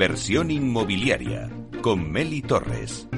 Inversión 0.00 0.52
inmobiliaria 0.52 1.50
con 1.82 2.12
Meli 2.12 2.40
Torres. 2.40 3.08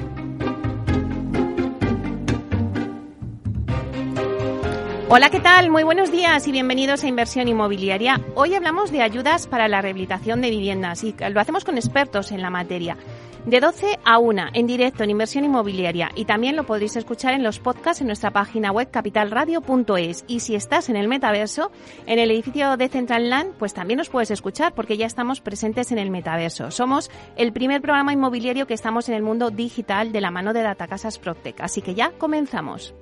Hola, 5.11 5.29
¿qué 5.29 5.41
tal? 5.41 5.69
Muy 5.71 5.83
buenos 5.83 6.11
días 6.11 6.49
y 6.49 6.53
bienvenidos 6.53 7.05
a 7.05 7.09
Inversión 7.09 7.49
Inmobiliaria. 7.49 8.23
Hoy 8.35 8.55
hablamos 8.55 8.91
de 8.93 9.03
ayudas 9.03 9.47
para 9.47 9.69
la 9.69 9.83
rehabilitación 9.83 10.41
de 10.41 10.49
viviendas 10.49 11.05
y 11.05 11.15
lo 11.31 11.39
hacemos 11.39 11.67
con 11.67 11.77
expertos 11.77 12.33
en 12.33 12.41
la 12.41 12.49
materia. 12.49 12.97
De 13.47 13.59
12 13.59 13.99
a 14.05 14.19
1 14.19 14.49
en 14.53 14.67
directo 14.67 15.03
en 15.03 15.11
Inversión 15.11 15.45
Inmobiliaria 15.45 16.11
y 16.15 16.27
también 16.27 16.57
lo 16.57 16.65
podréis 16.65 16.97
escuchar 16.97 17.33
en 17.33 17.43
los 17.43 17.59
podcasts 17.59 18.03
en 18.03 18.07
nuestra 18.07 18.33
página 18.33 18.71
web 18.71 18.91
capitalradio.es 18.91 20.25
y 20.29 20.41
si 20.41 20.55
estás 20.55 20.91
en 20.91 20.97
el 20.97 21.09
metaverso, 21.09 21.71
en 22.07 22.19
el 22.19 22.31
edificio 22.31 22.77
de 22.77 22.89
Central 22.89 23.31
Land, 23.31 23.55
pues 23.59 23.73
también 23.73 23.97
nos 23.97 24.11
puedes 24.11 24.31
escuchar 24.31 24.75
porque 24.75 24.99
ya 24.99 25.07
estamos 25.07 25.41
presentes 25.41 25.91
en 25.91 25.99
el 25.99 26.11
metaverso. 26.11 26.71
Somos 26.71 27.11
el 27.37 27.53
primer 27.53 27.81
programa 27.81 28.13
inmobiliario 28.13 28.67
que 28.67 28.75
estamos 28.75 29.09
en 29.09 29.15
el 29.15 29.23
mundo 29.23 29.51
digital 29.51 30.13
de 30.13 30.21
la 30.21 30.31
mano 30.31 30.53
de 30.53 30.63
Datacasas 30.63 31.19
Proctec, 31.19 31.61
así 31.63 31.81
que 31.81 31.95
ya 31.95 32.13
comenzamos. 32.19 32.95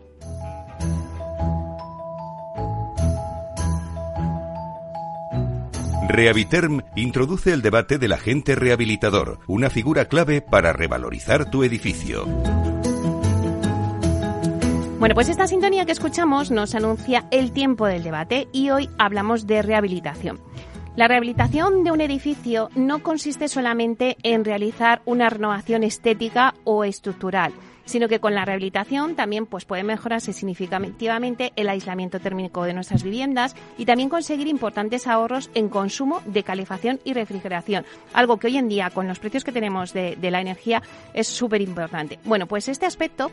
Rehabiterm 6.09 6.81
introduce 6.97 7.53
el 7.53 7.61
debate 7.61 7.99
del 7.99 8.15
agente 8.15 8.55
rehabilitador, 8.55 9.41
una 9.47 9.69
figura 9.69 10.07
clave 10.07 10.41
para 10.41 10.73
revalorizar 10.73 11.51
tu 11.51 11.65
edificio. 11.65 12.25
Bueno, 14.99 15.15
pues 15.15 15.29
esta 15.29 15.47
sintonía 15.47 15.85
que 15.85 15.93
escuchamos 15.93 16.51
nos 16.51 16.75
anuncia 16.75 17.27
el 17.31 17.53
tiempo 17.53 17.87
del 17.87 18.03
debate 18.03 18.49
y 18.53 18.71
hoy 18.71 18.89
hablamos 18.99 19.47
de 19.47 19.61
rehabilitación. 19.61 20.41
La 20.97 21.09
rehabilitación 21.09 21.85
de 21.85 21.93
un 21.93 22.01
edificio 22.01 22.71
no 22.75 23.03
consiste 23.03 23.47
solamente 23.47 24.17
en 24.23 24.47
realizar 24.47 25.03
una 25.05 25.29
renovación 25.29 25.85
estética 25.85 26.55
o 26.65 26.85
estructural 26.85 27.53
sino 27.89 28.07
que 28.07 28.21
con 28.21 28.35
la 28.35 28.45
rehabilitación 28.45 29.17
también 29.17 29.47
pues, 29.47 29.65
puede 29.65 29.83
mejorarse 29.83 30.35
significativamente 30.35 31.53
el 31.57 31.71
aislamiento 31.71 32.21
térmico 32.21 32.65
de 32.65 32.75
nuestras 32.75 33.03
viviendas 33.03 33.57
y 33.79 33.87
también 33.87 34.11
conseguir 34.11 34.47
importantes 34.47 35.07
ahorros 35.07 35.51
en 35.55 35.71
consumo 35.71 36.21
de 36.27 36.43
calefacción 36.43 37.01
y 37.05 37.15
refrigeración, 37.15 37.87
algo 38.13 38.37
que 38.37 38.49
hoy 38.49 38.59
en 38.59 38.69
día 38.69 38.91
con 38.91 39.09
los 39.09 39.19
precios 39.19 39.43
que 39.43 39.53
tenemos 39.53 39.93
de, 39.93 40.17
la 40.29 40.43
energía 40.43 40.83
es 41.15 41.27
súper 41.27 41.63
importante. 41.63 42.19
Bueno, 42.25 42.47
pues 42.47 42.69
este 42.69 42.85
aspecto 42.85 43.31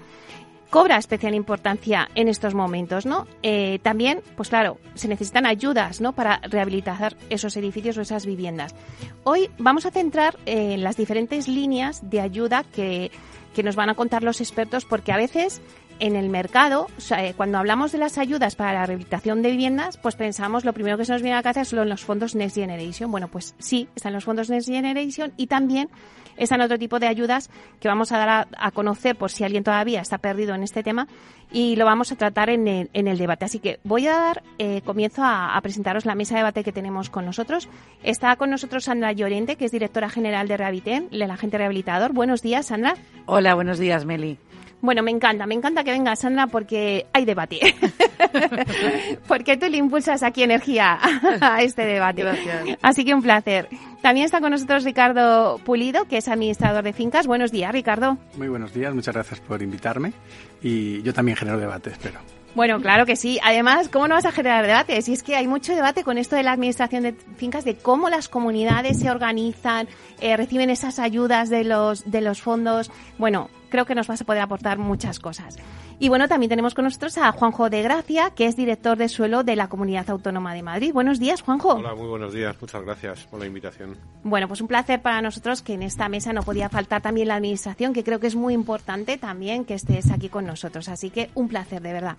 cobra 0.69 0.97
especial 0.97 1.35
importancia 1.35 2.09
en 2.16 2.27
estos 2.27 2.53
momentos, 2.53 3.05
¿no? 3.05 3.27
Eh, 3.44 3.80
también, 3.81 4.21
pues 4.35 4.49
claro, 4.49 4.77
se 4.94 5.08
necesitan 5.08 5.45
ayudas, 5.45 6.02
¿no? 6.02 6.13
Para 6.13 6.39
rehabilitar 6.44 7.16
esos 7.30 7.55
edificios 7.58 7.97
o 7.97 8.02
esas 8.02 8.25
viviendas. 8.25 8.75
Hoy 9.23 9.49
vamos 9.58 9.86
a 9.86 9.91
centrar 9.91 10.38
en 10.45 10.83
las 10.83 10.97
diferentes 10.97 11.47
líneas 11.47 12.09
de 12.09 12.21
ayuda 12.21 12.63
que 12.63 13.11
que 13.55 13.63
nos 13.63 13.75
van 13.75 13.89
a 13.89 13.95
contar 13.95 14.21
los 14.21 14.41
expertos 14.41 14.86
porque 14.86 15.13
a 15.13 15.17
veces 15.17 15.61
en 15.99 16.15
el 16.15 16.29
mercado, 16.29 16.88
eh, 17.17 17.33
cuando 17.35 17.57
hablamos 17.57 17.91
de 17.91 17.97
las 17.97 18.17
ayudas 18.17 18.55
para 18.55 18.73
la 18.73 18.85
rehabilitación 18.85 19.41
de 19.41 19.51
viviendas, 19.51 19.97
pues 19.97 20.15
pensamos 20.15 20.65
lo 20.65 20.73
primero 20.73 20.97
que 20.97 21.05
se 21.05 21.11
nos 21.11 21.21
viene 21.21 21.33
a 21.33 21.39
la 21.39 21.43
cabeza 21.43 21.65
son 21.65 21.87
los 21.87 22.03
fondos 22.03 22.35
Next 22.35 22.55
Generation. 22.55 23.11
Bueno, 23.11 23.27
pues 23.27 23.55
sí, 23.59 23.87
están 23.95 24.13
los 24.13 24.25
fondos 24.25 24.49
Next 24.49 24.67
Generation 24.67 25.33
y 25.37 25.47
también 25.47 25.89
están 26.37 26.61
otro 26.61 26.77
tipo 26.77 26.99
de 26.99 27.07
ayudas 27.07 27.49
que 27.79 27.87
vamos 27.87 28.11
a 28.11 28.17
dar 28.17 28.47
a, 28.57 28.71
conocer 28.71 29.15
por 29.15 29.31
si 29.31 29.43
alguien 29.43 29.63
todavía 29.63 30.02
está 30.02 30.17
perdido 30.17 30.53
en 30.53 30.63
este 30.63 30.83
tema 30.83 31.07
y 31.52 31.75
lo 31.75 31.85
vamos 31.85 32.11
a 32.11 32.15
tratar 32.15 32.49
en 32.49 32.67
el, 32.67 33.17
debate. 33.17 33.45
Así 33.45 33.59
que 33.59 33.80
voy 33.83 34.07
a 34.07 34.11
dar 34.11 34.43
eh, 34.57 34.81
comienzo 34.83 35.21
a, 35.23 35.57
presentaros 35.61 36.05
la 36.05 36.15
mesa 36.15 36.36
de 36.36 36.39
debate 36.39 36.64
que 36.64 36.71
tenemos 36.71 37.09
con 37.09 37.25
nosotros. 37.25 37.70
Está 38.03 38.36
con 38.36 38.49
nosotros 38.49 38.86
Sandra 38.86 39.14
Llorente, 39.14 39.55
que 39.55 39.65
es 39.65 39.71
directora 39.71 40.09
general 40.09 40.47
de 40.47 40.58
Rehabiliten, 40.58 41.08
el 41.11 41.31
agente 41.31 41.58
rehabilitador. 41.58 42.14
Buenos 42.14 42.41
días, 42.41 42.67
Sandra. 42.67 42.95
Hola, 43.25 43.55
buenos 43.55 43.80
días, 43.80 44.05
Meli. 44.05 44.37
Bueno, 44.81 45.02
me 45.02 45.11
encanta, 45.11 45.45
me 45.45 45.55
encanta 45.55 45.83
que 45.83 45.91
venga 45.91 46.15
Sandra 46.15 46.47
porque 46.47 47.08
hay 47.13 47.25
debate. 47.25 47.59
porque 49.27 49.58
tú 49.58 49.67
le 49.67 49.77
impulsas 49.77 50.23
aquí 50.23 50.43
energía 50.43 50.99
a 51.41 51.61
este 51.61 51.86
debate. 51.86 52.23
Gracias. 52.23 52.77
Así 52.81 53.03
que 53.05 53.14
un 53.14 53.21
placer. 53.21 53.67
También 54.02 54.25
está 54.25 54.39
con 54.41 54.52
nosotros 54.52 54.83
Ricardo 54.83 55.59
Pulido, 55.64 56.05
que 56.05 56.17
es 56.17 56.27
administrador 56.27 56.83
de 56.83 56.93
fincas. 56.93 57.25
Buenos 57.25 57.52
días, 57.52 57.71
Ricardo. 57.71 58.17
Muy 58.37 58.47
buenos 58.47 58.73
días, 58.73 58.93
muchas 58.93 59.15
gracias 59.15 59.39
por 59.39 59.61
invitarme. 59.61 60.14
Y 60.61 61.02
yo 61.02 61.14
también 61.14 61.37
genero 61.37 61.58
debate, 61.58 61.89
espero. 61.89 62.19
Bueno, 62.55 62.80
claro 62.80 63.05
que 63.05 63.17
sí. 63.17 63.37
Además, 63.43 63.89
¿cómo 63.89 64.08
no 64.08 64.15
vas 64.15 64.25
a 64.25 64.31
generar 64.31 64.65
debate? 64.65 65.02
Si 65.02 65.11
es 65.11 65.23
que 65.23 65.35
hay 65.35 65.45
mucho 65.45 65.75
debate 65.75 66.05
con 66.05 66.17
esto 66.17 66.37
de 66.37 66.43
la 66.43 66.53
administración 66.53 67.03
de 67.03 67.14
fincas, 67.35 67.65
de 67.65 67.75
cómo 67.75 68.09
las 68.09 68.30
comunidades 68.30 68.99
se 68.99 69.11
organizan, 69.11 69.89
eh, 70.21 70.37
reciben 70.37 70.69
esas 70.69 70.97
ayudas 70.97 71.49
de 71.49 71.65
los, 71.65 72.09
de 72.09 72.21
los 72.21 72.41
fondos. 72.41 72.91
Bueno, 73.17 73.49
creo 73.70 73.86
que 73.86 73.95
nos 73.95 74.08
vas 74.08 74.21
a 74.21 74.26
poder 74.26 74.42
aportar 74.42 74.77
muchas 74.77 75.20
cosas. 75.20 75.58
Y 75.98 76.09
bueno, 76.09 76.27
también 76.27 76.49
tenemos 76.49 76.73
con 76.73 76.83
nosotros 76.83 77.17
a 77.17 77.31
Juanjo 77.31 77.70
de 77.70 77.81
Gracia, 77.81 78.31
que 78.31 78.48
es 78.48 78.55
director 78.55 78.98
de 78.98 79.08
suelo 79.08 79.43
de 79.43 79.55
la 79.55 79.70
Comunidad 79.70 80.09
Autónoma 80.09 80.53
de 80.53 80.61
Madrid. 80.61 80.92
Buenos 80.93 81.20
días, 81.20 81.42
Juanjo. 81.42 81.76
Hola, 81.76 81.95
muy 81.95 82.08
buenos 82.08 82.33
días. 82.33 82.55
Muchas 82.59 82.83
gracias 82.83 83.23
por 83.26 83.39
la 83.39 83.45
invitación. 83.45 83.95
Bueno, 84.23 84.48
pues 84.48 84.59
un 84.59 84.67
placer 84.67 85.02
para 85.02 85.21
nosotros 85.21 85.61
que 85.61 85.73
en 85.73 85.83
esta 85.83 86.09
mesa 86.09 86.33
no 86.33 86.43
podía 86.43 86.67
faltar 86.67 87.02
también 87.02 87.30
la 87.30 87.36
administración, 87.36 87.93
que 87.93 88.03
creo 88.03 88.20
que 88.20 88.27
es 88.27 88.36
muy 88.36 88.53
importante 88.53 89.17
también 89.17 89.64
que 89.64 89.73
estés 89.73 90.11
aquí 90.11 90.27
con 90.27 90.45
nosotros. 90.45 90.89
Así 90.89 91.09
que 91.09 91.30
un 91.33 91.47
placer, 91.47 91.82
de 91.82 91.93
verdad. 91.93 92.17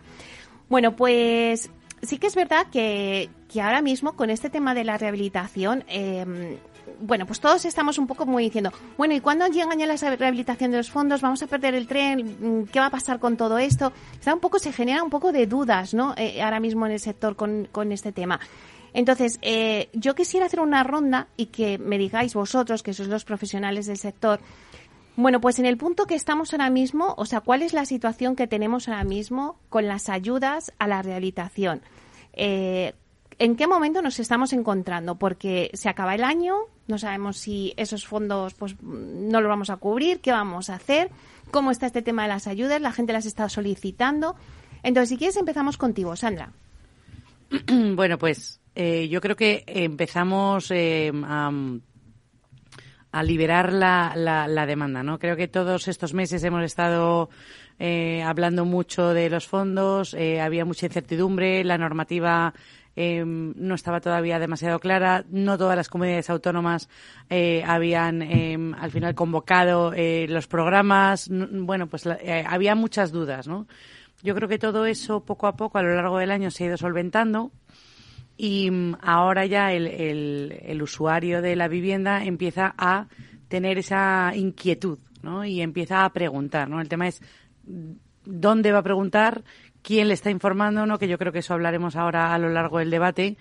Bueno, 0.70 0.96
pues 0.96 1.70
sí 2.02 2.18
que 2.18 2.28
es 2.28 2.34
verdad 2.34 2.66
que, 2.72 3.28
que 3.52 3.60
ahora 3.60 3.82
mismo 3.82 4.14
con 4.14 4.30
este 4.30 4.48
tema 4.48 4.74
de 4.74 4.84
la 4.84 4.96
rehabilitación, 4.96 5.84
eh, 5.88 6.58
bueno, 7.00 7.26
pues 7.26 7.40
todos 7.40 7.64
estamos 7.64 7.98
un 7.98 8.06
poco 8.06 8.26
muy 8.26 8.44
diciendo, 8.44 8.72
bueno, 8.96 9.14
¿y 9.14 9.20
cuándo 9.20 9.46
llegan 9.48 9.78
ya 9.78 9.86
la 9.86 9.96
rehabilitación 9.96 10.70
de 10.70 10.78
los 10.78 10.90
fondos? 10.90 11.20
¿Vamos 11.20 11.42
a 11.42 11.46
perder 11.46 11.74
el 11.74 11.86
tren? 11.86 12.36
Mm, 12.40 12.66
¿Qué 12.66 12.80
va 12.80 12.86
a 12.86 12.90
pasar 12.90 13.18
con 13.18 13.36
todo 13.36 13.58
esto? 13.58 13.92
Está 14.12 14.34
un 14.34 14.40
poco, 14.40 14.58
se 14.58 14.72
genera 14.72 15.02
un 15.02 15.10
poco 15.10 15.32
de 15.32 15.46
dudas, 15.46 15.94
¿no? 15.94 16.14
Eh, 16.16 16.42
ahora 16.42 16.60
mismo 16.60 16.86
en 16.86 16.92
el 16.92 17.00
sector 17.00 17.36
con, 17.36 17.68
con 17.70 17.92
este 17.92 18.12
tema. 18.12 18.40
Entonces, 18.92 19.38
eh, 19.42 19.90
yo 19.92 20.14
quisiera 20.14 20.46
hacer 20.46 20.60
una 20.60 20.82
ronda 20.82 21.28
y 21.36 21.46
que 21.46 21.78
me 21.78 21.98
digáis 21.98 22.32
vosotros, 22.32 22.82
que 22.82 22.94
sois 22.94 23.08
los 23.08 23.24
profesionales 23.24 23.86
del 23.86 23.98
sector, 23.98 24.40
bueno, 25.16 25.40
pues 25.40 25.58
en 25.58 25.64
el 25.64 25.78
punto 25.78 26.06
que 26.06 26.14
estamos 26.14 26.52
ahora 26.52 26.68
mismo, 26.68 27.14
o 27.16 27.24
sea, 27.24 27.40
¿cuál 27.40 27.62
es 27.62 27.72
la 27.72 27.86
situación 27.86 28.36
que 28.36 28.46
tenemos 28.46 28.86
ahora 28.88 29.04
mismo 29.04 29.58
con 29.70 29.86
las 29.86 30.10
ayudas 30.10 30.72
a 30.78 30.86
la 30.86 31.00
rehabilitación? 31.00 31.80
Eh, 32.34 32.92
¿En 33.38 33.56
qué 33.56 33.66
momento 33.66 34.00
nos 34.00 34.18
estamos 34.18 34.52
encontrando? 34.54 35.16
Porque 35.16 35.70
se 35.74 35.90
acaba 35.90 36.14
el 36.14 36.24
año, 36.24 36.54
no 36.86 36.96
sabemos 36.96 37.36
si 37.36 37.74
esos 37.76 38.06
fondos 38.06 38.54
pues 38.54 38.76
no 38.80 39.40
los 39.40 39.48
vamos 39.48 39.68
a 39.68 39.76
cubrir, 39.76 40.20
qué 40.20 40.32
vamos 40.32 40.70
a 40.70 40.76
hacer, 40.76 41.10
cómo 41.50 41.70
está 41.70 41.86
este 41.86 42.00
tema 42.00 42.22
de 42.22 42.28
las 42.28 42.46
ayudas, 42.46 42.80
la 42.80 42.92
gente 42.92 43.12
las 43.12 43.26
está 43.26 43.48
solicitando. 43.48 44.36
Entonces, 44.82 45.10
si 45.10 45.16
quieres, 45.18 45.36
empezamos 45.36 45.76
contigo, 45.76 46.16
Sandra. 46.16 46.52
Bueno, 47.94 48.18
pues 48.18 48.60
eh, 48.74 49.08
yo 49.08 49.20
creo 49.20 49.36
que 49.36 49.64
empezamos 49.66 50.70
eh, 50.70 51.12
a, 51.24 51.50
liberar 53.22 53.72
la, 53.72 54.12
la, 54.16 54.66
demanda, 54.66 55.02
¿no? 55.02 55.18
Creo 55.18 55.36
que 55.36 55.48
todos 55.48 55.88
estos 55.88 56.12
meses 56.12 56.44
hemos 56.44 56.62
estado 56.62 57.30
eh, 57.78 58.22
hablando 58.22 58.64
mucho 58.64 59.14
de 59.14 59.30
los 59.30 59.46
fondos, 59.46 60.14
había 60.14 60.64
mucha 60.66 60.86
incertidumbre, 60.86 61.64
la 61.64 61.78
normativa 61.78 62.52
Em, 62.98 63.52
no 63.56 63.74
estaba 63.74 64.00
todavía 64.00 64.38
demasiado 64.38 64.80
clara. 64.80 65.24
No 65.30 65.58
todas 65.58 65.76
las 65.76 65.90
comunidades 65.90 66.30
autónomas 66.30 66.88
eh, 67.28 67.62
habían 67.66 68.22
em, 68.22 68.72
al 68.74 68.90
final 68.90 69.14
convocado 69.14 69.92
eh, 69.94 70.26
los 70.30 70.46
programas. 70.46 71.28
Bueno, 71.30 71.88
pues 71.88 72.06
eh, 72.06 72.42
había 72.48 72.74
muchas 72.74 73.12
dudas, 73.12 73.46
¿no? 73.46 73.66
Yo 74.22 74.34
creo 74.34 74.48
que 74.48 74.58
todo 74.58 74.86
eso 74.86 75.20
poco 75.20 75.46
a 75.46 75.56
poco 75.56 75.76
a 75.76 75.82
lo 75.82 75.94
largo 75.94 76.18
del 76.18 76.30
año 76.30 76.50
se 76.50 76.64
ha 76.64 76.68
ido 76.68 76.78
solventando 76.78 77.52
y 78.38 78.70
mm, 78.70 78.96
ahora 79.02 79.44
ya 79.44 79.72
el, 79.74 79.86
el, 79.86 80.82
usuario 80.82 81.42
de 81.42 81.54
la 81.54 81.68
vivienda 81.68 82.24
empieza 82.24 82.74
a 82.78 83.08
tener 83.48 83.76
esa 83.76 84.32
inquietud, 84.34 84.98
¿no? 85.22 85.44
Y 85.44 85.60
empieza 85.60 86.06
a 86.06 86.12
preguntar, 86.14 86.70
¿no? 86.70 86.80
El 86.80 86.88
tema 86.88 87.08
es 87.08 87.20
dónde 88.26 88.72
va 88.72 88.78
a 88.78 88.82
preguntar, 88.82 89.44
quién 89.86 90.08
le 90.08 90.14
está 90.14 90.32
informando, 90.32 90.84
¿no? 90.84 90.98
Que 90.98 91.06
yo 91.06 91.16
creo 91.16 91.30
que 91.32 91.38
eso 91.38 91.54
hablaremos 91.54 91.94
ahora 91.94 92.34
a 92.34 92.38
lo 92.38 92.48
largo 92.48 92.80
del 92.80 92.90
debate 92.90 93.36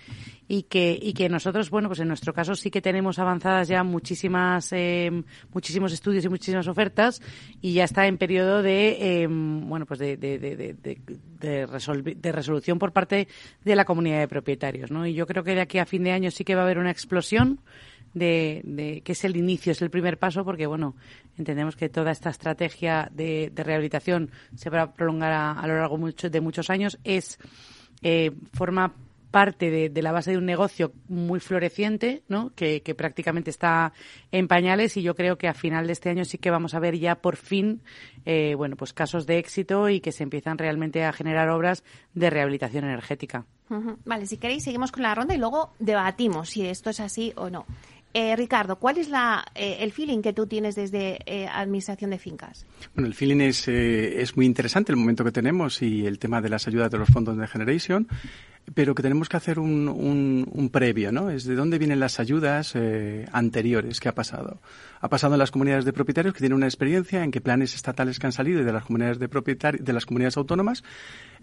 y 0.48 0.64
que 0.64 0.96
y 1.02 1.14
que 1.14 1.28
nosotros, 1.28 1.72
bueno, 1.72 1.90
pues 1.90 2.02
en 2.02 2.08
nuestro 2.08 2.34
caso 2.34 2.54
sí 2.54 2.70
que 2.70 2.84
tenemos 2.84 3.18
avanzadas 3.18 3.68
ya 3.68 3.84
muchísimas 3.84 4.72
eh, 4.72 5.24
muchísimos 5.52 5.92
estudios 5.92 6.24
y 6.24 6.30
muchísimas 6.30 6.68
ofertas 6.68 7.20
y 7.62 7.74
ya 7.74 7.86
está 7.86 8.06
en 8.06 8.20
periodo 8.20 8.62
de 8.62 9.24
eh, 9.24 9.28
bueno 9.28 9.88
pues 9.88 10.00
de, 10.00 10.18
de, 10.18 10.38
de, 10.38 10.56
de, 10.56 12.16
de 12.16 12.32
resolución 12.32 12.78
por 12.78 12.92
parte 12.92 13.28
de 13.64 13.76
la 13.76 13.84
comunidad 13.84 14.20
de 14.20 14.28
propietarios, 14.28 14.92
¿no? 14.92 15.08
Y 15.08 15.16
yo 15.16 15.26
creo 15.26 15.44
que 15.44 15.56
de 15.56 15.62
aquí 15.62 15.80
a 15.80 15.88
fin 15.88 16.04
de 16.04 16.12
año 16.12 16.30
sí 16.30 16.44
que 16.44 16.54
va 16.54 16.62
a 16.62 16.66
haber 16.66 16.78
una 16.78 16.92
explosión 16.92 17.60
de, 18.16 19.02
que 19.04 19.12
es 19.12 19.24
el 19.24 19.38
inicio, 19.38 19.74
es 19.74 19.82
el 19.82 19.92
primer 19.92 20.18
paso, 20.18 20.44
porque 20.44 20.66
bueno, 20.66 20.96
entendemos 21.38 21.76
que 21.76 21.90
toda 21.90 22.12
esta 22.12 22.32
estrategia 22.32 23.10
de, 23.14 23.52
rehabilitación 23.56 24.32
se 24.56 24.70
va 24.72 24.82
a 24.82 24.94
prolongar 24.94 25.32
a, 25.34 25.68
lo 25.68 25.76
largo 25.78 25.98
mucho, 25.98 26.30
de 26.30 26.42
muchos 26.42 26.70
años, 26.72 26.98
es 27.04 27.38
eh, 28.02 28.32
forma 28.54 28.96
parte 29.36 29.90
de, 29.90 30.02
la 30.02 30.14
base 30.14 30.32
de 30.32 30.38
un 30.38 30.46
negocio 30.46 30.94
muy 31.10 31.42
floreciente, 31.42 32.24
¿no? 32.30 32.54
Que, 32.56 32.82
prácticamente 32.98 33.50
está 33.50 33.92
en 34.32 34.48
pañales 34.48 34.96
y 34.96 35.02
yo 35.02 35.14
creo 35.14 35.38
que 35.38 35.50
a 35.50 35.54
final 35.54 35.88
de 35.88 35.94
este 35.94 36.10
año 36.10 36.24
sí 36.24 36.38
que 36.38 36.52
vamos 36.52 36.74
a 36.74 36.80
ver 36.80 36.98
ya 36.98 37.16
por 37.16 37.36
fin, 37.36 37.82
eh, 38.24 38.56
bueno, 38.56 38.78
pues 38.78 38.94
casos 38.94 39.26
de 39.26 39.38
éxito 39.38 39.90
y 39.90 40.00
que 40.00 40.14
se 40.14 40.24
empiezan 40.24 40.58
realmente 40.58 41.04
a 41.04 41.12
generar 41.12 41.50
obras 41.50 41.84
de 42.14 42.30
rehabilitación 42.30 42.86
energética. 42.86 43.46
Vale, 44.06 44.26
si 44.28 44.38
queréis 44.38 44.64
seguimos 44.64 44.92
con 44.92 45.04
la 45.04 45.16
ronda 45.16 45.34
y 45.34 45.38
luego 45.38 45.74
debatimos 45.80 46.52
si 46.52 46.66
esto 46.66 46.92
es 46.92 47.02
así 47.02 47.34
o 47.36 47.50
no. 47.50 47.66
Eh, 48.18 48.34
Ricardo, 48.38 48.78
¿cuál 48.78 48.98
es 48.98 49.10
la, 49.10 49.44
eh, 49.56 49.80
el 49.82 49.92
feeling 49.92 50.22
que 50.22 50.32
tú 50.32 50.48
tienes 50.48 50.76
desde 50.76 51.20
eh, 51.26 51.50
Administración 51.52 52.12
de 52.12 52.18
Fincas? 52.18 52.66
Bueno, 52.94 53.10
el 53.10 53.14
feeling 53.14 53.42
es, 53.42 53.68
es 53.68 54.38
muy 54.38 54.46
interesante 54.46 54.94
el 54.94 54.96
momento 54.96 55.26
que 55.26 55.34
tenemos 55.34 55.82
y 55.82 56.06
el 56.06 56.18
tema 56.18 56.40
de 56.40 56.48
las 56.48 56.66
ayudas 56.66 56.90
de 56.90 56.98
los 56.98 57.10
fondos 57.10 57.36
de 57.36 57.46
Generation, 57.46 58.08
pero 58.74 58.96
que 58.96 59.04
tenemos 59.04 59.28
que 59.28 59.36
hacer 59.36 59.60
un, 59.60 59.90
un, 59.90 60.70
previo, 60.70 61.12
¿no? 61.12 61.30
Es 61.30 61.44
de 61.44 61.56
dónde 61.56 61.78
vienen 61.78 62.00
las 62.00 62.22
ayudas 62.22 62.74
anteriores, 63.34 64.00
¿qué 64.00 64.08
ha 64.08 64.16
pasado? 64.16 64.62
Ha 65.02 65.10
pasado 65.10 65.36
en 65.36 65.40
las 65.40 65.52
comunidades 65.52 65.84
de 65.84 65.92
propietarios 65.92 66.34
que 66.34 66.40
tienen 66.40 66.56
una 66.56 66.68
experiencia 66.68 67.22
en 67.22 67.32
que 67.32 67.42
planes 67.42 67.76
estatales 67.76 68.18
que 68.18 68.28
han 68.28 68.32
salido 68.32 68.64
de 68.64 68.72
las 68.72 68.86
comunidades 68.86 69.20
de 69.20 69.28
propietarios, 69.28 69.84
de 69.84 69.94
las 69.94 70.06
comunidades 70.06 70.38
autónomas 70.38 70.84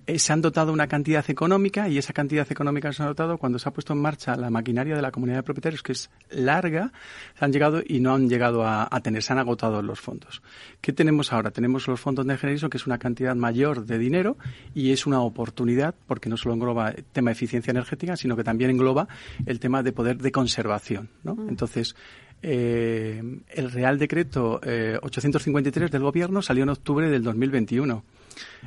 eh, 0.07 0.19
se 0.19 0.33
han 0.33 0.43
dotado 0.43 0.73
una 0.73 0.89
cantidad 0.89 1.25
económica 1.31 1.89
y 1.89 1.97
esa 1.97 2.13
cantidad 2.13 2.51
económica 2.51 2.93
se 2.93 3.03
ha 3.03 3.07
dotado 3.07 3.39
cuando 3.39 3.59
se 3.59 3.69
ha 3.69 3.73
puesto 3.73 3.93
en 3.93 4.01
marcha 4.01 4.35
la 4.37 4.51
maquinaria 4.51 4.97
de 4.97 5.03
la 5.03 5.13
comunidad 5.13 5.39
de 5.39 5.43
propietarios, 5.45 5.83
que 5.83 5.93
es 5.93 6.11
larga, 6.31 6.93
se 7.39 7.45
han 7.45 7.53
llegado 7.53 7.83
y 7.87 8.01
no 8.01 8.15
han 8.15 8.29
llegado 8.29 8.67
a, 8.67 8.89
tener, 9.01 9.23
se 9.23 9.33
han 9.33 9.39
agotado 9.39 9.81
los 9.81 10.01
fondos. 10.01 10.43
¿Qué 10.81 10.93
tenemos 10.93 11.33
ahora? 11.33 11.53
Tenemos 11.53 11.87
los 11.87 12.01
fondos 12.01 12.27
de 12.27 12.37
Generation, 12.37 12.69
que 12.69 12.79
es 12.79 12.87
una 12.87 12.99
cantidad 12.99 13.37
mayor 13.37 13.87
de 13.87 13.99
dinero 13.99 14.37
y 14.75 14.91
es 14.91 15.07
una 15.07 15.21
oportunidad, 15.21 15.95
porque 16.07 16.29
no 16.29 16.37
solo 16.37 16.55
engloba 16.55 16.91
el 16.91 17.05
tema 17.05 17.31
de 17.31 17.35
eficiencia 17.35 17.71
energética, 17.71 18.17
sino 18.17 18.37
que 18.37 18.43
también 18.43 18.71
engloba 18.71 19.07
el 19.47 19.61
tema 19.61 19.85
de 19.85 19.93
poder 19.93 20.19
de 20.19 20.33
conservación. 20.33 21.11
¿no? 21.23 21.37
Mm. 21.37 21.49
Entonces, 21.49 21.95
eh, 22.43 23.23
el 23.51 23.71
Real 23.71 23.99
Decreto 23.99 24.61
853 25.03 25.89
eh, 25.89 25.93
del 25.93 26.03
Gobierno 26.03 26.43
salió 26.43 26.65
en 26.65 26.71
octubre 26.71 27.09
del 27.09 27.23
2021 27.23 28.03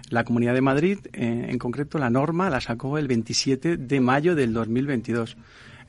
la 0.10 0.24
Comunidad 0.24 0.54
de 0.54 0.62
Madrid, 0.62 1.00
eh, 1.14 1.48
en 1.50 1.58
concreto, 1.58 1.98
la 1.98 2.10
norma 2.10 2.50
la 2.50 2.62
sacó 2.62 2.98
el 2.98 3.08
27 3.08 3.78
de 3.78 4.00
mayo 4.00 4.36
del 4.36 4.54
2022. 4.54 5.38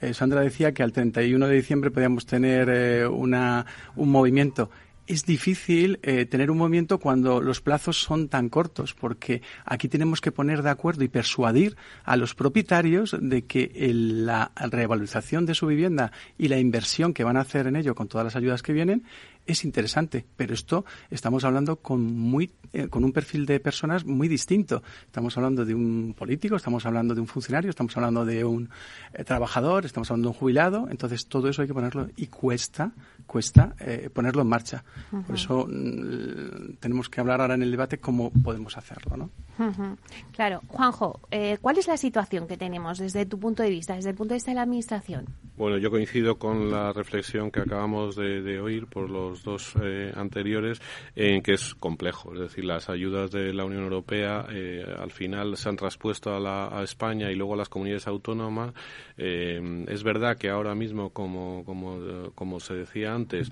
Eh, 0.01 0.15
Sandra 0.15 0.41
decía 0.41 0.73
que 0.73 0.83
al 0.83 0.93
31 0.93 1.47
de 1.47 1.55
diciembre 1.55 1.91
podíamos 1.91 2.27
tener 2.27 2.69
eh, 2.71 3.07
una, 3.07 3.67
un 3.95 4.11
movimiento 4.11 4.71
es 5.09 5.25
difícil 5.25 6.01
tener 6.01 6.51
un 6.51 6.59
movimiento 6.59 6.99
cuando 6.99 7.41
los 7.41 7.61
plazos 7.61 8.03
son 8.03 8.27
tan 8.27 8.49
cortos, 8.49 8.93
porque 8.93 9.41
aquí 9.65 9.87
tenemos 9.87 10.21
que 10.21 10.33
poner 10.33 10.65
de 10.65 10.71
acuerdo 10.71 11.05
y 11.05 11.09
persuadir 11.09 11.77
a 12.03 12.17
los 12.17 12.35
propietarios 12.35 13.17
de 13.21 13.45
que 13.45 13.71
la 13.93 14.51
revalorización 14.57 15.47
de 15.47 15.55
su 15.55 15.69
vivienda 15.69 16.11
y 16.39 16.49
la 16.49 16.59
inversión 16.59 17.15
que 17.15 17.23
van 17.23 17.37
a 17.37 17.43
hacer 17.43 17.69
en 17.69 17.77
ello 17.77 17.95
con 17.95 18.09
todas 18.09 18.25
las 18.25 18.35
ayudas 18.35 18.63
que 18.63 18.73
vienen 18.73 19.05
es 19.47 19.65
interesante, 19.65 20.25
pero 20.37 20.55
esto 20.55 20.85
estamos 21.11 21.45
hablando 21.45 21.77
con 21.77 22.03
muy 22.03 22.51
eh, 22.73 22.89
con 22.89 23.05
un 23.05 23.13
perfil 23.13 23.47
de 23.47 23.61
personas 23.61 24.05
muy 24.05 24.29
distinto. 24.29 24.83
Estamos 25.07 25.37
hablando 25.37 25.65
de 25.65 25.75
un 25.75 26.15
político, 26.17 26.57
estamos 26.57 26.85
hablando 26.85 27.15
de 27.15 27.21
un 27.21 27.27
funcionario, 27.27 27.71
estamos 27.71 27.97
hablando 27.97 28.25
de 28.25 28.45
un 28.45 28.69
eh, 29.15 29.25
trabajador, 29.25 29.87
estamos 29.87 30.11
hablando 30.11 30.29
de 30.29 30.35
un 30.35 30.39
jubilado. 30.39 30.89
Entonces 30.91 31.27
todo 31.27 31.49
eso 31.49 31.63
hay 31.63 31.69
que 31.69 31.75
ponerlo 31.75 32.09
y 32.17 32.27
cuesta, 32.27 32.93
cuesta 33.27 33.75
eh, 33.81 34.11
ponerlo 34.13 34.43
en 34.43 34.49
marcha. 34.49 34.85
Por 35.27 35.37
eso 35.37 35.67
mm, 35.67 36.77
tenemos 36.81 37.09
que 37.09 37.21
hablar 37.21 37.41
ahora 37.41 37.55
en 37.55 37.63
el 37.63 37.71
debate 37.71 37.99
cómo 37.99 38.31
podemos 38.31 38.77
hacerlo, 38.77 39.17
¿no? 39.17 39.31
Claro, 40.33 40.61
Juanjo, 40.69 41.21
¿cuál 41.63 41.79
es 41.79 41.87
la 41.87 41.97
situación 41.97 42.47
que 42.47 42.59
tenemos 42.59 42.99
desde 42.99 43.25
tu 43.25 43.39
punto 43.39 43.63
de 43.63 43.71
vista, 43.71 43.95
desde 43.95 44.11
el 44.11 44.17
punto 44.17 44.35
de 44.35 44.37
vista 44.37 44.51
de 44.51 44.57
la 44.57 44.63
administración? 44.63 45.25
Bueno, 45.57 45.79
yo 45.79 45.91
coincido 45.91 46.39
con 46.39 46.71
la 46.71 46.93
reflexión 46.93 47.51
que 47.51 47.61
acabamos 47.61 48.17
de 48.17 48.61
oír 48.61 48.87
por 48.87 49.09
los 49.09 49.36
dos 49.43 49.75
eh, 49.83 50.13
anteriores, 50.15 50.81
en 51.15 51.43
que 51.43 51.55
es 51.55 51.75
complejo. 51.75 52.33
Es 52.35 52.41
decir, 52.41 52.65
las 52.65 52.89
ayudas 52.89 53.31
de 53.31 53.53
la 53.53 53.65
Unión 53.65 53.85
Europea 53.85 54.47
eh, 54.51 54.85
al 54.99 55.11
final 55.11 55.57
se 55.57 55.69
han 55.69 55.77
traspuesto 55.77 56.35
a, 56.35 56.41
la, 56.41 56.69
a, 56.69 56.83
España 56.83 57.31
y 57.31 57.35
luego 57.35 57.55
a 57.55 57.57
las 57.57 57.69
comunidades 57.69 58.07
autónomas. 58.07 58.73
Eh, 59.17 59.85
es 59.89 60.03
verdad 60.03 60.37
que 60.37 60.51
ahora 60.51 60.75
mismo, 60.75 61.11
como, 61.11 61.65
como, 61.65 62.31
como 62.35 62.61
se 62.61 62.75
decía 62.75 63.15
antes, 63.15 63.51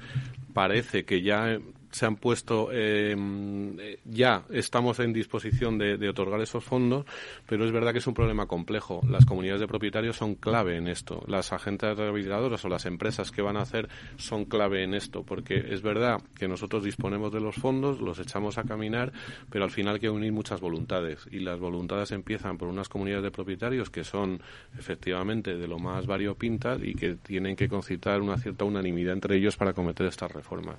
parece 0.53 1.05
que 1.05 1.23
ya 1.23 1.59
se 1.95 2.07
han 2.07 2.17
puesto, 2.17 2.73
em, 2.73 3.77
ya 4.05 4.43
estamos 4.51 4.99
en 4.99 5.13
disposición 5.13 5.79
de, 5.79 6.09
otorgar 6.09 6.41
esos 6.41 6.65
fondos, 6.65 7.07
pero 7.47 7.65
es 7.65 7.71
verdad 7.71 7.93
que 7.93 7.99
es 7.99 8.07
un 8.09 8.15
problema 8.15 8.47
complejo. 8.47 9.01
Las 9.09 9.25
comunidades 9.25 9.61
de 9.61 9.69
propietarios 9.69 10.17
son 10.17 10.35
clave 10.35 10.77
en 10.77 10.89
esto. 10.89 11.23
Las 11.29 11.53
agentes 11.53 11.97
rehabilitadoras 11.97 12.65
o 12.65 12.69
las 12.69 12.87
empresas 12.87 13.31
que 13.31 13.43
van 13.43 13.57
a 13.57 13.63
hacer 13.63 13.89
son 14.17 14.45
clave 14.45 14.83
en 14.83 14.93
esto, 14.93 15.23
porque 15.23 15.55
es 15.71 15.83
verdad 15.83 16.21
que 16.37 16.49
nosotros 16.49 16.83
disponemos 16.83 17.33
de 17.33 17.41
los 17.41 17.55
fondos, 17.55 18.01
los 18.01 18.19
echamos 18.19 18.59
a 18.59 18.65
caminar, 18.65 19.13
pero 19.49 19.65
al 19.65 19.71
final 19.71 19.95
hay 19.95 20.01
que 20.01 20.11
unir 20.11 20.33
muchas 20.33 20.61
voluntades 20.61 21.29
y 21.31 21.39
las 21.39 21.61
voluntades 21.61 22.11
empiezan 22.11 22.59
por 22.59 22.67
unas 22.67 22.89
comunidades 22.89 23.23
de 23.23 23.31
propietarios 23.31 23.89
que 23.89 24.03
son 24.03 24.43
efectivamente 24.77 25.57
de 25.57 25.69
lo 25.69 25.79
más 25.79 26.07
variopintas 26.07 26.83
y 26.83 26.95
que 26.95 27.15
tienen 27.15 27.55
que 27.55 27.69
concitar 27.69 28.21
una 28.21 28.37
cierta 28.37 28.65
unanimidad 28.65 29.13
entre 29.13 29.37
ellos 29.37 29.57
para 29.57 29.73
cometer 29.75 30.07
estas 30.07 30.33
reformas. 30.33 30.77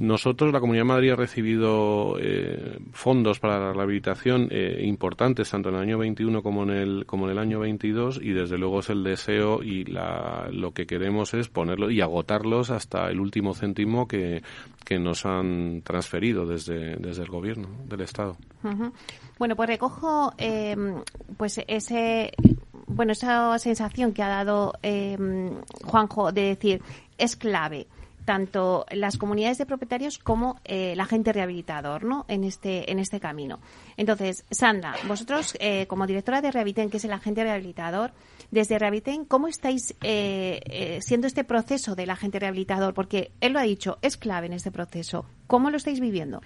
Nosotros, 0.00 0.50
la 0.50 0.60
Comunidad 0.60 0.84
de 0.84 0.88
Madrid, 0.88 1.10
ha 1.10 1.16
recibido 1.16 2.16
eh, 2.18 2.78
fondos 2.90 3.38
para 3.38 3.60
la 3.60 3.74
rehabilitación 3.74 4.48
eh, 4.50 4.80
importantes, 4.86 5.50
tanto 5.50 5.68
en 5.68 5.74
el 5.74 5.82
año 5.82 5.98
21 5.98 6.42
como 6.42 6.62
en 6.62 6.70
el, 6.70 7.04
como 7.04 7.26
en 7.26 7.32
el 7.32 7.38
año 7.38 7.60
22, 7.60 8.18
y 8.22 8.32
desde 8.32 8.56
luego 8.56 8.80
es 8.80 8.88
el 8.88 9.04
deseo 9.04 9.62
y 9.62 9.84
la, 9.84 10.48
lo 10.50 10.72
que 10.72 10.86
queremos 10.86 11.34
es 11.34 11.48
ponerlo 11.48 11.90
y 11.90 12.00
agotarlos 12.00 12.70
hasta 12.70 13.10
el 13.10 13.20
último 13.20 13.52
céntimo 13.52 14.08
que, 14.08 14.42
que 14.86 14.98
nos 14.98 15.26
han 15.26 15.82
transferido 15.82 16.46
desde, 16.46 16.96
desde 16.96 17.22
el 17.22 17.28
Gobierno 17.28 17.68
del 17.86 18.00
Estado. 18.00 18.38
Bueno, 19.38 19.54
pues 19.54 19.68
recojo 19.68 20.32
em, 20.38 21.02
pues 21.36 21.60
ese 21.68 22.32
bueno 22.86 23.12
esa 23.12 23.58
sensación 23.58 24.14
que 24.14 24.22
ha 24.22 24.28
dado 24.28 24.72
em, 24.82 25.60
Juanjo 25.84 26.32
de 26.32 26.42
decir 26.42 26.82
es 27.18 27.36
clave 27.36 27.86
tanto 28.24 28.86
las 28.90 29.16
comunidades 29.16 29.58
de 29.58 29.66
propietarios 29.66 30.18
como 30.18 30.60
eh, 30.64 30.94
la 30.96 31.06
gente 31.06 31.32
rehabilitador 31.32 32.04
¿no? 32.04 32.24
en, 32.28 32.44
este, 32.44 32.90
en 32.90 32.98
este 32.98 33.20
camino. 33.20 33.60
Entonces, 33.96 34.44
Sandra, 34.50 34.94
vosotros 35.06 35.56
eh, 35.60 35.86
como 35.86 36.06
directora 36.06 36.40
de 36.40 36.50
Rehabiliten, 36.50 36.90
que 36.90 36.98
es 36.98 37.04
el 37.04 37.12
agente 37.12 37.42
rehabilitador, 37.42 38.12
desde 38.50 38.78
Rehabiliten, 38.78 39.24
¿cómo 39.24 39.48
estáis 39.48 39.94
eh, 40.02 40.98
siendo 41.02 41.26
este 41.26 41.44
proceso 41.44 41.94
del 41.94 42.10
agente 42.10 42.38
rehabilitador? 42.38 42.94
Porque 42.94 43.32
él 43.40 43.52
lo 43.52 43.58
ha 43.58 43.64
dicho, 43.64 43.98
es 44.02 44.16
clave 44.16 44.46
en 44.46 44.54
este 44.54 44.70
proceso. 44.70 45.26
¿Cómo 45.46 45.70
lo 45.70 45.76
estáis 45.76 46.00
viviendo? 46.00 46.40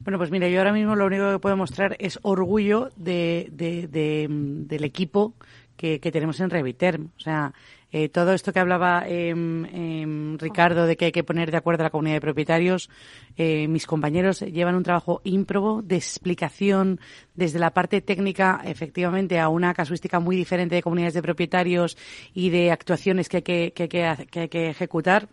Bueno, 0.00 0.16
pues 0.16 0.30
mira, 0.30 0.48
yo 0.48 0.58
ahora 0.58 0.72
mismo 0.72 0.96
lo 0.96 1.04
único 1.04 1.30
que 1.30 1.38
puedo 1.38 1.56
mostrar 1.58 1.94
es 1.98 2.18
orgullo 2.22 2.90
de, 2.96 3.48
del 3.52 4.84
equipo 4.84 5.34
que, 5.76 5.98
tenemos 5.98 6.40
en 6.40 6.50
Reviterm. 6.50 7.10
O 7.16 7.20
sea, 7.20 7.52
eh, 7.92 8.08
todo 8.08 8.32
esto 8.32 8.52
que 8.52 8.60
hablaba 8.60 9.04
em, 9.06 10.38
Ricardo 10.38 10.86
de 10.86 10.96
que 10.96 11.06
hay 11.06 11.12
que 11.12 11.24
poner 11.24 11.50
de 11.50 11.56
acuerdo 11.56 11.82
a 11.82 11.86
la 11.86 11.90
comunidad 11.90 12.16
de 12.16 12.20
propietarios, 12.20 12.90
eh, 13.36 13.66
mis 13.68 13.86
compañeros 13.86 14.40
llevan 14.40 14.76
un 14.76 14.82
trabajo 14.82 15.20
ímprobo 15.24 15.82
de 15.82 15.96
explicación 15.96 17.00
desde 17.34 17.58
la 17.58 17.70
parte 17.70 18.00
técnica, 18.00 18.60
efectivamente, 18.64 19.38
a 19.38 19.48
una 19.48 19.74
casuística 19.74 20.20
muy 20.20 20.36
diferente 20.36 20.74
de 20.74 20.82
comunidades 20.82 21.14
de 21.14 21.22
propietarios 21.22 21.96
y 22.34 22.50
de 22.50 22.70
actuaciones 22.70 23.28
que 23.28 23.38
hay 23.38 24.48
que 24.48 24.70
ejecutar 24.70 25.28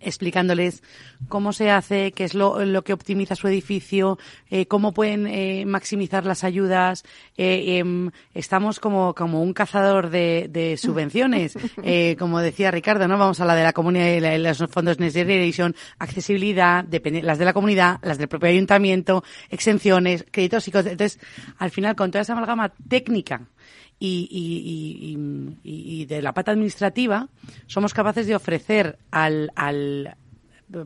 explicándoles 0.00 0.82
cómo 1.28 1.52
se 1.52 1.70
hace, 1.70 2.12
qué 2.12 2.24
es 2.24 2.34
lo, 2.34 2.64
lo 2.64 2.82
que 2.82 2.92
optimiza 2.92 3.34
su 3.34 3.48
edificio, 3.48 4.18
eh, 4.50 4.66
cómo 4.66 4.92
pueden 4.92 5.26
eh, 5.26 5.64
maximizar 5.66 6.24
las 6.24 6.44
ayudas. 6.44 7.04
Eh, 7.36 7.78
em, 7.78 8.10
estamos 8.34 8.80
como, 8.80 9.14
como 9.14 9.42
un 9.42 9.52
cazador 9.52 10.10
de, 10.10 10.48
de 10.50 10.76
subvenciones, 10.76 11.56
como 12.18 12.40
decía 12.40 12.70
Ricardo, 12.70 13.08
¿no? 13.08 13.18
Vamos 13.18 13.40
a 13.40 13.44
la 13.44 13.54
de 13.54 13.64
la 13.64 13.72
comunidad 13.72 14.34
y 14.34 14.38
los 14.38 14.58
fondos 14.70 14.98
Next 14.98 15.16
Generation, 15.16 15.74
accesibilidad, 15.98 16.84
las 17.22 17.38
de 17.38 17.44
la 17.44 17.52
comunidad, 17.52 17.98
las 18.02 18.18
del 18.18 18.28
propio 18.28 18.50
ayuntamiento, 18.50 19.24
exenciones, 19.50 20.24
créditos 20.30 20.68
y 20.68 20.70
Entonces, 20.74 21.18
al 21.58 21.70
final, 21.70 21.96
con 21.96 22.10
toda 22.10 22.22
esa 22.22 22.32
amalgama 22.32 22.72
técnica 22.88 23.48
y, 23.98 25.16
y, 25.62 26.04
de 26.06 26.20
la 26.20 26.34
pata 26.34 26.52
administrativa 26.52 27.28
somos 27.66 27.94
capaces 27.94 28.26
de 28.26 28.36
ofrecer 28.36 28.98
al, 29.10 29.50
al, 29.54 30.16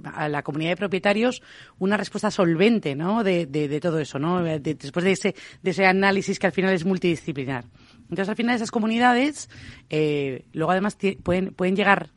a 0.04 0.28
la 0.28 0.42
comunidad 0.42 0.70
de 0.70 0.76
propietarios 0.76 1.42
una 1.78 1.96
respuesta 1.96 2.30
solvente 2.30 2.94
¿no? 2.94 3.24
de, 3.24 3.46
de, 3.46 3.80
todo 3.80 3.98
eso, 3.98 4.18
¿no? 4.18 4.42
después 4.42 5.04
de 5.04 5.12
ese, 5.12 5.34
de 5.62 5.70
ese 5.70 5.86
análisis 5.86 6.38
que 6.38 6.46
al 6.46 6.52
final 6.52 6.74
es 6.74 6.84
multidisciplinar. 6.84 7.64
Entonces, 8.02 8.28
al 8.28 8.36
final, 8.36 8.56
esas 8.56 8.70
comunidades, 8.70 9.50
eh, 9.90 10.46
luego 10.52 10.72
además 10.72 10.96
pueden, 11.22 11.52
pueden 11.52 11.76
llegar 11.76 12.10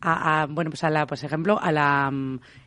a, 0.00 0.46
bueno, 0.48 0.70
pues 0.70 0.84
a 0.84 0.90
la, 0.90 1.06
por 1.06 1.18
ejemplo, 1.18 1.58
a 1.60 1.72
la, 1.72 2.12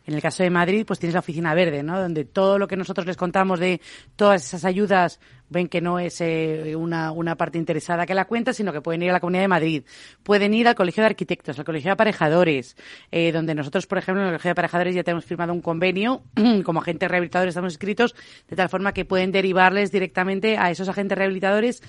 En 0.09 0.15
el 0.15 0.23
caso 0.23 0.41
de 0.41 0.49
Madrid, 0.49 0.85
pues 0.87 0.97
tienes 0.97 1.13
la 1.13 1.19
oficina 1.19 1.53
verde, 1.53 1.83
¿no? 1.83 2.01
Donde 2.01 2.25
todo 2.25 2.57
lo 2.57 2.67
que 2.67 2.75
nosotros 2.75 3.05
les 3.05 3.15
contamos 3.15 3.59
de 3.59 3.79
todas 4.15 4.43
esas 4.43 4.65
ayudas 4.65 5.19
ven 5.49 5.67
que 5.67 5.81
no 5.81 5.99
es 5.99 6.19
eh, 6.19 6.75
una, 6.75 7.11
una, 7.11 7.35
parte 7.35 7.59
interesada 7.59 8.07
que 8.07 8.15
la 8.15 8.25
cuenta, 8.25 8.51
sino 8.51 8.73
que 8.73 8.81
pueden 8.81 9.03
ir 9.03 9.11
a 9.11 9.13
la 9.13 9.19
Comunidad 9.19 9.43
de 9.43 9.49
Madrid, 9.49 9.83
pueden 10.23 10.55
ir 10.55 10.67
al 10.67 10.73
Colegio 10.73 11.03
de 11.03 11.09
Arquitectos, 11.09 11.59
al 11.59 11.65
Colegio 11.65 11.89
de 11.89 11.93
Aparejadores, 11.93 12.75
eh, 13.11 13.31
donde 13.31 13.53
nosotros, 13.53 13.85
por 13.85 13.99
ejemplo, 13.99 14.23
en 14.23 14.29
el 14.29 14.33
Colegio 14.33 14.47
de 14.47 14.53
Aparejadores 14.53 14.95
ya 14.95 15.03
tenemos 15.03 15.25
firmado 15.25 15.53
un 15.53 15.61
convenio, 15.61 16.23
como 16.65 16.79
agentes 16.79 17.07
rehabilitadores 17.07 17.51
estamos 17.51 17.73
inscritos, 17.73 18.15
de 18.47 18.55
tal 18.55 18.67
forma 18.67 18.95
que 18.95 19.05
pueden 19.05 19.31
derivarles 19.31 19.91
directamente 19.91 20.57
a 20.57 20.71
esos 20.71 20.89
agentes 20.89 21.19
rehabilitadores 21.19 21.83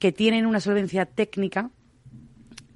que 0.00 0.10
tienen 0.10 0.44
una 0.44 0.58
solvencia 0.58 1.06
técnica 1.06 1.70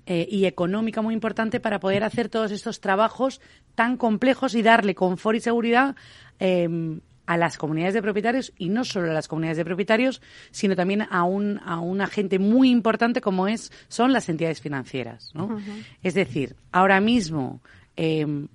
eh, 0.07 0.27
y 0.31 0.45
económica 0.47 1.03
muy 1.03 1.15
importante 1.15 1.61
para 1.61 1.81
poder 1.81 2.05
hacer 2.05 2.29
todos 2.29 2.51
estos 2.51 2.81
trabajos 2.81 3.41
tan 3.75 3.97
complejos 3.97 4.55
y 4.55 4.63
darle 4.63 4.95
confort 4.95 5.37
y 5.37 5.41
seguridad 5.41 5.97
eh, 6.39 6.99
a 7.27 7.37
las 7.37 7.57
comunidades 7.57 7.95
de 7.95 8.03
propietarios 8.03 8.53
y 8.59 8.69
no 8.69 8.85
solo 8.85 9.11
a 9.11 9.15
las 9.15 9.29
comunidades 9.29 9.57
de 9.57 9.65
propietarios, 9.65 10.21
sino 10.51 10.77
también 10.77 11.07
a 11.11 11.25
un, 11.25 11.61
a 11.65 11.81
un 11.81 12.01
agente 12.01 12.39
muy 12.39 12.71
importante 12.71 13.21
como 13.21 13.49
es, 13.49 13.73
son 13.89 14.13
las 14.13 14.29
entidades 14.29 14.61
financieras. 14.61 15.31
¿no? 15.35 15.59
Es 16.03 16.15
decir, 16.15 16.57
ahora 16.71 17.01
mismo 17.01 17.61
eh, 17.97 18.47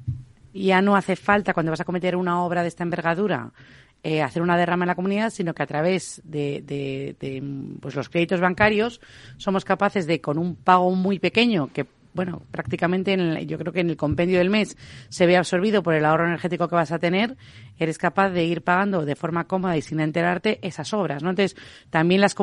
ya 0.53 0.82
no 0.82 0.96
hace 0.96 1.15
falta 1.15 1.53
cuando 1.53 1.72
vas 1.72 1.82
a 1.82 1.86
cometer 1.86 2.15
una 2.15 2.44
obra 2.44 2.62
de 2.62 2.68
esta 2.68 2.84
envergadura 2.84 3.51
eh, 4.03 4.22
hacer 4.22 4.41
una 4.41 4.58
derrama 4.58 4.86
en 4.86 4.88
la 4.88 4.96
comunidad, 4.96 5.29
sino 5.29 5.53
que 5.53 5.63
a 5.63 5.68
través 5.68 6.22
de, 6.24 6.62
de, 6.65 7.44
pues 7.82 7.96
los 7.96 8.10
créditos 8.10 8.39
bancarios 8.39 9.01
somos 9.38 9.65
capaces 9.65 10.08
de, 10.08 10.22
con 10.22 10.38
un 10.38 10.56
pago 10.56 10.91
muy 10.91 11.20
pequeño, 11.20 11.70
que 11.74 11.86
bueno, 12.13 12.42
prácticamente 12.51 13.13
en 13.13 13.48
yo 13.48 13.58
creo 13.58 13.72
que 13.72 13.82
en 13.82 13.89
el 13.89 13.98
compendio 13.98 14.39
del 14.39 14.50
mes 14.50 14.78
se 15.10 15.25
ve 15.25 15.38
absorbido 15.38 15.84
por 15.84 15.94
el 15.94 16.06
ahorro 16.06 16.25
energético 16.25 16.68
que 16.68 16.75
vas 16.75 16.92
a 16.92 17.00
tener, 17.00 17.38
eres 17.78 17.98
capaz 17.98 18.30
de 18.30 18.44
ir 18.46 18.62
pagando 18.62 19.06
de 19.06 19.16
forma 19.16 19.46
cómoda 19.48 19.78
y 19.78 19.82
sin 19.82 20.00
enterarte 20.00 20.60
esas 20.62 20.94
obras, 20.94 21.24
¿no? 21.24 21.30
Entonces, 21.30 21.56
también 21.89 22.22
las, 22.22 22.36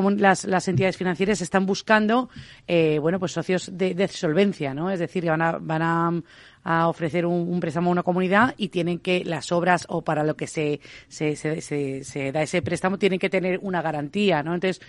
las, 0.45 0.67
entidades 0.67 0.97
financieras 0.97 1.41
están 1.41 1.65
buscando, 1.65 2.29
eh, 2.67 2.99
bueno, 2.99 3.19
pues 3.19 3.33
socios 3.33 3.69
de, 3.73 4.07
solvencia, 4.07 4.73
¿no? 4.73 4.89
Es 4.89 4.99
decir, 4.99 5.25
van 5.25 5.41
a, 5.41 5.57
van 5.59 5.81
a, 5.81 6.87
ofrecer 6.87 7.25
un, 7.25 7.47
un, 7.47 7.61
préstamo 7.61 7.89
a 7.89 7.93
una 7.93 8.03
comunidad 8.03 8.53
y 8.57 8.67
tienen 8.67 8.99
que 8.99 9.23
las 9.23 9.53
obras 9.53 9.85
o 9.87 10.03
para 10.03 10.25
lo 10.25 10.35
que 10.35 10.47
se, 10.47 10.81
se, 11.07 11.37
se, 11.37 11.61
se, 11.61 12.03
se 12.03 12.31
da 12.33 12.41
ese 12.41 12.61
préstamo 12.61 12.97
tienen 12.97 13.19
que 13.19 13.29
tener 13.29 13.59
una 13.61 13.81
garantía, 13.81 14.43
¿no? 14.43 14.53
Entonces, 14.53 14.81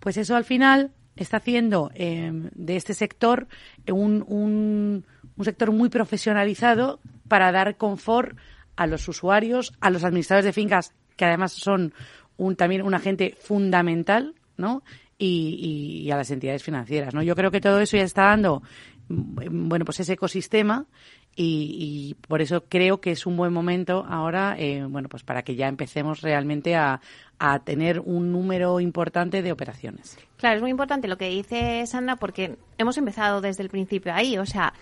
pues 0.00 0.16
eso 0.16 0.34
al 0.34 0.44
final 0.44 0.92
está 1.16 1.38
haciendo 1.38 1.90
eh, 1.94 2.30
de 2.54 2.76
este 2.76 2.94
sector 2.94 3.48
un, 3.88 4.24
un, 4.28 5.04
un, 5.36 5.44
sector 5.44 5.72
muy 5.72 5.88
profesionalizado 5.88 7.00
para 7.28 7.52
dar 7.52 7.76
confort 7.76 8.36
a 8.76 8.86
los 8.86 9.08
usuarios, 9.08 9.72
a 9.80 9.90
los 9.90 10.04
administradores 10.04 10.44
de 10.44 10.52
fincas, 10.52 10.92
que 11.16 11.24
además 11.24 11.52
son 11.52 11.94
un, 12.36 12.56
también 12.56 12.82
un 12.82 12.94
agente 12.94 13.34
fundamental, 13.40 14.34
¿no? 14.56 14.82
Y, 15.18 16.04
y, 16.04 16.10
a 16.10 16.16
las 16.16 16.30
entidades 16.30 16.62
financieras, 16.62 17.14
¿no? 17.14 17.22
Yo 17.22 17.34
creo 17.34 17.50
que 17.50 17.60
todo 17.62 17.80
eso 17.80 17.96
ya 17.96 18.02
está 18.02 18.24
dando, 18.24 18.62
bueno, 19.08 19.84
pues 19.84 20.00
ese 20.00 20.14
ecosistema 20.14 20.86
y, 21.34 21.76
y, 21.78 22.14
por 22.26 22.40
eso 22.40 22.64
creo 22.68 23.00
que 23.00 23.10
es 23.10 23.26
un 23.26 23.36
buen 23.36 23.52
momento 23.52 24.06
ahora, 24.08 24.56
eh, 24.58 24.84
bueno, 24.88 25.08
pues 25.08 25.22
para 25.22 25.42
que 25.42 25.54
ya 25.54 25.68
empecemos 25.68 26.22
realmente 26.22 26.74
a, 26.76 27.00
a, 27.38 27.58
tener 27.58 28.00
un 28.00 28.32
número 28.32 28.80
importante 28.80 29.42
de 29.42 29.52
operaciones. 29.52 30.18
Claro, 30.38 30.56
es 30.56 30.62
muy 30.62 30.70
importante 30.70 31.08
lo 31.08 31.18
que 31.18 31.28
dice 31.28 31.86
Sandra 31.86 32.16
porque 32.16 32.56
hemos 32.78 32.96
empezado 32.96 33.42
desde 33.42 33.62
el 33.62 33.68
principio 33.68 34.14
ahí, 34.14 34.38
o 34.38 34.46
sea, 34.46 34.72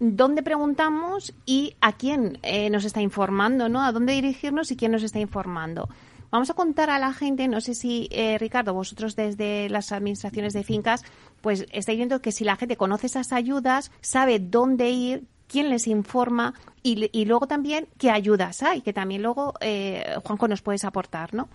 dónde 0.00 0.42
preguntamos 0.42 1.32
y 1.46 1.76
a 1.80 1.92
quién 1.92 2.38
eh, 2.42 2.70
nos 2.70 2.84
está 2.84 3.00
informando, 3.02 3.68
¿no? 3.68 3.82
A 3.82 3.92
dónde 3.92 4.14
dirigirnos 4.14 4.70
y 4.72 4.76
quién 4.76 4.92
nos 4.92 5.02
está 5.02 5.20
informando. 5.20 5.88
Vamos 6.30 6.48
a 6.48 6.54
contar 6.54 6.90
a 6.90 6.98
la 6.98 7.12
gente, 7.12 7.48
no 7.48 7.60
sé 7.60 7.74
si, 7.74 8.08
eh, 8.12 8.38
Ricardo, 8.38 8.72
vosotros 8.72 9.16
desde 9.16 9.68
las 9.68 9.90
administraciones 9.90 10.52
de 10.52 10.62
fincas, 10.62 11.04
pues 11.40 11.66
estáis 11.72 11.96
viendo 11.96 12.22
que 12.22 12.30
si 12.30 12.44
la 12.44 12.56
gente 12.56 12.76
conoce 12.76 13.06
esas 13.06 13.32
ayudas, 13.32 13.90
sabe 14.00 14.38
dónde 14.38 14.90
ir, 14.90 15.24
quién 15.48 15.70
les 15.70 15.88
informa 15.88 16.54
y, 16.82 17.10
y, 17.12 17.24
luego 17.24 17.46
también 17.46 17.88
qué 17.98 18.10
ayudas 18.10 18.62
hay, 18.62 18.80
que 18.80 18.92
también 18.92 19.22
luego, 19.22 19.54
eh, 19.60 20.14
Juanjo, 20.24 20.48
nos 20.48 20.62
puedes 20.62 20.84
aportar, 20.84 21.34
¿no? 21.34 21.48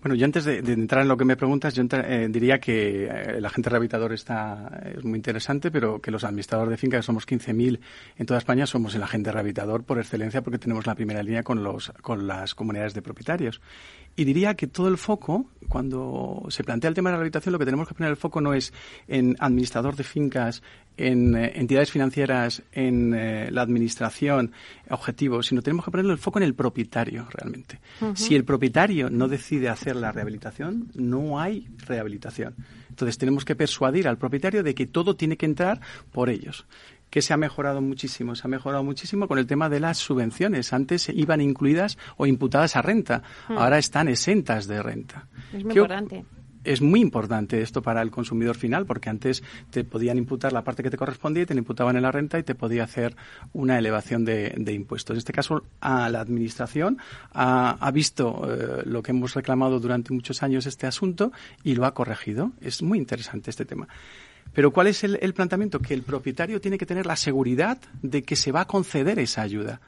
Bueno, 0.00 0.14
yo 0.14 0.24
antes 0.24 0.44
de, 0.44 0.58
entrar 0.58 1.02
en 1.02 1.08
lo 1.08 1.16
que 1.16 1.24
me 1.24 1.36
preguntas, 1.36 1.74
yo 1.74 1.84
eh, 1.90 2.28
diría 2.30 2.58
que 2.58 3.04
eh, 3.04 3.36
el 3.36 3.44
agente 3.44 3.70
rehabilitador 3.70 4.12
está, 4.12 4.82
es 4.96 5.04
muy 5.04 5.16
interesante, 5.16 5.70
pero 5.70 6.00
que 6.00 6.10
los 6.10 6.24
administradores 6.24 6.70
de 6.70 6.76
finca, 6.76 6.96
que 6.96 7.02
somos 7.02 7.26
15.000 7.26 7.80
en 8.16 8.26
toda 8.26 8.38
España, 8.38 8.66
somos 8.66 8.94
el 8.94 9.02
agente 9.02 9.32
rehabilitador 9.32 9.84
por 9.84 9.98
excelencia 9.98 10.42
porque 10.42 10.58
tenemos 10.58 10.86
la 10.86 10.94
primera 10.94 11.22
línea 11.22 11.42
con, 11.42 11.62
los, 11.62 11.92
con 12.02 12.26
las 12.26 12.54
comunidades 12.54 12.94
de 12.94 13.02
propietarios. 13.02 13.60
Y 14.16 14.24
diría 14.24 14.54
que 14.54 14.66
todo 14.66 14.88
el 14.88 14.96
foco, 14.96 15.50
cuando 15.68 16.46
se 16.48 16.64
plantea 16.64 16.88
el 16.88 16.94
tema 16.94 17.10
de 17.10 17.12
la 17.12 17.18
rehabilitación, 17.18 17.52
lo 17.52 17.58
que 17.58 17.66
tenemos 17.66 17.86
que 17.86 17.94
poner 17.94 18.10
el 18.10 18.16
foco 18.16 18.40
no 18.40 18.54
es 18.54 18.72
en 19.08 19.36
administrador 19.40 19.94
de 19.94 20.04
fincas, 20.04 20.62
en 20.96 21.36
eh, 21.36 21.52
entidades 21.56 21.90
financieras, 21.90 22.62
en 22.72 23.14
eh, 23.14 23.50
la 23.50 23.60
administración, 23.60 24.52
objetivos, 24.90 25.46
sino 25.46 25.62
tenemos 25.62 25.84
que 25.84 25.90
poner 25.90 26.06
el 26.06 26.18
foco 26.18 26.38
en 26.38 26.44
el 26.44 26.54
propietario 26.54 27.26
realmente. 27.30 27.80
Uh 28.00 28.06
-huh. 28.06 28.16
Si 28.16 28.34
el 28.34 28.44
propietario 28.44 29.10
no 29.10 29.28
decide 29.28 29.68
hacer 29.68 29.96
la 29.96 30.12
rehabilitación, 30.12 30.88
no 30.94 31.40
hay 31.40 31.68
rehabilitación. 31.86 32.54
Entonces 32.88 33.18
tenemos 33.18 33.44
que 33.44 33.54
persuadir 33.54 34.08
al 34.08 34.18
propietario 34.18 34.62
de 34.62 34.74
que 34.74 34.86
todo 34.86 35.16
tiene 35.16 35.36
que 35.36 35.46
entrar 35.46 35.80
por 36.12 36.30
ellos 36.30 36.66
que 37.10 37.22
se 37.22 37.32
ha 37.32 37.36
mejorado 37.36 37.80
muchísimo. 37.80 38.34
Se 38.34 38.46
ha 38.46 38.50
mejorado 38.50 38.82
muchísimo 38.82 39.28
con 39.28 39.38
el 39.38 39.46
tema 39.46 39.68
de 39.68 39.80
las 39.80 39.98
subvenciones. 39.98 40.72
Antes 40.72 41.08
iban 41.08 41.40
incluidas 41.40 41.98
o 42.16 42.26
imputadas 42.26 42.76
a 42.76 42.82
renta. 42.82 43.22
Ahora 43.48 43.78
están 43.78 44.08
exentas 44.08 44.66
de 44.66 44.82
renta. 44.82 45.28
Es 45.52 45.64
muy 45.64 45.72
importante 45.72 46.24
es 46.66 46.82
muy 46.82 47.00
importante 47.00 47.62
esto 47.62 47.82
para 47.82 48.02
el 48.02 48.10
consumidor 48.10 48.56
final, 48.56 48.86
porque 48.86 49.08
antes 49.08 49.42
te 49.70 49.84
podían 49.84 50.18
imputar 50.18 50.52
la 50.52 50.64
parte 50.64 50.82
que 50.82 50.90
te 50.90 50.96
correspondía 50.96 51.44
y 51.44 51.46
te 51.46 51.54
imputaban 51.54 51.96
en 51.96 52.02
la 52.02 52.12
renta 52.12 52.38
y 52.38 52.42
te 52.42 52.54
podía 52.54 52.84
hacer 52.84 53.16
una 53.52 53.78
elevación 53.78 54.24
de, 54.24 54.54
impuestos. 54.72 55.14
En 55.14 55.18
este 55.18 55.32
caso, 55.32 55.64
a 55.80 56.08
la 56.10 56.20
Administración 56.20 56.98
ha, 57.32 57.70
ha 57.70 57.90
visto 57.90 58.46
eh, 58.48 58.82
lo 58.84 59.02
que 59.02 59.12
hemos 59.12 59.34
reclamado 59.34 59.80
durante 59.80 60.12
muchos 60.12 60.42
años 60.42 60.66
este 60.66 60.86
asunto 60.86 61.32
y 61.62 61.74
lo 61.74 61.86
ha 61.86 61.94
corregido. 61.94 62.52
Es 62.60 62.82
muy 62.82 62.98
interesante 62.98 63.50
este 63.50 63.64
tema. 63.64 63.88
Pero 64.52 64.72
¿cuál 64.72 64.88
es 64.88 65.04
el, 65.04 65.18
el, 65.20 65.34
planteamiento? 65.34 65.80
Que 65.80 65.94
el 65.94 66.02
propietario 66.02 66.60
tiene 66.60 66.78
que 66.78 66.86
tener 66.86 67.06
la 67.06 67.16
seguridad 67.16 67.78
de 68.02 68.22
que 68.22 68.36
se 68.36 68.52
va 68.52 68.62
a 68.62 68.66
conceder 68.66 69.18
esa 69.18 69.42
ayuda. 69.42 69.80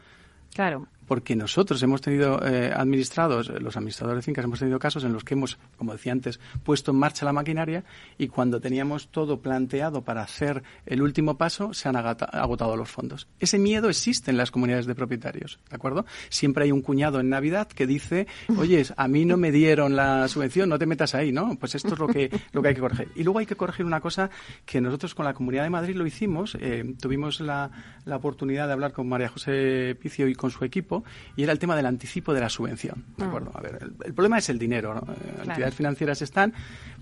Claro 0.55 0.89
porque 1.09 1.35
nosotros 1.35 1.83
hemos 1.83 2.03
tenido 2.03 2.41
eh, 2.47 2.71
administrados, 2.73 3.49
los 3.49 3.77
administradores 3.77 4.19
de 4.19 4.27
fincas 4.27 4.45
hemos 4.45 4.59
tenido 4.59 4.79
casos 4.79 5.03
en 5.05 5.13
los 5.13 5.25
que 5.25 5.35
hemos, 5.35 5.59
como 5.77 5.93
decía 5.93 6.13
antes, 6.13 6.39
puesto 6.63 6.93
en 6.93 6.99
marcha 6.99 7.25
la 7.25 7.33
maquinaria 7.33 7.83
y 8.19 8.29
cuando 8.29 8.61
teníamos 8.61 9.09
todo 9.09 9.41
planteado 9.41 10.03
para 10.03 10.23
hacer 10.23 10.63
el 10.87 11.03
último 11.03 11.39
paso, 11.39 11.73
se 11.73 11.89
han 11.89 11.97
agotado 11.97 12.77
los 12.77 12.91
fondos. 12.91 13.27
Ese 13.41 13.59
miedo 13.59 13.89
existe 13.89 14.31
en 14.31 14.37
las 14.37 14.51
comunidades 14.51 14.87
de 14.87 14.95
propietarios, 14.95 15.59
¿de 15.71 15.77
acuerdo? 15.77 16.05
Siempre 16.29 16.65
hay 16.65 16.73
un 16.73 16.83
cuñado 16.83 17.21
en 17.21 17.31
Navidad 17.31 17.69
que 17.69 17.87
dice, 17.87 18.27
oye, 18.57 18.85
a 18.97 19.09
mí 19.09 19.25
no 19.25 19.37
me 19.37 19.51
dieron 19.51 19.97
la 19.97 20.29
subvención, 20.29 20.69
no 20.69 20.79
te 20.79 20.87
metas 20.87 21.15
ahí, 21.15 21.33
¿no? 21.33 21.57
Pues 21.59 21.75
esto 21.75 21.95
es 21.95 21.99
lo 21.99 22.07
que, 22.07 22.31
lo 22.53 22.61
que 22.61 22.69
hay 22.69 22.75
que 22.75 22.81
corregir. 22.81 23.09
Y 23.17 23.25
luego 23.25 23.39
hay 23.39 23.47
que 23.47 23.57
corregir 23.57 23.87
una 23.87 24.01
cosa 24.01 24.29
que 24.67 24.81
nosotros 24.81 25.15
con 25.15 25.25
la 25.25 25.33
Comunidad 25.33 25.63
de 25.63 25.71
Madrid 25.71 25.97
lo 25.97 26.07
hicimos, 26.07 26.57
eh, 26.61 26.95
tuvimos 27.01 27.41
la, 27.41 27.71
la 28.05 28.17
oportunidad 28.17 28.67
de 28.67 28.73
hablar 28.73 28.93
con 28.93 29.09
María 29.09 29.29
José 29.29 29.97
Picio 30.01 30.29
y 30.29 30.35
con 30.35 30.51
su 30.51 30.65
equipo, 30.65 30.98
y 31.37 31.43
era 31.43 31.53
el 31.53 31.59
tema 31.59 31.77
del 31.77 31.87
anticipo 31.87 32.33
de 32.35 32.41
la 32.41 32.49
subvención. 32.49 33.05
¿de 33.17 33.25
acuerdo? 33.25 33.51
A 33.55 33.61
ver, 33.61 33.79
el, 33.81 33.93
el, 34.05 34.15
problema 34.15 34.39
es 34.39 34.49
el 34.49 34.59
dinero. 34.59 34.95
¿no? 34.95 35.01
Claro. 35.03 35.43
Entidades 35.45 35.75
financieras 35.75 36.23
están, 36.23 36.53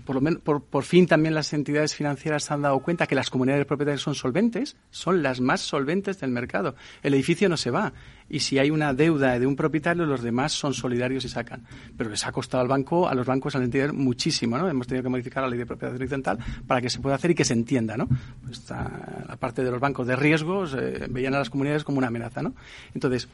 por, 0.05 0.15
lo 0.15 0.21
menos, 0.21 0.41
por, 0.41 0.63
por, 0.63 0.83
fin 0.83 1.07
también 1.07 1.33
las 1.33 1.53
entidades 1.53 1.95
financieras 1.95 2.43
se 2.43 2.53
han 2.53 2.61
dado 2.61 2.79
cuenta 2.79 3.07
que 3.07 3.15
las 3.15 3.29
comunidades 3.29 3.61
de 3.61 3.65
propietarios 3.65 4.01
son 4.01 4.15
solventes, 4.15 4.75
son 4.89 5.23
las 5.23 5.41
más 5.41 5.61
solventes 5.61 6.19
del 6.19 6.31
mercado. 6.31 6.75
El 7.03 7.13
edificio 7.13 7.49
no 7.49 7.57
se 7.57 7.71
va. 7.71 7.93
Y 8.29 8.39
si 8.41 8.59
hay 8.59 8.69
una 8.69 8.93
deuda 8.93 9.39
de 9.39 9.47
un 9.47 9.55
propietario, 9.55 10.05
los 10.05 10.21
demás 10.21 10.51
son 10.51 10.73
solidarios 10.73 11.23
y 11.23 11.29
sacan. 11.29 11.65
Pero 11.97 12.09
les 12.09 12.25
ha 12.25 12.31
costado 12.31 12.61
al 12.61 12.67
banco, 12.67 13.07
a 13.07 13.15
los 13.15 13.25
bancos, 13.25 13.55
a 13.55 13.59
la 13.59 13.65
entidad 13.65 13.93
muchísimo, 13.93 14.57
¿no? 14.57 14.67
Hemos 14.67 14.87
tenido 14.87 15.03
que 15.03 15.09
modificar 15.09 15.43
la 15.43 15.49
ley 15.49 15.59
de 15.59 15.65
propiedad 15.65 15.95
horizontal 15.95 16.37
para 16.67 16.81
que 16.81 16.89
se 16.89 16.99
pueda 16.99 17.15
hacer 17.15 17.31
y 17.31 17.35
que 17.35 17.45
se 17.45 17.53
entienda, 17.53 17.95
¿no? 17.95 18.07
Pues 18.43 18.69
la 18.69 19.37
parte 19.39 19.63
de 19.63 19.71
los 19.71 19.79
bancos 19.79 20.07
de 20.07 20.15
riesgos 20.15 20.75
eh, 20.77 21.07
veían 21.09 21.35
a 21.35 21.39
las 21.39 21.49
comunidades 21.49 21.83
como 21.83 21.99
una 21.99 22.07
amenaza, 22.07 22.41
¿no? 22.41 22.53
Entonces, 22.93 23.29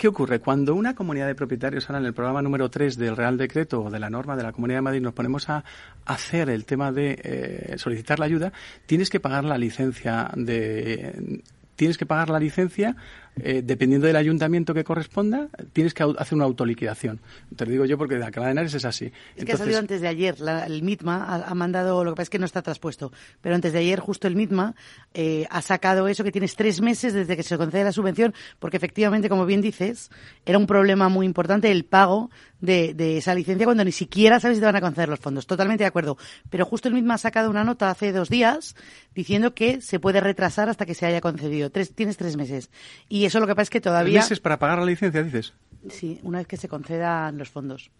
¿Qué 0.00 0.08
ocurre? 0.08 0.40
Cuando 0.40 0.74
una 0.74 0.94
comunidad 0.94 1.26
de 1.26 1.34
propietarios, 1.34 1.90
ahora 1.90 1.98
en 2.00 2.06
el 2.06 2.14
programa 2.14 2.40
número 2.40 2.70
3 2.70 2.96
del 2.96 3.18
Real 3.18 3.36
Decreto 3.36 3.82
o 3.82 3.90
de 3.90 3.98
la 3.98 4.08
norma 4.08 4.34
de 4.34 4.42
la 4.42 4.50
Comunidad 4.50 4.78
de 4.78 4.82
Madrid, 4.82 5.02
nos 5.02 5.12
ponemos 5.12 5.50
a 5.50 5.62
hacer 6.06 6.48
el 6.48 6.64
tema 6.64 6.90
de 6.90 7.20
eh, 7.22 7.74
solicitar 7.76 8.18
la 8.18 8.24
ayuda, 8.24 8.50
tienes 8.86 9.10
que 9.10 9.20
pagar 9.20 9.44
la 9.44 9.58
licencia 9.58 10.30
de 10.34 11.42
tienes 11.76 11.98
que 11.98 12.06
pagar 12.06 12.30
la 12.30 12.38
licencia 12.38 12.96
eh, 13.36 13.62
dependiendo 13.64 14.06
del 14.06 14.16
ayuntamiento 14.16 14.74
que 14.74 14.84
corresponda, 14.84 15.48
tienes 15.72 15.94
que 15.94 16.02
hacer 16.02 16.34
una 16.34 16.44
autoliquidación. 16.44 17.20
Te 17.56 17.64
lo 17.64 17.72
digo 17.72 17.84
yo 17.84 17.96
porque 17.96 18.16
de 18.16 18.24
Alcalá 18.24 18.46
de 18.46 18.52
Henares 18.52 18.74
es 18.74 18.84
así. 18.84 19.12
Es 19.36 19.44
que 19.44 19.52
ha 19.52 19.56
salido 19.56 19.78
antes 19.78 20.00
de 20.00 20.08
ayer. 20.08 20.36
el 20.66 20.82
MITMA 20.82 21.44
ha, 21.46 21.54
mandado, 21.54 22.04
lo 22.04 22.12
que 22.12 22.16
pasa 22.16 22.22
es 22.24 22.30
que 22.30 22.38
no 22.38 22.44
está 22.44 22.62
traspuesto, 22.62 23.12
pero 23.40 23.54
antes 23.54 23.72
de 23.72 23.78
ayer 23.78 24.00
justo 24.00 24.28
el 24.28 24.36
MITMA 24.36 24.74
eh, 25.14 25.46
ha 25.50 25.62
sacado 25.62 26.08
eso 26.08 26.24
que 26.24 26.32
tienes 26.32 26.54
tres 26.54 26.80
meses 26.80 27.14
desde 27.14 27.36
que 27.36 27.42
se 27.42 27.56
concede 27.56 27.84
la 27.84 27.92
subvención, 27.92 28.34
porque 28.58 28.76
efectivamente, 28.76 29.28
como 29.28 29.46
bien 29.46 29.60
dices, 29.60 30.10
era 30.44 30.58
un 30.58 30.66
problema 30.66 31.08
muy 31.08 31.24
importante 31.24 31.70
el 31.70 31.84
pago 31.84 32.30
de, 32.60 32.94
de, 32.94 33.18
esa 33.18 33.34
licencia 33.34 33.64
cuando 33.64 33.84
ni 33.84 33.92
siquiera 33.92 34.38
sabes 34.38 34.58
si 34.58 34.60
te 34.60 34.66
van 34.66 34.76
a 34.76 34.80
conceder 34.80 35.08
los 35.08 35.18
fondos. 35.18 35.46
Totalmente 35.46 35.84
de 35.84 35.88
acuerdo. 35.88 36.18
Pero 36.50 36.66
justo 36.66 36.88
el 36.88 36.94
mismo 36.94 37.12
ha 37.12 37.18
sacado 37.18 37.48
una 37.48 37.64
nota 37.64 37.90
hace 37.90 38.12
dos 38.12 38.28
días 38.28 38.76
diciendo 39.14 39.54
que 39.54 39.80
se 39.80 39.98
puede 39.98 40.20
retrasar 40.20 40.68
hasta 40.68 40.86
que 40.86 40.94
se 40.94 41.06
haya 41.06 41.20
concedido. 41.20 41.70
Tres, 41.70 41.94
tienes 41.94 42.16
tres 42.16 42.36
meses. 42.36 42.70
Y 43.08 43.19
eso 43.24 43.40
lo 43.40 43.46
que 43.46 43.54
pasa 43.54 43.62
es 43.62 43.70
que 43.70 43.80
todavía... 43.80 44.20
¿Meses 44.20 44.40
para 44.40 44.58
pagar 44.58 44.78
la 44.78 44.86
licencia, 44.86 45.22
dices? 45.22 45.52
Sí, 45.88 46.20
una 46.22 46.38
vez 46.38 46.46
que 46.46 46.56
se 46.56 46.68
concedan 46.68 47.38
los 47.38 47.48
fondos. 47.48 47.90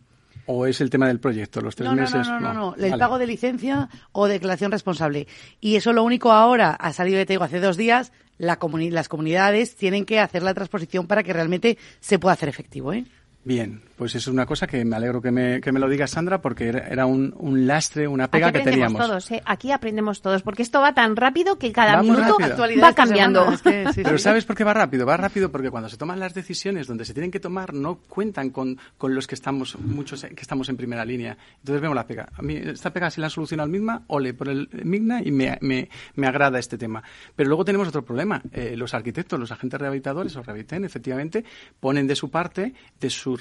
¿O 0.46 0.66
es 0.66 0.80
el 0.80 0.90
tema 0.90 1.08
del 1.08 1.20
proyecto, 1.20 1.60
los 1.60 1.76
tres 1.76 1.88
no, 1.88 1.96
meses? 1.96 2.26
No, 2.26 2.40
no, 2.40 2.52
no, 2.52 2.76
no, 2.76 2.84
el 2.84 2.98
pago 2.98 3.18
de 3.18 3.26
licencia 3.26 3.88
o 4.12 4.26
declaración 4.26 4.72
responsable. 4.72 5.26
Y 5.60 5.76
eso 5.76 5.92
lo 5.92 6.02
único 6.02 6.32
ahora, 6.32 6.72
ha 6.72 6.92
salido 6.92 7.18
de 7.18 7.26
Tego 7.26 7.44
hace 7.44 7.60
dos 7.60 7.76
días, 7.76 8.12
la 8.38 8.58
las 8.90 9.08
comunidades 9.08 9.76
tienen 9.76 10.04
que 10.04 10.18
hacer 10.18 10.42
la 10.42 10.54
transposición 10.54 11.06
para 11.06 11.22
que 11.22 11.32
realmente 11.32 11.78
se 12.00 12.18
pueda 12.18 12.32
hacer 12.32 12.48
efectivo, 12.48 12.92
¿eh? 12.92 13.04
Bien, 13.44 13.82
pues 14.00 14.14
es 14.14 14.26
una 14.28 14.46
cosa 14.46 14.66
que 14.66 14.84
me 14.84 14.96
alegro 14.96 15.22
que 15.22 15.30
me, 15.30 15.60
que 15.60 15.72
me 15.72 15.78
lo 15.78 15.88
diga 15.88 16.06
Sandra 16.06 16.40
porque 16.40 16.68
era, 16.68 17.06
un, 17.06 17.34
un, 17.38 17.66
lastre, 17.66 18.08
una 18.08 18.28
pega 18.28 18.50
que 18.52 18.60
teníamos. 18.60 18.98
Todos, 18.98 19.30
¿eh? 19.30 19.42
Aquí 19.44 19.72
aprendemos 19.72 20.22
todos 20.22 20.42
porque 20.42 20.62
esto 20.62 20.80
va 20.80 20.94
tan 20.94 21.16
rápido 21.16 21.58
que 21.58 21.70
cada 21.70 22.02
minuto 22.02 22.38
va 22.82 22.94
cambiando. 22.94 23.46
Pero 23.62 24.18
¿sabes 24.18 24.44
por 24.44 24.56
qué 24.56 24.64
va 24.64 24.74
rápido? 24.74 25.06
Va 25.06 25.16
rápido 25.16 25.52
porque 25.52 25.70
cuando 25.70 25.88
se 25.88 25.96
toman 25.96 26.18
las 26.18 26.34
decisiones 26.34 26.86
donde 26.86 27.04
se 27.04 27.12
tienen 27.12 27.30
que 27.30 27.40
tomar 27.40 27.74
no 27.74 27.96
cuentan 28.08 28.50
con, 28.50 28.78
con 28.96 29.14
los 29.14 29.26
que 29.26 29.34
estamos, 29.34 29.78
muchos 29.78 30.22
que 30.22 30.40
estamos 30.40 30.68
en 30.70 30.76
primera 30.76 31.04
línea. 31.04 31.36
Entonces 31.58 31.82
vemos 31.82 31.94
la 31.94 32.06
pega. 32.06 32.30
A 32.34 32.40
mí 32.40 32.56
esta 32.56 32.94
pega 32.94 33.10
si 33.10 33.20
la 33.20 33.26
han 33.28 33.30
solucionado 33.30 33.66
al 33.66 33.70
misma, 33.70 34.04
ole 34.06 34.32
por 34.32 34.48
el 34.48 34.68
Migna 34.82 35.20
y 35.22 35.30
me, 35.30 35.58
me, 35.60 35.90
me 36.14 36.26
agrada 36.26 36.58
este 36.58 36.78
tema. 36.78 37.02
Pero 37.36 37.48
luego 37.48 37.66
tenemos 37.66 37.86
otro 37.86 38.02
problema. 38.02 38.40
Eh, 38.50 38.76
los 38.76 38.94
arquitectos, 38.94 39.38
los 39.38 39.52
agentes 39.52 39.78
rehabilitadores 39.78 40.34
o 40.36 40.42
rehabiliten, 40.42 40.86
efectivamente, 40.86 41.44
ponen 41.78 42.06
de 42.06 42.16
su 42.16 42.30
parte, 42.30 42.72
de 42.98 43.10
su 43.10 43.20
su 43.20 43.36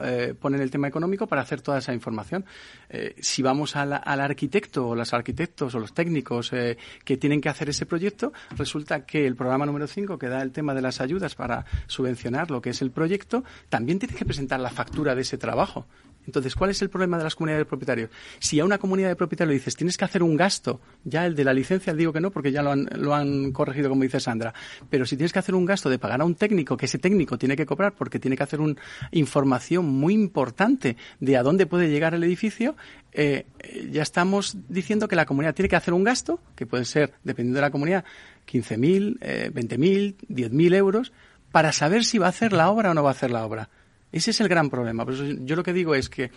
eh, 0.00 0.34
ponen 0.38 0.60
el 0.60 0.70
tema 0.70 0.88
económico 0.88 1.26
para 1.26 1.42
hacer 1.42 1.60
toda 1.60 1.78
esa 1.78 1.92
información. 1.92 2.44
Eh, 2.88 3.14
si 3.20 3.42
vamos 3.42 3.76
al 3.76 3.92
arquitecto 3.92 4.88
o 4.88 4.94
los 4.94 5.12
arquitectos 5.12 5.74
o 5.74 5.78
los 5.78 5.94
técnicos 5.94 6.52
eh, 6.52 6.76
que 7.04 7.16
tienen 7.16 7.40
que 7.40 7.48
hacer 7.48 7.68
ese 7.68 7.86
proyecto, 7.86 8.32
resulta 8.56 9.04
que 9.04 9.26
el 9.26 9.36
programa 9.36 9.66
número 9.66 9.86
5, 9.86 10.18
que 10.18 10.28
da 10.28 10.42
el 10.42 10.52
tema 10.52 10.74
de 10.74 10.82
las 10.82 11.00
ayudas 11.00 11.34
para 11.34 11.64
subvencionar 11.86 12.50
lo 12.50 12.62
que 12.62 12.70
es 12.70 12.82
el 12.82 12.90
proyecto, 12.90 13.44
también 13.68 13.98
tiene 13.98 14.14
que 14.14 14.24
presentar 14.24 14.60
la 14.60 14.70
factura 14.70 15.14
de 15.14 15.22
ese 15.22 15.38
trabajo. 15.38 15.86
Entonces, 16.26 16.54
¿cuál 16.54 16.70
es 16.70 16.80
el 16.82 16.90
problema 16.90 17.18
de 17.18 17.24
las 17.24 17.34
comunidades 17.34 17.62
de 17.62 17.68
propietarios? 17.68 18.10
Si 18.38 18.60
a 18.60 18.64
una 18.64 18.78
comunidad 18.78 19.08
de 19.08 19.16
propietarios 19.16 19.54
dices, 19.54 19.76
tienes 19.76 19.96
que 19.96 20.04
hacer 20.04 20.22
un 20.22 20.36
gasto, 20.36 20.80
ya 21.04 21.26
el 21.26 21.34
de 21.34 21.44
la 21.44 21.52
licencia 21.52 21.94
digo 21.94 22.12
que 22.12 22.20
no, 22.20 22.30
porque 22.30 22.52
ya 22.52 22.62
lo 22.62 22.70
han, 22.70 22.88
lo 22.94 23.14
han 23.14 23.52
corregido, 23.52 23.88
como 23.88 24.02
dice 24.02 24.20
Sandra, 24.20 24.54
pero 24.88 25.04
si 25.04 25.16
tienes 25.16 25.32
que 25.32 25.38
hacer 25.38 25.54
un 25.54 25.64
gasto 25.64 25.90
de 25.90 25.98
pagar 25.98 26.20
a 26.20 26.24
un 26.24 26.34
técnico, 26.34 26.76
que 26.76 26.86
ese 26.86 26.98
técnico 26.98 27.38
tiene 27.38 27.56
que 27.56 27.66
cobrar 27.66 27.94
porque 27.94 28.18
tiene 28.18 28.36
que 28.36 28.42
hacer 28.42 28.60
una 28.60 28.76
información 29.10 29.86
muy 29.86 30.14
importante 30.14 30.96
de 31.20 31.36
a 31.36 31.42
dónde 31.42 31.66
puede 31.66 31.90
llegar 31.90 32.14
el 32.14 32.24
edificio, 32.24 32.76
eh, 33.12 33.46
ya 33.90 34.02
estamos 34.02 34.56
diciendo 34.68 35.08
que 35.08 35.16
la 35.16 35.26
comunidad 35.26 35.54
tiene 35.54 35.68
que 35.68 35.76
hacer 35.76 35.94
un 35.94 36.04
gasto, 36.04 36.40
que 36.56 36.66
puede 36.66 36.84
ser, 36.84 37.12
dependiendo 37.24 37.58
de 37.58 37.62
la 37.62 37.70
comunidad, 37.70 38.04
15.000, 38.50 39.18
eh, 39.20 39.50
20.000, 39.52 40.16
10.000 40.28 40.74
euros, 40.74 41.12
para 41.50 41.72
saber 41.72 42.04
si 42.04 42.18
va 42.18 42.26
a 42.26 42.30
hacer 42.30 42.52
la 42.52 42.70
obra 42.70 42.90
o 42.90 42.94
no 42.94 43.02
va 43.02 43.10
a 43.10 43.12
hacer 43.12 43.30
la 43.30 43.44
obra. 43.44 43.68
Ese 44.12 44.30
es 44.30 44.40
el 44.40 44.48
gran 44.48 44.70
problema. 44.70 45.04
Por 45.04 45.14
eso 45.14 45.24
yo 45.24 45.56
lo 45.56 45.62
que 45.62 45.72
digo 45.72 45.94
es 45.94 46.08
que 46.08 46.30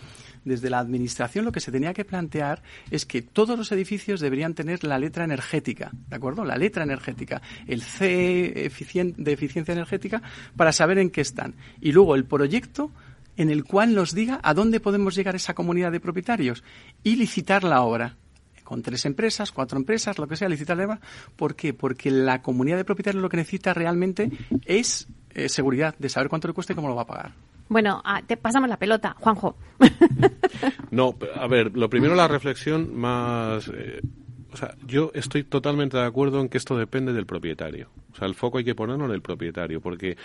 desde 0.44 0.70
la 0.70 0.78
Administración 0.78 1.44
lo 1.44 1.52
que 1.52 1.60
se 1.60 1.70
tenía 1.70 1.92
que 1.92 2.04
plantear 2.04 2.62
es 2.90 3.04
que 3.04 3.22
todos 3.22 3.58
los 3.58 3.70
edificios 3.70 4.20
deberían 4.20 4.54
tener 4.54 4.82
la 4.82 4.98
letra 4.98 5.24
energética, 5.24 5.90
¿de 6.08 6.16
acuerdo? 6.16 6.44
La 6.44 6.56
letra 6.56 6.84
energética, 6.84 7.42
el 7.66 7.82
C 7.82 8.70
de 9.16 9.32
eficiencia 9.32 9.72
energética, 9.72 10.22
para 10.56 10.72
saber 10.72 10.98
en 10.98 11.10
qué 11.10 11.20
están. 11.20 11.54
Y 11.80 11.92
luego 11.92 12.14
el 12.14 12.24
proyecto 12.24 12.90
en 13.36 13.50
el 13.50 13.64
cual 13.64 13.94
nos 13.94 14.14
diga 14.14 14.40
a 14.42 14.54
dónde 14.54 14.80
podemos 14.80 15.14
llegar 15.14 15.36
esa 15.36 15.54
comunidad 15.54 15.92
de 15.92 16.00
propietarios 16.00 16.64
y 17.02 17.16
licitar 17.16 17.64
la 17.64 17.82
obra 17.82 18.16
con 18.64 18.82
tres 18.82 19.04
empresas, 19.04 19.52
cuatro 19.52 19.78
empresas, 19.78 20.18
lo 20.18 20.26
que 20.26 20.36
sea, 20.36 20.48
licitar 20.48 20.76
la 20.76 20.86
obra. 20.86 21.00
¿Por 21.36 21.54
qué? 21.54 21.72
Porque 21.72 22.10
la 22.10 22.42
comunidad 22.42 22.76
de 22.76 22.84
propietarios 22.84 23.22
lo 23.22 23.28
que 23.28 23.36
necesita 23.36 23.72
realmente 23.74 24.30
es 24.64 25.06
eh, 25.30 25.48
seguridad 25.48 25.94
de 25.98 26.08
saber 26.08 26.28
cuánto 26.28 26.48
le 26.48 26.54
cuesta 26.54 26.72
y 26.72 26.76
cómo 26.76 26.88
lo 26.88 26.96
va 26.96 27.02
a 27.02 27.06
pagar. 27.06 27.32
Bueno, 27.68 28.00
ah, 28.04 28.22
te 28.26 28.36
pasamos 28.36 28.68
la 28.68 28.78
pelota, 28.78 29.16
Juanjo. 29.18 29.56
no, 30.90 31.14
a 31.34 31.46
ver, 31.46 31.76
lo 31.76 31.88
primero 31.90 32.14
la 32.14 32.28
reflexión 32.28 32.96
más... 32.96 33.68
Eh, 33.74 34.00
o 34.52 34.56
sea, 34.56 34.74
yo 34.86 35.10
estoy 35.12 35.44
totalmente 35.44 35.98
de 35.98 36.04
acuerdo 36.04 36.40
en 36.40 36.48
que 36.48 36.56
esto 36.56 36.78
depende 36.78 37.12
del 37.12 37.26
propietario. 37.26 37.90
O 38.12 38.16
sea, 38.16 38.26
el 38.26 38.34
foco 38.34 38.58
hay 38.58 38.64
que 38.64 38.74
ponerlo 38.74 39.04
en 39.04 39.10
el 39.10 39.20
propietario, 39.20 39.82
porque 39.82 40.16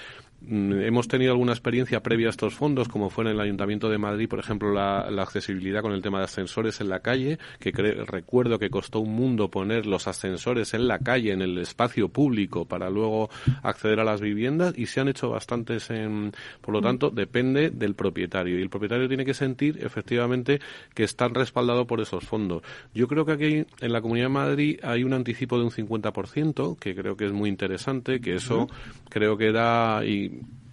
hemos 0.48 1.08
tenido 1.08 1.32
alguna 1.32 1.52
experiencia 1.52 2.02
previa 2.02 2.28
a 2.28 2.30
estos 2.32 2.56
fondos, 2.56 2.88
como 2.88 3.10
fue 3.10 3.26
en 3.26 3.32
el 3.32 3.40
Ayuntamiento 3.40 3.90
de 3.90 3.98
Madrid, 3.98 4.28
por 4.28 4.40
ejemplo, 4.40 4.74
la, 4.74 5.02
accesibilidad 5.22 5.82
con 5.82 5.94
el 5.94 6.02
tema 6.02 6.18
de 6.18 6.26
ascensores 6.26 6.82
en 6.82 6.90
la 6.90 7.00
calle, 7.00 7.38
que 7.60 7.72
recuerdo 7.72 8.58
que 8.58 8.70
costó 8.70 9.00
un 9.00 9.14
mundo 9.14 9.50
poner 9.50 9.86
los 9.86 10.08
ascensores 10.08 10.74
en 10.74 10.88
la 10.88 11.00
calle, 11.00 11.32
en 11.32 11.42
el 11.42 11.58
espacio 11.60 12.10
público, 12.10 12.66
para 12.66 12.90
luego 12.90 13.30
acceder 13.62 14.00
a 14.00 14.04
las 14.04 14.20
viviendas, 14.20 14.78
y 14.78 14.88
se 14.88 15.00
han 15.00 15.10
hecho 15.10 15.30
bastantes 15.30 15.90
en... 15.92 16.32
Por 16.62 16.74
lo 16.74 16.82
mm. 16.82 16.84
tanto, 16.84 17.10
depende 17.12 17.70
del 17.70 17.94
propietario, 17.94 18.58
y 18.58 18.62
el 18.62 18.70
propietario 18.70 19.08
tiene 19.08 19.26
que 19.26 19.34
sentir, 19.34 19.80
efectivamente, 19.84 20.60
que 20.94 21.04
están 21.04 21.36
respaldados 21.36 21.86
por 21.86 22.02
esos 22.02 22.24
fondos. 22.26 22.64
Yo 22.94 23.08
creo 23.08 23.26
que 23.26 23.32
aquí, 23.34 23.66
en 23.80 23.94
la 23.94 24.02
Comunidad 24.02 24.26
de 24.26 24.30
Madrid, 24.30 24.80
hay 24.84 25.04
un 25.04 25.14
anticipo 25.14 25.58
de 25.58 25.66
un 25.66 25.72
50%, 25.72 26.80
que 26.80 26.96
creo 26.96 27.16
que 27.16 27.26
es 27.26 27.32
muy 27.32 27.50
interesante 27.50 28.20
que 28.22 28.36
eso 28.36 28.68
creo 29.10 29.38
que 29.38 29.52
da 29.52 30.04
y 30.06 30.31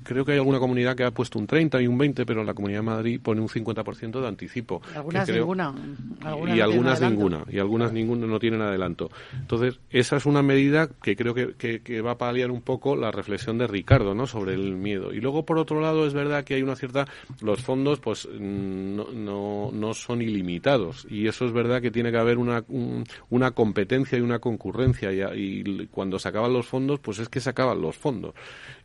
creo 0.08 0.24
que 0.24 0.32
hay 0.32 0.38
alguna 0.38 0.58
comunidad 0.58 0.96
que 0.96 1.04
ha 1.04 1.10
puesto 1.10 1.38
un 1.38 1.46
30 1.46 1.82
y 1.82 1.86
un 1.86 1.98
20, 1.98 2.24
pero 2.24 2.42
la 2.42 2.54
Comunidad 2.54 2.80
de 2.80 2.86
Madrid 2.86 3.20
pone 3.22 3.42
un 3.42 3.48
50% 3.48 4.20
de 4.20 4.26
anticipo. 4.26 4.80
Algunas 4.94 5.28
ninguna. 5.28 5.74
y 6.54 6.60
algunas 6.60 7.00
ninguna. 7.00 7.44
Y 7.50 7.58
algunas 7.58 7.92
ninguna 7.92 8.26
no 8.26 8.38
tienen 8.38 8.62
adelanto. 8.62 9.10
Entonces, 9.34 9.78
esa 9.90 10.16
es 10.16 10.24
una 10.24 10.42
medida 10.42 10.88
que 11.02 11.14
creo 11.14 11.34
que, 11.34 11.82
que, 11.82 12.00
va 12.00 12.12
a 12.12 12.18
paliar 12.18 12.50
un 12.50 12.62
poco 12.62 12.96
la 12.96 13.10
reflexión 13.10 13.58
de 13.58 13.66
Ricardo, 13.66 14.14
¿no? 14.14 14.26
Sobre 14.26 14.54
el 14.54 14.76
miedo. 14.76 15.12
Y 15.12 15.20
luego, 15.20 15.44
por 15.44 15.58
otro 15.58 15.80
lado, 15.80 16.06
es 16.06 16.14
verdad 16.14 16.42
que 16.44 16.54
hay 16.54 16.62
una 16.62 16.74
cierta... 16.74 17.06
Los 17.42 17.60
fondos, 17.60 18.00
pues, 18.00 18.26
no, 18.40 19.08
no, 19.12 19.70
no 19.72 19.94
son 19.94 20.22
ilimitados. 20.22 21.06
Y 21.10 21.26
eso 21.26 21.44
es 21.44 21.52
verdad 21.52 21.82
que 21.82 21.90
tiene 21.90 22.10
que 22.10 22.16
haber 22.16 22.38
una, 22.38 22.64
una 23.28 23.50
competencia 23.50 24.16
y 24.16 24.22
una 24.22 24.38
concurrencia. 24.38 25.12
Y, 25.12 25.62
y 25.66 25.86
cuando 25.88 26.18
se 26.18 26.28
acaban 26.28 26.52
los 26.52 26.66
fondos, 26.66 26.98
pues 27.00 27.18
es 27.18 27.28
que 27.28 27.40
se 27.40 27.50
acaban 27.50 27.82
los 27.82 27.96
fondos. 27.96 28.34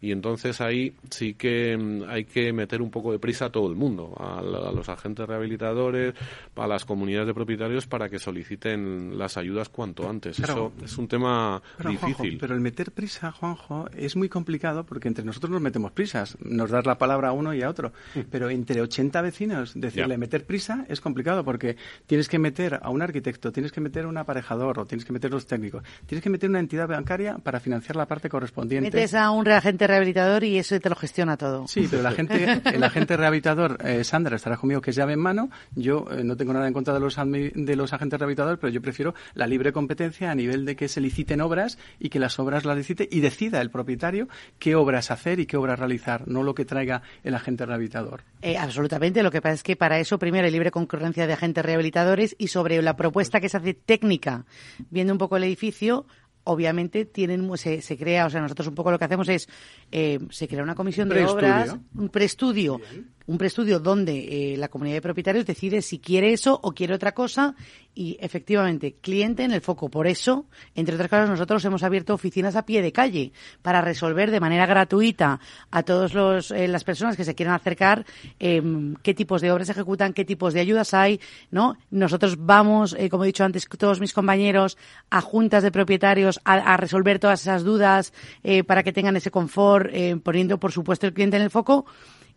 Y 0.04 0.12
entonces 0.12 0.60
ahí 0.60 0.94
sí 1.10 1.34
que 1.34 1.78
mm, 1.78 2.10
hay 2.10 2.26
que 2.26 2.52
meter 2.52 2.82
un 2.82 2.92
poco 2.92 3.14
de 3.14 3.20
prisa 3.20 3.46
a 3.46 3.50
todo 3.50 3.70
el 3.70 3.76
mundo, 3.78 4.14
a, 4.20 4.42
los 4.42 4.90
agentes 4.90 5.26
rehabilitadores, 5.26 6.14
a 6.58 6.68
las 6.68 6.84
comunidades 6.84 7.28
de 7.28 7.34
propietarios 7.34 7.88
para 7.88 8.10
que 8.10 8.20
soliciten 8.20 9.18
las 9.18 9.38
ayudas 9.38 9.70
cuanto 9.70 10.10
antes. 10.10 10.38
Eso 10.40 10.74
es 10.84 10.98
un 10.98 11.08
tema 11.08 11.62
difícil. 11.88 12.38
pero 12.38 12.54
el 12.54 12.60
meter 12.60 12.92
prisa, 12.92 13.32
Juanjo, 13.32 13.86
es 13.96 14.18
muy 14.18 14.28
complicado 14.28 14.86
porque 14.86 15.08
entre 15.08 15.24
nosotros 15.24 15.50
nos 15.52 15.62
metemos 15.62 15.94
prisas, 15.94 16.38
nos 16.42 16.70
das 16.70 16.86
la 16.86 16.98
palabra 16.98 17.30
a 17.30 17.32
uno 17.32 17.54
y 17.54 17.62
a 17.62 17.70
otro, 17.70 17.94
mm. 18.14 18.20
pero 18.30 18.50
entre 18.50 18.82
80 18.82 19.22
vecinos 19.22 19.72
decirle 19.74 20.18
meter 20.18 20.46
prisa 20.46 20.86
es 20.90 21.00
complicado 21.00 21.46
porque 21.46 21.78
tienes 22.08 22.28
que 22.28 22.40
meter 22.40 22.78
a 22.84 22.90
un 22.90 23.02
arquitecto, 23.02 23.54
tienes 23.54 23.72
que 23.72 23.80
meter 23.80 24.04
a 24.04 24.10
un 24.10 24.18
aparejador 24.18 24.80
o 24.80 24.86
tienes 24.86 25.06
que 25.06 25.14
meter 25.14 25.32
los 25.32 25.48
técnicos, 25.48 25.82
tienes 26.06 26.22
que 26.22 26.30
meter 26.30 26.50
una 26.50 26.60
entidad 26.60 26.90
bancaria 26.90 27.38
para 27.38 27.62
financiar 27.62 27.96
la 27.96 28.06
parte 28.06 28.28
correspondiente. 28.28 28.92
Metes 28.92 29.14
a 29.14 29.32
un 29.32 29.48
agente 29.48 29.93
rehabilitador 29.94 30.44
y 30.44 30.58
eso 30.58 30.80
te 30.80 30.90
lo 30.90 30.96
gestiona 30.96 31.38
todo. 31.38 31.68
Sí, 31.68 31.88
pero 31.90 32.02
la 32.02 32.12
gente, 32.12 32.62
el 32.66 32.84
agente 32.84 33.16
rehabilitador, 33.16 33.78
eh, 33.84 34.04
Sandra, 34.04 34.36
estará 34.36 34.58
conmigo 34.58 34.82
que 34.82 34.90
es 34.90 34.96
llave 34.96 35.14
en 35.14 35.20
mano. 35.20 35.50
Yo 35.76 36.06
eh, 36.12 36.24
no 36.24 36.36
tengo 36.36 36.54
nada 36.54 36.68
en 36.68 36.74
contra 36.74 36.94
de 36.94 37.00
los, 37.00 37.16
de 37.16 37.76
los 37.76 37.94
agentes 37.94 38.20
rehabilitadores, 38.20 38.60
pero 38.60 38.72
yo 38.72 38.82
prefiero 38.82 39.14
la 39.34 39.48
libre 39.48 39.72
competencia 39.72 40.32
a 40.32 40.36
nivel 40.36 40.66
de 40.66 40.76
que 40.76 40.88
se 40.88 41.02
liciten 41.02 41.42
obras 41.42 41.78
y 42.00 42.10
que 42.10 42.20
las 42.20 42.40
obras 42.40 42.66
las 42.66 42.78
licite 42.78 43.08
y 43.12 43.20
decida 43.20 43.62
el 43.62 43.70
propietario 43.70 44.28
qué 44.60 44.76
obras 44.76 45.12
hacer 45.12 45.40
y 45.40 45.46
qué 45.46 45.58
obras 45.58 45.80
realizar, 45.80 46.28
no 46.28 46.44
lo 46.44 46.56
que 46.56 46.66
traiga 46.66 47.02
el 47.24 47.36
agente 47.36 47.66
rehabilitador. 47.66 48.24
Eh, 48.42 48.58
absolutamente. 48.58 49.24
Lo 49.24 49.32
que 49.32 49.42
pasa 49.42 49.56
es 49.56 49.64
que 49.64 49.76
para 49.76 50.00
eso 50.00 50.18
primero 50.20 50.46
hay 50.46 50.52
libre 50.52 50.72
concurrencia 50.72 51.28
de 51.28 51.34
agentes 51.34 51.64
rehabilitadores 51.64 52.36
y 52.38 52.48
sobre 52.48 52.82
la 52.82 52.96
propuesta 52.96 53.40
que 53.40 53.50
se 53.50 53.58
hace 53.58 53.74
técnica, 53.74 54.46
viendo 54.90 55.14
un 55.14 55.20
poco 55.20 55.38
el 55.38 55.44
edificio, 55.44 56.06
obviamente 56.46 57.06
tienen 57.06 57.56
se, 57.58 57.82
se, 57.82 57.98
crea, 57.98 58.26
o 58.26 58.30
sea, 58.30 58.42
nosotros 58.42 58.68
un 58.68 58.76
poco 58.76 58.92
lo 58.92 59.00
que 59.00 59.06
hacemos 59.06 59.30
es 59.30 59.48
eh, 59.92 60.20
se 60.30 60.48
crea 60.48 60.64
una 60.64 60.76
comisión 60.76 61.10
de 61.10 61.26
obras, 61.26 61.76
un 61.96 62.10
preestudio 62.10 62.80
un 63.26 63.38
preestudio 63.38 63.80
donde 63.80 64.54
eh, 64.54 64.58
la 64.58 64.68
comunidad 64.68 64.98
de 64.98 65.02
propietarios 65.02 65.46
decide 65.46 65.82
si 65.82 66.00
quiere 66.00 66.34
eso 66.34 66.60
o 66.62 66.74
quiere 66.74 66.94
otra 66.94 67.14
cosa 67.14 67.56
y 67.96 68.18
efectivamente, 68.20 68.96
cliente 69.02 69.44
en 69.44 69.52
el 69.52 69.62
foco. 69.62 69.90
Por 69.90 70.08
eso, 70.08 70.46
entre 70.76 70.96
otras 70.96 71.10
cosas, 71.10 71.30
nosotros 71.30 71.64
hemos 71.66 71.84
abierto 71.84 72.14
oficinas 72.14 72.56
a 72.56 72.66
pie 72.66 72.82
de 72.82 72.92
calle 72.92 73.32
para 73.62 73.82
resolver 73.82 74.32
de 74.32 74.40
manera 74.40 74.66
gratuita 74.66 75.40
a 75.72 75.84
todas 75.84 76.52
eh, 76.52 76.68
las 76.68 76.84
personas 76.84 77.16
que 77.16 77.24
se 77.24 77.36
quieran 77.36 77.56
acercar 77.56 78.06
em, 78.40 78.96
qué 79.04 79.14
tipos 79.14 79.42
de 79.42 79.52
obras 79.52 79.68
se 79.68 79.74
ejecutan, 79.74 80.14
qué 80.14 80.26
tipos 80.26 80.54
de 80.54 80.60
ayudas 80.60 80.94
hay, 80.94 81.20
¿no? 81.52 81.78
Nosotros 81.92 82.38
vamos, 82.40 82.96
eh, 82.98 83.10
como 83.10 83.24
he 83.24 83.28
dicho 83.28 83.44
antes, 83.44 83.68
todos 83.78 84.00
mis 84.00 84.14
compañeros, 84.14 84.78
a 85.10 85.22
juntas 85.22 85.64
de 85.64 85.72
propietarios 85.72 86.42
a, 86.44 86.78
resolver 86.78 87.20
todas 87.20 87.42
esas 87.42 87.64
dudas 87.64 88.14
eh, 88.44 88.64
para 88.64 88.84
que 88.84 88.92
tengan 88.92 89.16
ese 89.16 89.32
confort, 89.32 89.92
poniendo, 90.24 90.60
por 90.60 90.72
supuesto, 90.72 91.06
el 91.06 91.14
cliente 91.14 91.38
en 91.38 91.44
el 91.44 91.52
foco. 91.52 91.86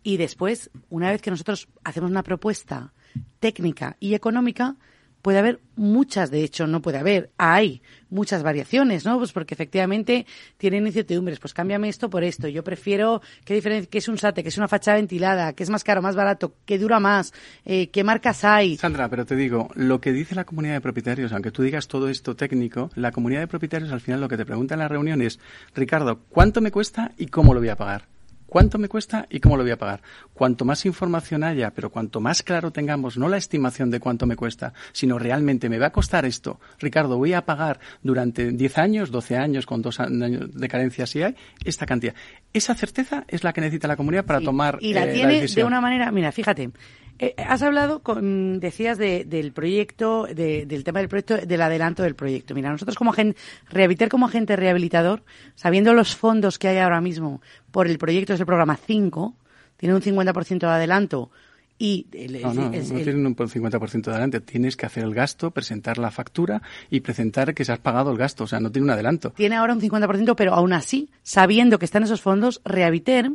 Y 0.06 0.18
después, 0.18 0.70
una 0.88 1.10
vez 1.10 1.20
que 1.20 1.32
nosotros 1.32 1.66
hacemos 1.82 2.12
una 2.12 2.22
propuesta 2.22 2.92
técnica 3.40 3.96
y 3.98 4.14
económica, 4.14 4.76
puede 5.20 5.40
haber 5.40 5.58
muchas, 5.74 6.30
de 6.30 6.44
hecho, 6.44 6.68
no 6.68 6.80
puede 6.80 6.98
haber, 6.98 7.32
hay 7.38 7.82
muchas 8.08 8.44
variaciones, 8.44 9.04
¿no? 9.04 9.18
Pues 9.18 9.32
porque 9.32 9.54
efectivamente 9.54 10.24
tienen 10.58 10.86
incertidumbres, 10.86 11.40
pues 11.40 11.54
cámbiame 11.54 11.88
esto 11.88 12.08
por 12.08 12.22
esto, 12.22 12.46
yo 12.46 12.62
prefiero, 12.62 13.20
¿qué 13.44 13.54
diferencia, 13.54 13.90
qué 13.90 13.98
es 13.98 14.06
un 14.06 14.16
SATE, 14.16 14.44
qué 14.44 14.50
es 14.50 14.58
una 14.58 14.68
fachada 14.68 14.98
ventilada, 14.98 15.54
qué 15.54 15.64
es 15.64 15.70
más 15.70 15.82
caro, 15.82 16.02
más 16.02 16.14
barato, 16.14 16.54
qué 16.64 16.78
dura 16.78 17.00
más, 17.00 17.34
eh, 17.64 17.88
qué 17.88 18.04
marcas 18.04 18.44
hay? 18.44 18.76
Sandra, 18.76 19.08
pero 19.08 19.26
te 19.26 19.34
digo, 19.34 19.70
lo 19.74 20.00
que 20.00 20.12
dice 20.12 20.36
la 20.36 20.44
comunidad 20.44 20.74
de 20.74 20.82
propietarios, 20.82 21.32
aunque 21.32 21.50
tú 21.50 21.64
digas 21.64 21.88
todo 21.88 22.08
esto 22.08 22.36
técnico, 22.36 22.90
la 22.94 23.10
comunidad 23.10 23.40
de 23.40 23.48
propietarios 23.48 23.90
al 23.90 24.00
final 24.00 24.20
lo 24.20 24.28
que 24.28 24.36
te 24.36 24.46
pregunta 24.46 24.74
en 24.74 24.78
la 24.78 24.86
reunión 24.86 25.20
es, 25.20 25.40
Ricardo, 25.74 26.20
¿cuánto 26.28 26.60
me 26.60 26.70
cuesta 26.70 27.10
y 27.18 27.26
cómo 27.26 27.54
lo 27.54 27.58
voy 27.58 27.70
a 27.70 27.76
pagar? 27.76 28.15
¿Cuánto 28.46 28.78
me 28.78 28.88
cuesta 28.88 29.26
y 29.28 29.40
cómo 29.40 29.56
lo 29.56 29.64
voy 29.64 29.72
a 29.72 29.78
pagar? 29.78 30.02
Cuanto 30.32 30.64
más 30.64 30.86
información 30.86 31.42
haya, 31.42 31.72
pero 31.72 31.90
cuanto 31.90 32.20
más 32.20 32.42
claro 32.42 32.70
tengamos, 32.70 33.18
no 33.18 33.28
la 33.28 33.36
estimación 33.36 33.90
de 33.90 34.00
cuánto 34.00 34.26
me 34.26 34.36
cuesta, 34.36 34.72
sino 34.92 35.18
realmente 35.18 35.68
me 35.68 35.78
va 35.78 35.86
a 35.86 35.92
costar 35.92 36.24
esto, 36.24 36.60
Ricardo, 36.78 37.18
voy 37.18 37.32
a 37.32 37.44
pagar 37.44 37.80
durante 38.02 38.52
10 38.52 38.78
años, 38.78 39.10
12 39.10 39.36
años, 39.36 39.66
con 39.66 39.82
dos 39.82 40.00
años 40.00 40.52
de 40.52 40.68
carencia 40.68 41.06
si 41.06 41.22
hay, 41.22 41.34
esta 41.64 41.86
cantidad. 41.86 42.14
Esa 42.52 42.74
certeza 42.74 43.24
es 43.28 43.44
la 43.44 43.52
que 43.52 43.60
necesita 43.60 43.88
la 43.88 43.96
comunidad 43.96 44.24
para 44.24 44.40
tomar 44.40 44.78
y 44.80 44.94
la 44.94 45.06
eh, 45.06 45.12
tiene 45.12 45.34
decisión. 45.34 45.64
de 45.64 45.68
una 45.68 45.80
manera, 45.80 46.10
mira, 46.12 46.32
fíjate, 46.32 46.70
eh, 47.18 47.34
has 47.38 47.62
hablado, 47.62 48.02
con, 48.02 48.60
decías, 48.60 48.98
del 48.98 49.52
proyecto, 49.52 50.26
del 50.26 50.84
tema 50.84 51.00
del 51.00 51.08
proyecto, 51.08 51.36
del 51.38 51.62
adelanto 51.62 52.02
del 52.02 52.14
proyecto. 52.14 52.54
Mira, 52.54 52.70
nosotros 52.70 52.96
como 52.96 53.10
agente, 53.10 53.38
Rehabilitar 53.68 54.08
como 54.08 54.26
agente 54.26 54.56
rehabilitador, 54.56 55.22
sabiendo 55.54 55.94
los 55.94 56.16
fondos 56.16 56.58
que 56.58 56.68
hay 56.68 56.78
ahora 56.78 57.00
mismo 57.00 57.40
por 57.70 57.86
el 57.86 57.98
proyecto, 57.98 58.34
es 58.34 58.40
el 58.40 58.46
programa 58.46 58.76
5, 58.76 59.34
tiene 59.76 59.94
un 59.94 60.02
50% 60.02 60.58
de 60.60 60.66
adelanto, 60.66 61.30
y 61.78 62.06
no, 62.42 62.54
no, 62.54 62.62
no 62.64 62.70
tienen 62.70 63.26
un 63.26 63.36
50% 63.36 64.02
de 64.02 64.10
adelanto. 64.10 64.42
Tienes 64.42 64.76
que 64.76 64.86
hacer 64.86 65.04
el 65.04 65.14
gasto, 65.14 65.50
presentar 65.50 65.98
la 65.98 66.10
factura 66.10 66.62
y 66.90 67.00
presentar 67.00 67.54
que 67.54 67.64
se 67.64 67.72
has 67.72 67.78
pagado 67.78 68.10
el 68.10 68.16
gasto. 68.16 68.44
O 68.44 68.46
sea, 68.46 68.60
no 68.60 68.72
tiene 68.72 68.84
un 68.84 68.90
adelanto. 68.90 69.30
Tiene 69.32 69.56
ahora 69.56 69.74
un 69.74 69.80
50%, 69.80 70.34
pero 70.36 70.54
aún 70.54 70.72
así, 70.72 71.10
sabiendo 71.22 71.78
que 71.78 71.84
están 71.84 72.02
esos 72.02 72.22
fondos, 72.22 72.62
Rehabiter 72.64 73.30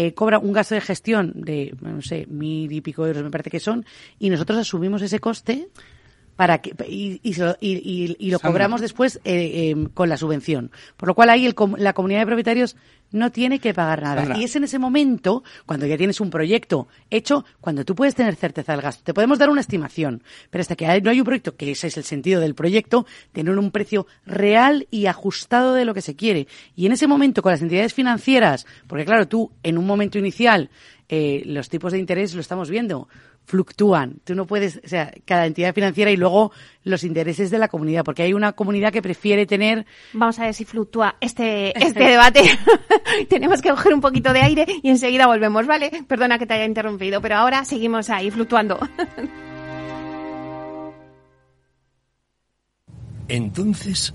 eh, 0.00 0.14
cobra 0.14 0.38
un 0.38 0.52
gasto 0.52 0.76
de 0.76 0.80
gestión 0.80 1.32
de, 1.34 1.74
no 1.80 2.00
sé, 2.02 2.24
mil 2.28 2.70
y 2.70 2.80
pico 2.80 3.04
euros 3.04 3.24
me 3.24 3.32
parece 3.32 3.50
que 3.50 3.58
son, 3.58 3.84
y 4.20 4.30
nosotros 4.30 4.56
asumimos 4.56 5.02
ese 5.02 5.18
coste 5.18 5.70
para 6.38 6.58
que 6.58 6.72
y, 6.88 7.20
y, 7.20 8.30
lo 8.30 8.38
cobramos 8.38 8.80
después 8.80 9.20
eh, 9.24 9.70
em, 9.70 9.86
con 9.86 10.08
la 10.08 10.16
subvención. 10.16 10.70
Por 10.96 11.08
lo 11.08 11.14
cual 11.16 11.30
ahí 11.30 11.44
el, 11.44 11.56
la 11.78 11.94
comunidad 11.94 12.20
de 12.20 12.26
propietarios 12.26 12.76
no 13.10 13.32
tiene 13.32 13.58
que 13.58 13.74
pagar 13.74 14.02
nada. 14.02 14.38
Y 14.38 14.44
es 14.44 14.54
en 14.54 14.62
ese 14.62 14.78
momento, 14.78 15.42
cuando 15.66 15.84
ya 15.84 15.96
tienes 15.96 16.20
un 16.20 16.30
proyecto 16.30 16.86
hecho, 17.10 17.44
cuando 17.60 17.84
tú 17.84 17.96
puedes 17.96 18.14
tener 18.14 18.36
certeza 18.36 18.70
del 18.70 18.82
gasto. 18.82 19.02
Te 19.02 19.14
podemos 19.14 19.40
dar 19.40 19.50
una 19.50 19.60
estimación, 19.60 20.22
pero 20.48 20.62
hasta 20.62 20.76
que 20.76 20.86
no 21.00 21.10
hay 21.10 21.18
un 21.18 21.24
proyecto, 21.24 21.56
que 21.56 21.72
ese 21.72 21.88
es 21.88 21.96
el 21.96 22.04
sentido 22.04 22.40
del 22.40 22.54
proyecto, 22.54 23.04
tener 23.32 23.58
un 23.58 23.72
precio 23.72 24.06
real 24.24 24.86
y 24.92 25.06
ajustado 25.06 25.74
de 25.74 25.84
lo 25.84 25.92
que 25.92 26.02
se 26.02 26.14
quiere. 26.14 26.46
Y 26.76 26.86
en 26.86 26.92
ese 26.92 27.08
momento, 27.08 27.42
con 27.42 27.50
las 27.50 27.62
entidades 27.62 27.94
financieras, 27.94 28.64
porque 28.86 29.04
claro, 29.04 29.26
tú 29.26 29.50
en 29.64 29.76
un 29.76 29.88
momento 29.88 30.18
inicial, 30.18 30.70
eh, 31.08 31.42
los 31.46 31.68
tipos 31.68 31.90
de 31.92 31.98
interés 31.98 32.34
lo 32.34 32.40
estamos 32.40 32.70
viendo 32.70 33.08
fluctúan. 33.48 34.20
Tú 34.24 34.34
no 34.34 34.46
puedes, 34.46 34.78
o 34.84 34.88
sea, 34.88 35.10
cada 35.24 35.46
entidad 35.46 35.74
financiera 35.74 36.10
y 36.10 36.18
luego 36.18 36.52
los 36.84 37.02
intereses 37.02 37.50
de 37.50 37.58
la 37.58 37.68
comunidad, 37.68 38.04
porque 38.04 38.22
hay 38.22 38.34
una 38.34 38.52
comunidad 38.52 38.92
que 38.92 39.00
prefiere 39.00 39.46
tener. 39.46 39.86
Vamos 40.12 40.38
a 40.38 40.44
ver 40.44 40.52
si 40.52 40.66
fluctúa 40.66 41.16
este, 41.20 41.76
este 41.84 42.04
debate. 42.04 42.42
Tenemos 43.28 43.62
que 43.62 43.70
coger 43.70 43.94
un 43.94 44.02
poquito 44.02 44.34
de 44.34 44.42
aire 44.42 44.66
y 44.82 44.90
enseguida 44.90 45.26
volvemos, 45.26 45.66
¿vale? 45.66 45.90
Perdona 46.06 46.38
que 46.38 46.46
te 46.46 46.52
haya 46.54 46.66
interrumpido, 46.66 47.22
pero 47.22 47.36
ahora 47.36 47.64
seguimos 47.64 48.10
ahí 48.10 48.30
fluctuando. 48.30 48.78
Entonces, 53.28 54.14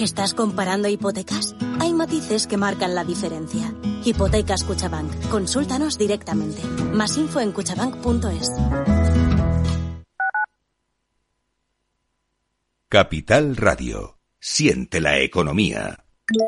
¿Estás 0.00 0.32
comparando 0.32 0.88
hipotecas? 0.88 1.54
Hay 1.78 1.92
matices 1.92 2.46
que 2.46 2.56
marcan 2.56 2.94
la 2.94 3.04
diferencia. 3.04 3.74
Hipotecas 4.02 4.64
Cuchabank. 4.64 5.28
Consúltanos 5.28 5.98
directamente. 5.98 6.62
Más 6.94 7.18
info 7.18 7.38
en 7.40 7.52
cuchabank.es. 7.52 8.50
Capital 12.88 13.56
Radio. 13.56 14.16
Siente 14.40 15.02
la 15.02 15.18
economía. 15.18 16.06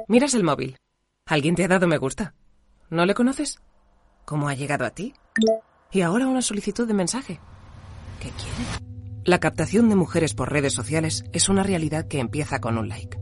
Miras 0.08 0.32
el 0.32 0.44
móvil. 0.44 0.78
¿Alguien 1.26 1.54
te 1.54 1.64
ha 1.64 1.68
dado 1.68 1.86
me 1.86 1.98
gusta? 1.98 2.34
¿No 2.88 3.04
le 3.04 3.12
conoces? 3.12 3.60
¿Cómo 4.24 4.48
ha 4.48 4.54
llegado 4.54 4.86
a 4.86 4.92
ti? 4.92 5.12
Y 5.90 6.00
ahora 6.00 6.26
una 6.26 6.40
solicitud 6.40 6.88
de 6.88 6.94
mensaje. 6.94 7.38
¿Qué 8.18 8.30
quiere? 8.30 8.92
La 9.24 9.40
captación 9.40 9.88
de 9.88 9.94
mujeres 9.94 10.34
por 10.34 10.50
redes 10.50 10.72
sociales 10.72 11.24
es 11.32 11.50
una 11.50 11.62
realidad 11.62 12.08
que 12.08 12.18
empieza 12.18 12.58
con 12.60 12.78
un 12.78 12.88
like. 12.88 13.21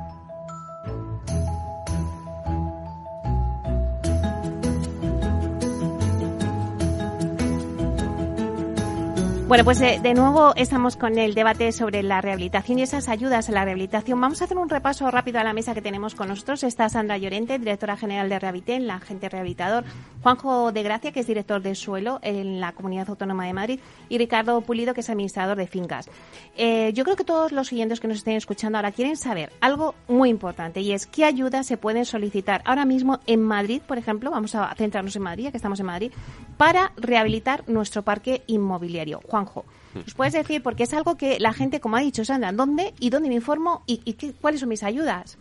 Bueno, 9.51 9.65
pues 9.65 9.79
de, 9.79 9.99
de, 9.99 10.13
nuevo 10.13 10.53
estamos 10.55 10.95
con 10.95 11.17
el 11.17 11.33
debate 11.33 11.73
sobre 11.73 12.03
la 12.03 12.21
rehabilitación 12.21 12.79
y 12.79 12.83
esas 12.83 13.09
ayudas 13.09 13.49
a 13.49 13.51
la 13.51 13.65
rehabilitación. 13.65 14.21
Vamos 14.21 14.41
a 14.41 14.45
hacer 14.45 14.57
un 14.57 14.69
repaso 14.69 15.11
rápido 15.11 15.41
a 15.41 15.43
la 15.43 15.51
mesa 15.51 15.73
que 15.73 15.81
tenemos 15.81 16.15
con 16.15 16.29
nosotros. 16.29 16.63
Está 16.63 16.87
Sandra 16.87 17.17
Llorente, 17.17 17.59
directora 17.59 17.97
general 17.97 18.29
de 18.29 18.39
Rehabiliten, 18.39 18.87
la 18.87 18.95
agente 18.95 19.27
rehabilitador. 19.27 19.83
Juanjo 20.23 20.71
de 20.71 20.83
Gracia, 20.83 21.11
que 21.11 21.19
es 21.19 21.27
director 21.27 21.61
de 21.61 21.75
suelo 21.75 22.19
en 22.21 22.61
la 22.61 22.71
Comunidad 22.71 23.09
Autónoma 23.09 23.45
de 23.45 23.51
Madrid. 23.51 23.79
Y 24.07 24.19
Ricardo 24.19 24.61
Pulido, 24.61 24.93
que 24.93 25.01
es 25.01 25.09
administrador 25.09 25.57
de 25.57 25.67
fincas. 25.67 26.09
Eh, 26.55 26.93
yo 26.93 27.03
creo 27.03 27.17
que 27.17 27.25
todos 27.25 27.51
los 27.51 27.73
oyentes 27.73 27.99
que 27.99 28.07
nos 28.07 28.19
estén 28.19 28.37
escuchando 28.37 28.77
ahora 28.77 28.93
quieren 28.93 29.17
saber 29.17 29.51
algo 29.59 29.95
muy 30.07 30.29
importante 30.29 30.79
y 30.79 30.93
es 30.93 31.07
qué 31.07 31.25
ayudas 31.25 31.67
se 31.67 31.75
pueden 31.75 32.05
solicitar 32.05 32.61
ahora 32.63 32.85
mismo 32.85 33.19
en 33.27 33.41
Madrid, 33.41 33.81
por 33.85 33.97
ejemplo, 33.97 34.31
vamos 34.31 34.55
a 34.55 34.73
centrarnos 34.75 35.17
en 35.17 35.23
Madrid, 35.23 35.43
ya 35.43 35.51
que 35.51 35.57
estamos 35.57 35.81
en 35.81 35.87
Madrid, 35.87 36.13
para 36.55 36.93
rehabilitar 36.95 37.67
nuestro 37.67 38.03
parque 38.03 38.43
inmobiliario. 38.47 39.19
Juanjo, 39.45 39.65
¿nos 39.93 40.13
puedes 40.13 40.33
decir? 40.33 40.61
Porque 40.63 40.83
es 40.83 40.93
algo 40.93 41.15
que 41.15 41.39
la 41.39 41.53
gente, 41.53 41.79
como 41.79 41.97
ha 41.97 42.01
dicho 42.01 42.25
Sandra, 42.25 42.51
¿dónde 42.51 42.93
y 42.99 43.09
dónde 43.09 43.29
me 43.29 43.35
informo 43.35 43.83
y, 43.87 44.01
y 44.05 44.13
qué, 44.13 44.33
cuáles 44.33 44.59
son 44.59 44.69
mis 44.69 44.83
ayudas? 44.83 45.37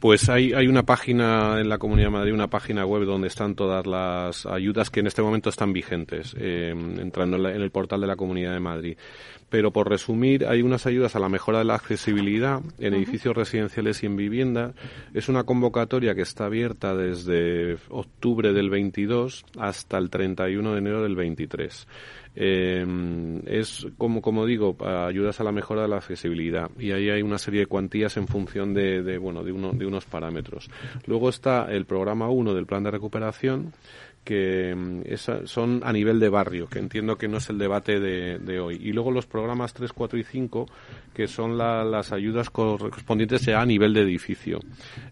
Pues 0.00 0.30
hay, 0.30 0.54
hay 0.54 0.66
una 0.66 0.84
página 0.84 1.60
en 1.60 1.68
la 1.68 1.76
Comunidad 1.76 2.06
de 2.06 2.12
Madrid, 2.12 2.32
una 2.32 2.48
página 2.48 2.86
web 2.86 3.04
donde 3.04 3.28
están 3.28 3.54
todas 3.54 3.86
las 3.86 4.46
ayudas 4.46 4.88
que 4.88 5.00
en 5.00 5.06
este 5.06 5.20
momento 5.20 5.50
están 5.50 5.74
vigentes, 5.74 6.34
eh, 6.38 6.70
entrando 6.70 7.36
en, 7.36 7.42
la, 7.42 7.54
en, 7.54 7.60
el 7.60 7.70
portal 7.70 8.00
de 8.00 8.06
la 8.06 8.16
Comunidad 8.16 8.54
de 8.54 8.60
Madrid. 8.60 8.96
Pero 9.50 9.72
por 9.72 9.90
resumir, 9.90 10.46
hay 10.46 10.62
unas 10.62 10.86
ayudas 10.86 11.16
a 11.16 11.18
la 11.18 11.28
mejora 11.28 11.58
de 11.58 11.64
la 11.66 11.74
accesibilidad 11.74 12.62
en 12.78 12.94
edificios 12.94 13.36
residenciales 13.36 14.02
y 14.02 14.06
en 14.06 14.16
vivienda. 14.16 14.72
Es 15.12 15.28
una 15.28 15.44
convocatoria 15.44 16.14
que 16.14 16.22
está 16.22 16.46
abierta 16.46 16.94
desde 16.94 17.76
octubre 17.90 18.54
del 18.54 18.70
22 18.70 19.44
hasta 19.58 19.98
el 19.98 20.08
31 20.08 20.72
de 20.72 20.78
enero 20.78 21.02
del 21.02 21.14
23. 21.14 21.86
Eh, 22.36 22.86
es 23.46 23.88
como 23.98 24.22
como 24.22 24.46
digo 24.46 24.76
ayudas 24.84 25.40
a 25.40 25.44
la 25.44 25.50
mejora 25.50 25.82
de 25.82 25.88
la 25.88 25.96
accesibilidad 25.96 26.70
y 26.78 26.92
ahí 26.92 27.10
hay 27.10 27.22
una 27.22 27.38
serie 27.38 27.60
de 27.60 27.66
cuantías 27.66 28.16
en 28.16 28.28
función 28.28 28.72
de, 28.72 29.18
bueno 29.18 29.42
de, 29.42 29.50
uno, 29.50 29.72
de 29.72 29.84
unos 29.84 30.04
parámetros 30.04 30.70
luego 31.06 31.28
está 31.28 31.64
el 31.72 31.86
programa 31.86 32.28
1 32.28 32.54
del 32.54 32.66
plan 32.66 32.84
de 32.84 32.92
recuperación 32.92 33.72
que 34.24 35.02
esa, 35.06 35.46
son 35.46 35.80
a 35.82 35.92
nivel 35.92 36.20
de 36.20 36.28
barrio, 36.28 36.68
que 36.68 36.78
entiendo 36.78 37.16
que 37.16 37.26
no 37.26 37.38
es 37.38 37.48
el 37.48 37.58
debate 37.58 37.98
de, 38.00 38.38
de 38.38 38.60
hoy. 38.60 38.78
Y 38.80 38.92
luego 38.92 39.10
los 39.10 39.26
programas 39.26 39.72
3, 39.72 39.92
4 39.92 40.18
y 40.18 40.24
5, 40.24 40.66
que 41.20 41.28
son 41.28 41.58
la, 41.58 41.84
las 41.84 42.12
ayudas 42.12 42.48
correspondientes 42.48 43.44
ya 43.44 43.60
a 43.60 43.66
nivel 43.66 43.92
de 43.92 44.00
edificio. 44.00 44.58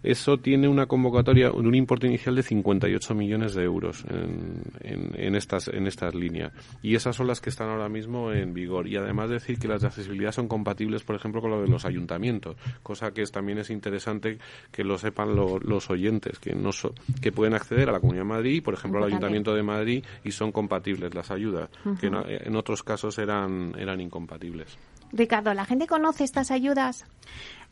Eso 0.03 0.39
tiene 0.39 0.67
una 0.67 0.87
convocatoria 0.87 1.51
de 1.51 1.59
un 1.59 1.75
importe 1.75 2.07
inicial 2.07 2.35
de 2.35 2.43
58 2.43 3.15
millones 3.15 3.53
de 3.55 3.63
euros 3.65 4.07
en, 4.09 4.63
en, 4.81 5.11
en, 5.21 5.35
estas, 5.35 5.69
en 5.69 5.87
estas 5.87 6.15
líneas. 6.15 6.55
Y 6.81 6.95
esas 6.95 7.15
son 7.15 7.27
las 7.27 7.43
que 7.43 7.51
están 7.51 7.69
ahora 7.69 7.91
mismo 7.91 8.33
en 8.33 8.55
vigor. 8.55 8.89
Y 8.89 8.97
además 8.97 9.29
decir 9.29 9.59
que 9.59 9.69
las 9.69 9.83
de 9.83 9.89
accesibilidad 9.89 10.33
son 10.33 10.49
compatibles, 10.49 11.03
por 11.03 11.15
ejemplo, 11.15 11.43
con 11.43 11.51
lo 11.51 11.61
de 11.61 11.69
los 11.69 11.85
ayuntamientos, 11.85 12.57
cosa 12.83 13.13
que 13.13 13.21
es, 13.21 13.31
también 13.31 13.59
es 13.59 13.69
interesante 13.69 14.39
que 14.73 14.85
lo 14.85 14.97
sepan 14.97 15.37
lo, 15.37 15.59
los 15.59 15.91
oyentes, 15.91 16.39
que, 16.39 16.55
no 16.55 16.73
so, 16.73 16.95
que 17.21 17.33
pueden 17.33 17.53
acceder 17.53 17.91
a 17.91 17.93
la 17.93 18.01
Comunidad 18.01 18.23
de 18.25 18.29
Madrid, 18.31 18.63
por 18.63 18.73
ejemplo, 18.73 18.99
al 18.99 19.09
Ayuntamiento 19.09 19.55
de 19.55 19.63
Madrid, 19.63 20.03
y 20.25 20.31
son 20.31 20.53
compatibles 20.53 21.15
las 21.15 21.31
ayudas, 21.31 21.69
uh 21.85 21.91
-huh. 21.91 22.01
que 22.01 22.09
no, 22.09 22.25
en 22.27 22.57
otros 22.57 22.83
casos 22.83 23.19
eran, 23.19 23.75
eran 23.79 24.01
incompatibles. 24.01 24.79
Ricardo, 25.13 25.55
¿la 25.55 25.65
gente 25.65 25.87
conoce 25.87 26.25
estas 26.25 26.51
ayudas? 26.51 27.07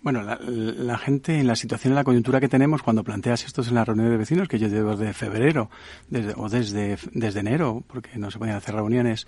Bueno, 0.03 0.23
la, 0.23 0.39
la, 0.41 0.99
gente 0.99 1.41
en 1.41 1.47
la 1.47 1.57
situación, 1.57 1.93
en 1.93 1.97
la 1.97 2.05
coyuntura 2.05 2.39
que 2.39 2.49
tenemos 2.49 2.83
cuando 2.83 3.03
planteas 3.03 3.45
esto 3.45 3.63
en 3.63 3.75
la 3.75 3.85
reunión 3.85 4.11
de 4.11 4.17
vecinos, 4.17 4.47
que 4.47 4.59
yo 4.59 4.69
llevo 4.69 4.97
desde 4.97 5.13
febrero 5.15 5.71
desde, 6.09 6.35
o 6.37 6.49
desde, 6.49 6.99
desde 7.13 7.41
enero, 7.41 7.83
porque 7.87 8.11
no 8.17 8.31
se 8.31 8.39
podían 8.39 8.57
hacer 8.57 8.75
reuniones, 8.75 9.27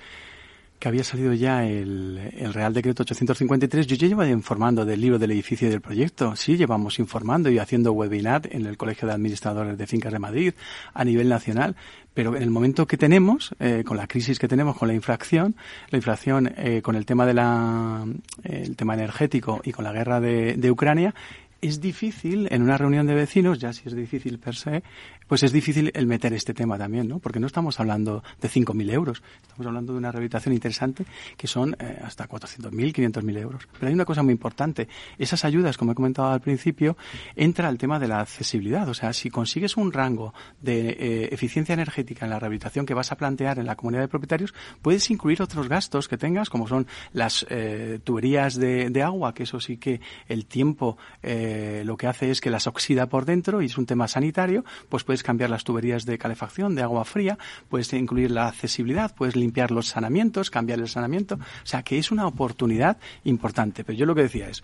que 0.79 0.89
había 0.89 1.03
salido 1.03 1.35
ya 1.35 1.65
el, 1.65 2.33
el, 2.37 2.55
Real 2.55 2.73
Decreto 2.73 3.03
853, 3.03 3.87
yo 3.87 3.97
ya 3.97 4.07
llevo 4.07 4.25
informando 4.25 4.85
del 4.85 5.01
libro 5.01 5.19
del 5.19 5.33
edificio 5.33 5.67
y 5.67 5.71
del 5.71 5.81
proyecto. 5.81 6.37
Sí, 6.37 6.57
llevamos 6.57 6.99
informando 6.99 7.51
y 7.51 7.59
haciendo 7.59 7.93
webinar 7.93 8.49
en 8.53 8.67
el 8.67 8.77
Colegio 8.77 9.09
de 9.09 9.15
Administradores 9.15 9.77
de 9.77 9.87
Fincas 9.87 10.13
de 10.13 10.19
Madrid 10.19 10.55
a 10.95 11.05
nivel 11.05 11.29
nacional. 11.29 11.75
Pero 12.15 12.37
en 12.37 12.43
el 12.43 12.51
momento 12.51 12.87
que 12.87 12.97
tenemos, 12.97 13.55
eh, 13.59 13.83
con 13.85 13.97
la 13.97 14.07
crisis 14.07 14.39
que 14.39 14.49
tenemos 14.49 14.77
con 14.77 14.89
la 14.89 14.95
infracción, 14.95 15.57
la 15.91 15.99
inflación 15.99 16.53
eh, 16.57 16.81
con 16.83 16.95
el 16.95 17.07
tema 17.07 17.27
de 17.27 17.35
la, 17.35 18.05
el 18.45 18.77
tema 18.77 18.95
energético 18.95 19.61
y 19.65 19.73
con 19.73 19.85
la 19.85 19.93
guerra 19.93 20.21
de, 20.21 20.55
de 20.55 20.71
Ucrania, 20.71 21.15
es 21.61 21.81
difícil 21.81 22.49
en 22.51 22.63
una 22.63 22.79
reunión 22.79 23.07
de 23.07 23.15
vecinos, 23.15 23.59
ya 23.59 23.73
si 23.73 23.89
es 23.89 23.95
difícil 23.95 24.39
per 24.39 24.55
se, 24.55 24.83
pues 25.29 25.43
es 25.43 25.53
difícil 25.53 25.93
el 25.95 26.07
meter 26.07 26.33
este 26.33 26.55
tema 26.55 26.77
también, 26.79 27.07
¿no? 27.07 27.19
Porque 27.21 27.39
no 27.39 27.47
estamos 27.47 27.79
hablando 27.79 28.25
de 28.41 28.49
5.000 28.49 28.91
euros, 28.91 29.23
estamos 29.43 29.67
hablando 29.67 29.93
de 29.93 29.99
una 29.99 30.11
rehabilitación 30.11 30.55
interesante 30.55 31.05
que 31.37 31.47
son 31.47 31.77
eh, 31.79 32.01
hasta 32.03 32.29
400.000, 32.29 32.71
500.000 32.93 33.39
euros. 33.39 33.69
Pero 33.73 33.89
hay 33.89 33.95
una 33.95 34.05
cosa 34.05 34.23
muy 34.23 34.33
importante, 34.33 34.89
esas 35.19 35.45
ayudas, 35.45 35.77
como 35.77 35.93
he 35.93 35.95
comentado 35.95 36.29
al 36.29 36.41
principio, 36.41 36.97
entra 37.37 37.69
el 37.69 37.79
tema 37.79 37.99
de 37.99 38.09
la 38.09 38.21
accesibilidad, 38.21 38.89
o 38.89 38.95
sea, 38.95 39.13
si 39.13 39.31
consigues 39.31 39.77
un 39.77 39.93
rango 39.93 40.33
de 40.61 40.91
eh, 40.91 41.29
eficiencia 41.31 41.75
energética 41.75 42.25
en 42.25 42.31
la 42.31 42.39
rehabilitación 42.39 42.87
que 42.87 42.95
vas 42.95 43.13
a 43.13 43.17
plantear 43.17 43.59
en 43.59 43.67
la 43.67 43.77
comunidad 43.77 44.03
de 44.03 44.09
propietarios, 44.09 44.55
puedes 44.81 45.11
incluir 45.11 45.43
otros 45.43 45.69
gastos 45.69 46.09
que 46.09 46.17
tengas, 46.17 46.49
como 46.49 46.67
son 46.67 46.87
las 47.13 47.47
eh, 47.51 48.01
tuberías 48.03 48.57
de, 48.57 48.91
de, 48.91 49.03
agua, 49.03 49.35
que 49.35 49.43
eso 49.43 49.61
sí 49.61 49.77
que 49.77 50.01
el 50.27 50.47
tiempo 50.47 50.97
lo 51.23 51.97
que 51.97 52.07
hace 52.07 52.31
es 52.31 52.41
que 52.41 52.51
las 52.51 52.67
oxida 52.67 53.07
por 53.07 53.25
dentro 53.25 53.61
y 53.63 53.67
es 53.67 53.79
un 53.79 53.87
tema 53.87 54.09
sanitario, 54.09 54.65
pues 54.89 55.05
puedes 55.05 55.18
cambiar 55.23 55.51
las 55.51 55.65
tuberías 55.65 56.05
de 56.05 56.19
calefacción, 56.19 56.75
de 56.75 56.83
agua 56.83 57.05
fría, 57.05 57.39
puedes 57.69 57.93
incluir 57.93 58.31
la 58.31 58.49
accesibilidad, 58.49 59.15
puedes 59.15 59.37
limpiar 59.37 59.71
los 59.71 59.89
sanamientos, 59.89 60.51
cambiar 60.51 60.79
el 60.79 60.89
sanamiento. 60.89 61.37
O 61.37 61.67
sea, 61.67 61.83
que 61.83 61.99
es 61.99 62.11
una 62.11 62.27
oportunidad 62.27 62.99
importante. 63.25 63.85
Pero 63.85 63.99
yo 63.99 64.07
lo 64.07 64.15
que 64.15 64.23
decía 64.23 64.49
es, 64.49 64.63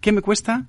¿qué 0.00 0.12
me 0.12 0.22
cuesta? 0.22 0.66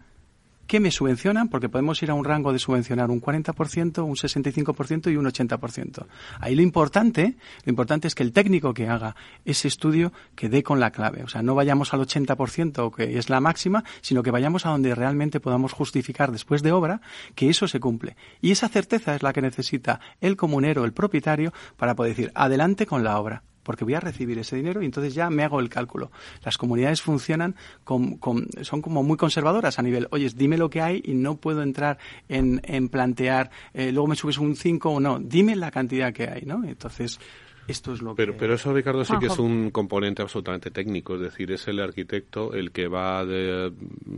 ¿Qué 0.67 0.81
me 0.81 0.91
subvencionan? 0.91 1.47
Porque 1.47 1.69
podemos 1.69 2.03
ir 2.03 2.11
a 2.11 2.13
un 2.13 2.25
rango 2.25 2.51
de 2.51 2.59
subvencionar 2.59 3.09
un 3.09 3.21
40%, 3.21 4.03
un 4.03 4.15
65% 4.15 5.09
y 5.09 5.15
un 5.15 5.25
80%. 5.25 6.05
Ahí 6.41 6.55
lo 6.55 6.61
importante, 6.61 7.37
lo 7.63 7.69
importante 7.69 8.09
es 8.09 8.15
que 8.15 8.23
el 8.23 8.33
técnico 8.33 8.73
que 8.73 8.89
haga 8.89 9.15
ese 9.45 9.69
estudio 9.69 10.11
que 10.35 10.49
dé 10.49 10.63
con 10.63 10.81
la 10.81 10.91
clave. 10.91 11.23
O 11.23 11.29
sea, 11.29 11.41
no 11.41 11.55
vayamos 11.55 11.93
al 11.93 12.01
80%, 12.01 12.93
que 12.93 13.17
es 13.17 13.29
la 13.29 13.39
máxima, 13.39 13.85
sino 14.01 14.23
que 14.23 14.31
vayamos 14.31 14.65
a 14.65 14.69
donde 14.71 14.93
realmente 14.93 15.39
podamos 15.39 15.71
justificar 15.71 16.33
después 16.33 16.61
de 16.63 16.73
obra 16.73 16.99
que 17.33 17.49
eso 17.49 17.69
se 17.69 17.79
cumple. 17.79 18.17
Y 18.41 18.51
esa 18.51 18.67
certeza 18.67 19.15
es 19.15 19.23
la 19.23 19.31
que 19.31 19.41
necesita 19.41 20.01
el 20.19 20.35
comunero, 20.35 20.83
el 20.83 20.91
propietario, 20.91 21.53
para 21.77 21.95
poder 21.95 22.13
decir, 22.13 22.31
adelante 22.35 22.85
con 22.85 23.05
la 23.05 23.17
obra 23.17 23.43
porque 23.67 23.83
voy 23.83 23.95
a 23.95 23.99
recibir 23.99 24.39
ese 24.39 24.55
dinero 24.55 24.81
y 24.81 24.85
entonces 24.85 25.13
ya 25.13 25.29
me 25.29 25.43
hago 25.43 25.59
el 25.59 25.67
cálculo. 25.67 26.09
Las 26.41 26.57
comunidades 26.57 27.01
funcionan 27.01 27.53
con, 27.83 28.15
con, 28.15 28.47
son 28.61 28.81
como 28.81 29.03
muy 29.03 29.17
conservadoras 29.17 29.77
a 29.77 29.81
nivel, 29.81 30.07
oye, 30.11 30.29
dime 30.33 30.57
lo 30.57 30.69
que 30.69 30.81
hay 30.81 31.01
y 31.03 31.15
no 31.15 31.35
puedo 31.35 31.61
entrar 31.61 31.97
en, 32.29 32.61
en 32.63 32.87
plantear, 32.87 33.51
eh, 33.73 33.91
luego 33.91 34.07
me 34.07 34.15
subes 34.15 34.37
un 34.37 34.55
5 34.55 34.89
o 34.89 34.99
no, 35.01 35.19
dime 35.19 35.57
la 35.57 35.69
cantidad 35.69 36.13
que 36.13 36.29
hay, 36.29 36.43
¿no? 36.43 36.63
Entonces, 36.63 37.19
Esto 37.67 37.93
es 37.93 38.01
lo 38.01 38.15
pero, 38.15 38.33
que... 38.33 38.39
Pero 38.39 38.53
eso, 38.53 38.73
Ricardo, 38.73 39.03
sí 39.03 39.13
que 39.19 39.27
es 39.27 39.39
un 39.39 39.71
componente 39.71 40.21
absolutamente 40.21 40.71
técnico, 40.71 41.15
es 41.15 41.21
decir, 41.21 41.51
es 41.51 41.67
el 41.67 41.79
arquitecto 41.79 42.53
el 42.53 42.71
que 42.71 42.87
va 42.87 43.19
a 43.19 43.25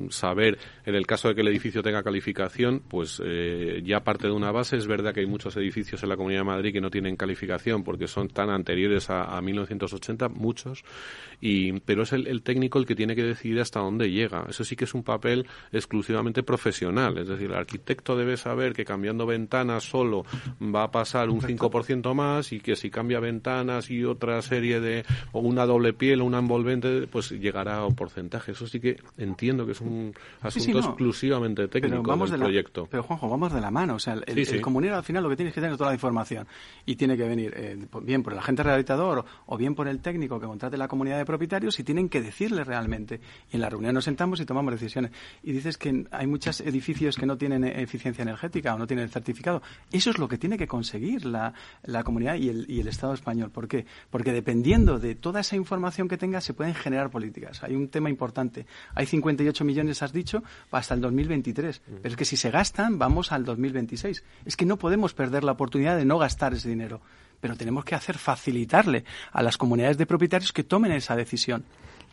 saber, 0.09 0.59
en 0.85 0.95
el 0.95 1.07
caso 1.07 1.29
de 1.29 1.35
que 1.35 1.41
el 1.41 1.47
edificio 1.47 1.81
tenga 1.81 2.03
calificación, 2.03 2.81
pues 2.87 3.19
eh, 3.25 3.81
ya 3.83 4.03
parte 4.03 4.27
de 4.27 4.33
una 4.33 4.51
base. 4.51 4.77
Es 4.77 4.85
verdad 4.85 5.13
que 5.13 5.21
hay 5.21 5.25
muchos 5.25 5.57
edificios 5.57 6.03
en 6.03 6.09
la 6.09 6.15
Comunidad 6.17 6.41
de 6.41 6.45
Madrid 6.45 6.73
que 6.73 6.81
no 6.81 6.91
tienen 6.91 7.15
calificación 7.15 7.83
porque 7.83 8.07
son 8.07 8.27
tan 8.27 8.49
anteriores 8.51 9.09
a, 9.09 9.35
a 9.35 9.41
1980, 9.41 10.29
muchos, 10.29 10.83
y, 11.41 11.79
pero 11.81 12.03
es 12.03 12.13
el, 12.13 12.27
el, 12.27 12.43
técnico 12.43 12.77
el 12.77 12.85
que 12.85 12.95
tiene 12.95 13.15
que 13.15 13.23
decidir 13.23 13.59
hasta 13.59 13.79
dónde 13.79 14.11
llega. 14.11 14.45
Eso 14.47 14.63
sí 14.63 14.75
que 14.75 14.85
es 14.85 14.93
un 14.93 15.03
papel 15.03 15.47
exclusivamente 15.71 16.43
profesional, 16.43 17.17
es 17.17 17.27
decir, 17.27 17.47
el 17.47 17.57
arquitecto 17.57 18.15
debe 18.15 18.37
saber 18.37 18.73
que 18.73 18.85
cambiando 18.85 19.25
ventanas 19.25 19.85
solo 19.85 20.23
va 20.61 20.83
a 20.83 20.91
pasar 20.91 21.29
un 21.29 21.41
5% 21.41 22.13
más 22.13 22.51
y 22.53 22.59
que 22.59 22.75
si 22.75 22.91
cambia 22.91 23.19
ventanas 23.19 23.38
y 23.89 24.03
otra 24.03 24.41
serie 24.41 24.79
de, 24.79 25.05
o 25.31 25.39
una 25.39 25.65
doble 25.65 25.93
piel 25.93 26.21
o 26.21 26.25
una 26.25 26.39
envolvente, 26.39 27.07
pues 27.07 27.31
llegará 27.31 27.77
a 27.77 27.85
un 27.85 27.95
porcentaje. 27.95 28.51
Eso 28.51 28.67
sí 28.67 28.79
que 28.79 28.97
entiendo 29.17 29.65
que 29.65 29.73
es 29.73 29.81
un 29.81 30.13
asunto 30.41 30.51
sí, 30.51 30.59
sí, 30.59 30.73
no. 30.73 30.79
exclusivamente 30.79 31.67
técnico 31.67 31.97
pero 31.97 32.03
vamos 32.03 32.29
del 32.29 32.39
de 32.39 32.45
la, 32.45 32.45
proyecto. 32.45 32.87
Pero 32.89 33.03
Juanjo, 33.03 33.29
vamos 33.29 33.53
de 33.53 33.61
la 33.61 33.71
mano. 33.71 33.95
O 33.95 33.99
sea, 33.99 34.13
el, 34.13 34.45
sí, 34.45 34.55
el 34.55 34.61
comunero 34.61 34.95
al 34.95 35.03
final 35.03 35.23
lo 35.23 35.29
que 35.29 35.35
tiene 35.35 35.49
es 35.49 35.55
que 35.55 35.61
tener 35.61 35.77
toda 35.77 35.89
la 35.89 35.95
información 35.95 36.47
y 36.85 36.95
tiene 36.95 37.15
que 37.17 37.27
venir 37.27 37.53
eh, 37.55 37.77
bien 38.03 38.23
por 38.23 38.33
el 38.33 38.39
agente 38.39 38.63
rehabilitador 38.63 39.25
o 39.45 39.57
bien 39.57 39.75
por 39.75 39.87
el 39.87 39.99
técnico 39.99 40.39
que 40.39 40.45
contrate 40.45 40.77
la 40.77 40.87
comunidad 40.87 41.17
de 41.17 41.25
propietarios 41.25 41.79
y 41.79 41.83
tienen 41.83 42.09
que 42.09 42.21
decirle 42.21 42.63
realmente. 42.63 43.19
Y 43.51 43.55
en 43.55 43.61
la 43.61 43.69
reunión 43.69 43.93
nos 43.93 44.05
sentamos 44.05 44.39
y 44.39 44.45
tomamos 44.45 44.73
decisiones. 44.73 45.11
Y 45.43 45.51
dices 45.51 45.77
que 45.77 46.05
hay 46.11 46.27
muchos 46.27 46.61
edificios 46.61 47.15
que 47.15 47.25
no 47.25 47.37
tienen 47.37 47.63
eficiencia 47.63 48.21
energética 48.21 48.75
o 48.75 48.77
no 48.77 48.87
tienen 48.87 49.05
el 49.05 49.11
certificado. 49.11 49.61
Eso 49.91 50.09
es 50.09 50.17
lo 50.17 50.27
que 50.27 50.37
tiene 50.37 50.57
que 50.57 50.67
conseguir 50.67 51.25
la, 51.25 51.53
la 51.83 52.03
comunidad 52.03 52.35
y 52.35 52.49
el, 52.49 52.65
y 52.69 52.79
el 52.79 52.87
Estado 52.87 53.13
español. 53.13 53.28
¿Por 53.51 53.67
qué? 53.67 53.85
Porque 54.09 54.31
dependiendo 54.31 54.99
de 54.99 55.15
toda 55.15 55.41
esa 55.41 55.55
información 55.55 56.07
que 56.07 56.17
tenga 56.17 56.41
se 56.41 56.53
pueden 56.53 56.73
generar 56.73 57.09
políticas. 57.09 57.63
Hay 57.63 57.75
un 57.75 57.89
tema 57.89 58.09
importante. 58.09 58.65
Hay 58.95 59.05
58 59.05 59.65
millones, 59.65 60.01
has 60.01 60.13
dicho, 60.13 60.43
hasta 60.71 60.93
el 60.93 61.01
2023. 61.01 61.81
Pero 62.01 62.09
es 62.09 62.15
que 62.15 62.25
si 62.25 62.37
se 62.37 62.51
gastan, 62.51 62.97
vamos 62.97 63.31
al 63.31 63.45
2026. 63.45 64.23
Es 64.45 64.57
que 64.57 64.65
no 64.65 64.77
podemos 64.77 65.13
perder 65.13 65.43
la 65.43 65.51
oportunidad 65.51 65.97
de 65.97 66.05
no 66.05 66.17
gastar 66.17 66.53
ese 66.53 66.69
dinero. 66.69 67.01
Pero 67.39 67.55
tenemos 67.55 67.85
que 67.85 67.95
hacer 67.95 68.17
facilitarle 68.17 69.05
a 69.31 69.41
las 69.41 69.57
comunidades 69.57 69.97
de 69.97 70.05
propietarios 70.05 70.51
que 70.51 70.63
tomen 70.63 70.91
esa 70.91 71.15
decisión. 71.15 71.63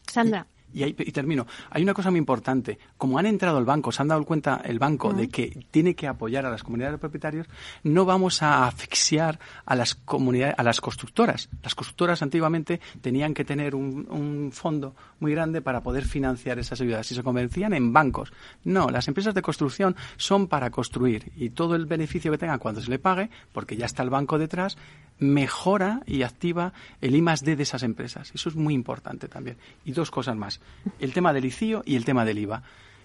Sandra. 0.06 0.46
Y, 0.84 0.92
termino. 0.92 1.46
Hay 1.70 1.82
una 1.82 1.94
cosa 1.94 2.10
muy 2.10 2.18
importante. 2.18 2.78
Como 2.98 3.18
han 3.18 3.24
entrado 3.24 3.58
el 3.58 3.64
banco, 3.64 3.92
se 3.92 4.02
han 4.02 4.08
dado 4.08 4.24
cuenta 4.24 4.60
el 4.62 4.78
banco 4.78 5.08
uh 5.08 5.12
-huh. 5.12 5.16
de 5.16 5.28
que 5.28 5.66
tiene 5.70 5.94
que 5.94 6.06
apoyar 6.06 6.44
a 6.44 6.50
las 6.50 6.62
comunidades 6.62 6.94
de 6.94 6.98
propietarios, 6.98 7.46
no 7.82 8.04
vamos 8.04 8.42
a 8.42 8.66
asfixiar 8.66 9.38
a 9.64 9.74
las 9.74 9.94
comunidades, 9.94 10.54
a 10.58 10.62
las 10.62 10.82
constructoras. 10.82 11.48
Las 11.62 11.74
constructoras 11.74 12.20
antiguamente 12.20 12.80
tenían 13.00 13.32
que 13.32 13.44
tener 13.44 13.74
un, 13.74 14.06
un, 14.10 14.52
fondo 14.52 14.94
muy 15.18 15.32
grande 15.32 15.62
para 15.62 15.80
poder 15.80 16.04
financiar 16.04 16.58
esas 16.58 16.80
ayudas 16.80 17.10
y 17.10 17.14
se 17.14 17.22
convencían 17.22 17.72
en 17.72 17.92
bancos. 17.92 18.32
No, 18.64 18.90
las 18.90 19.08
empresas 19.08 19.34
de 19.34 19.42
construcción 19.42 19.96
son 20.16 20.46
para 20.46 20.70
construir 20.70 21.32
y 21.36 21.50
todo 21.50 21.74
el 21.74 21.86
beneficio 21.86 22.30
que 22.30 22.38
tengan 22.38 22.58
cuando 22.58 22.82
se 22.82 22.90
le 22.90 22.98
pague, 22.98 23.30
porque 23.52 23.76
ya 23.76 23.86
está 23.86 24.02
el 24.02 24.10
banco 24.10 24.38
detrás, 24.38 24.76
mejora 25.18 26.02
y 26.06 26.22
activa 26.22 26.72
el 27.00 27.14
I 27.14 27.22
más 27.22 27.42
D 27.42 27.56
de 27.56 27.62
esas 27.62 27.82
empresas. 27.82 28.30
Eso 28.34 28.48
es 28.48 28.56
muy 28.56 28.74
importante 28.74 29.28
también. 29.28 29.56
Y 29.84 29.92
dos 29.92 30.10
cosas 30.10 30.36
más. 30.36 30.60
El 30.98 31.12
tema 31.12 31.32
del 31.32 31.44
ICIO 31.44 31.82
y 31.84 31.96
el 31.96 32.04
tema 32.04 32.24
del 32.24 32.38
IVA. 32.38 32.62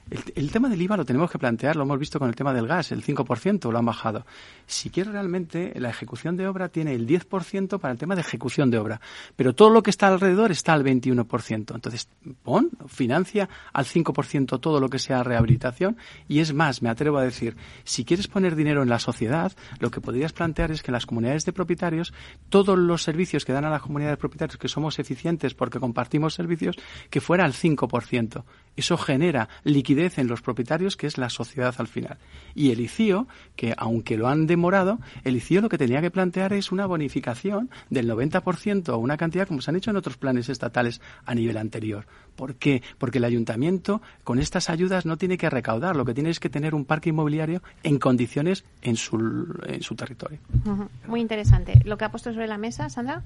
El, 0.10 0.52
tema 0.52 0.68
del 0.68 0.82
IVA 0.82 0.98
lo 0.98 1.06
tenemos 1.06 1.32
que 1.32 1.40
plantear, 1.40 1.78
lo 1.78 1.84
hemos 1.84 1.98
visto 1.98 2.20
con 2.20 2.28
el 2.28 2.36
tema 2.36 2.54
del 2.54 2.68
gas, 2.68 2.92
el 2.92 3.02
5% 3.02 3.72
lo 3.72 3.78
han 3.78 3.86
bajado. 3.86 4.26
Si 4.66 4.90
quiero 4.90 5.14
realmente, 5.14 5.72
la 5.78 5.90
ejecución 5.90 6.36
de 6.36 6.48
obra 6.48 6.68
tiene 6.68 6.94
el 6.94 7.08
10% 7.08 7.80
para 7.80 7.94
el 7.94 7.98
tema 7.98 8.16
de 8.16 8.22
ejecución 8.22 8.70
de 8.70 8.78
obra, 8.78 9.00
pero 9.38 9.56
todo 9.56 9.70
lo 9.70 9.82
que 9.84 9.90
está 9.90 10.08
alrededor 10.08 10.52
está 10.52 10.74
al 10.74 10.84
21%. 10.84 11.76
Entonces, 11.76 12.10
pon, 12.44 12.72
financia 12.88 13.48
al 13.72 13.86
5% 13.86 14.60
todo 14.60 14.82
lo 14.82 14.90
que 14.90 15.00
sea 15.00 15.24
rehabilitación 15.24 15.96
y 16.28 16.40
es 16.40 16.54
más, 16.54 16.82
me 16.82 16.90
atrevo 16.90 17.18
a 17.18 17.24
decir, 17.24 17.56
si 17.86 18.04
quieres 18.04 18.28
poner 18.28 18.58
dinero 18.58 18.84
en 18.84 18.90
la 18.90 19.00
sociedad, 19.00 19.54
lo 19.80 19.92
que 19.92 20.02
podrías 20.02 20.34
plantear 20.34 20.72
es 20.72 20.84
que 20.84 20.92
las 20.92 21.06
comunidades 21.06 21.46
de 21.46 21.54
propietarios, 21.54 22.14
todos 22.50 22.78
los 22.78 23.02
servicios 23.02 23.46
que 23.46 23.54
dan 23.54 23.64
a 23.64 23.70
las 23.70 23.82
comunidades 23.82 24.18
de 24.18 24.22
propietarios, 24.22 24.58
que 24.58 24.68
somos 24.68 25.00
eficientes 25.00 25.54
porque 25.54 25.80
compartimos 25.80 26.34
servicios, 26.34 26.76
que 27.10 27.22
fuera 27.22 27.46
al 27.46 27.54
5%. 27.54 28.44
Eso 28.76 28.98
genera 28.98 29.50
liquidez 29.64 29.91
en 29.92 30.28
los 30.28 30.42
propietarios, 30.42 30.96
que 30.96 31.08
es 31.08 31.18
la 31.18 31.30
sociedad 31.30 31.76
al 31.78 31.88
final. 31.88 32.18
Y 32.56 32.72
el 32.72 32.80
ICIO, 32.80 33.28
que 33.56 33.74
aunque 33.78 34.18
lo 34.18 34.28
han 34.28 34.48
demorado, 34.48 35.00
el 35.24 35.36
ICIO 35.36 35.62
lo 35.62 35.70
que 35.70 35.78
tenía 35.78 36.02
que 36.02 36.12
plantear 36.12 36.54
es 36.54 36.72
una 36.72 36.86
bonificación 36.86 37.70
del 37.90 38.10
90% 38.10 38.90
o 38.90 38.98
una 38.98 39.18
cantidad 39.18 39.48
como 39.48 39.62
se 39.62 39.70
han 39.72 39.78
hecho 39.78 39.92
en 39.92 39.98
otros 39.98 40.18
planes 40.18 40.50
estatales 40.50 41.02
a 41.26 41.36
nivel 41.36 41.58
anterior. 41.58 42.06
¿Por 42.36 42.56
qué? 42.56 42.82
Porque 42.98 43.18
el 43.18 43.26
ayuntamiento 43.26 44.02
con 44.24 44.40
estas 44.40 44.70
ayudas 44.70 45.06
no 45.06 45.18
tiene 45.18 45.38
que 45.38 45.50
recaudar, 45.50 45.96
lo 45.96 46.06
que 46.06 46.14
tiene 46.14 46.30
es 46.30 46.40
que 46.40 46.50
tener 46.50 46.74
un 46.74 46.86
parque 46.86 47.10
inmobiliario 47.10 47.62
en 47.84 48.00
condiciones 48.00 48.64
en 48.82 48.96
su, 48.96 49.18
en 49.68 49.82
su 49.82 49.96
territorio. 49.96 50.40
Muy 51.08 51.20
interesante. 51.20 51.82
¿Lo 51.84 51.98
que 51.98 52.06
ha 52.06 52.12
puesto 52.12 52.32
sobre 52.34 52.48
la 52.48 52.58
mesa, 52.58 52.90
Sandra? 52.90 53.24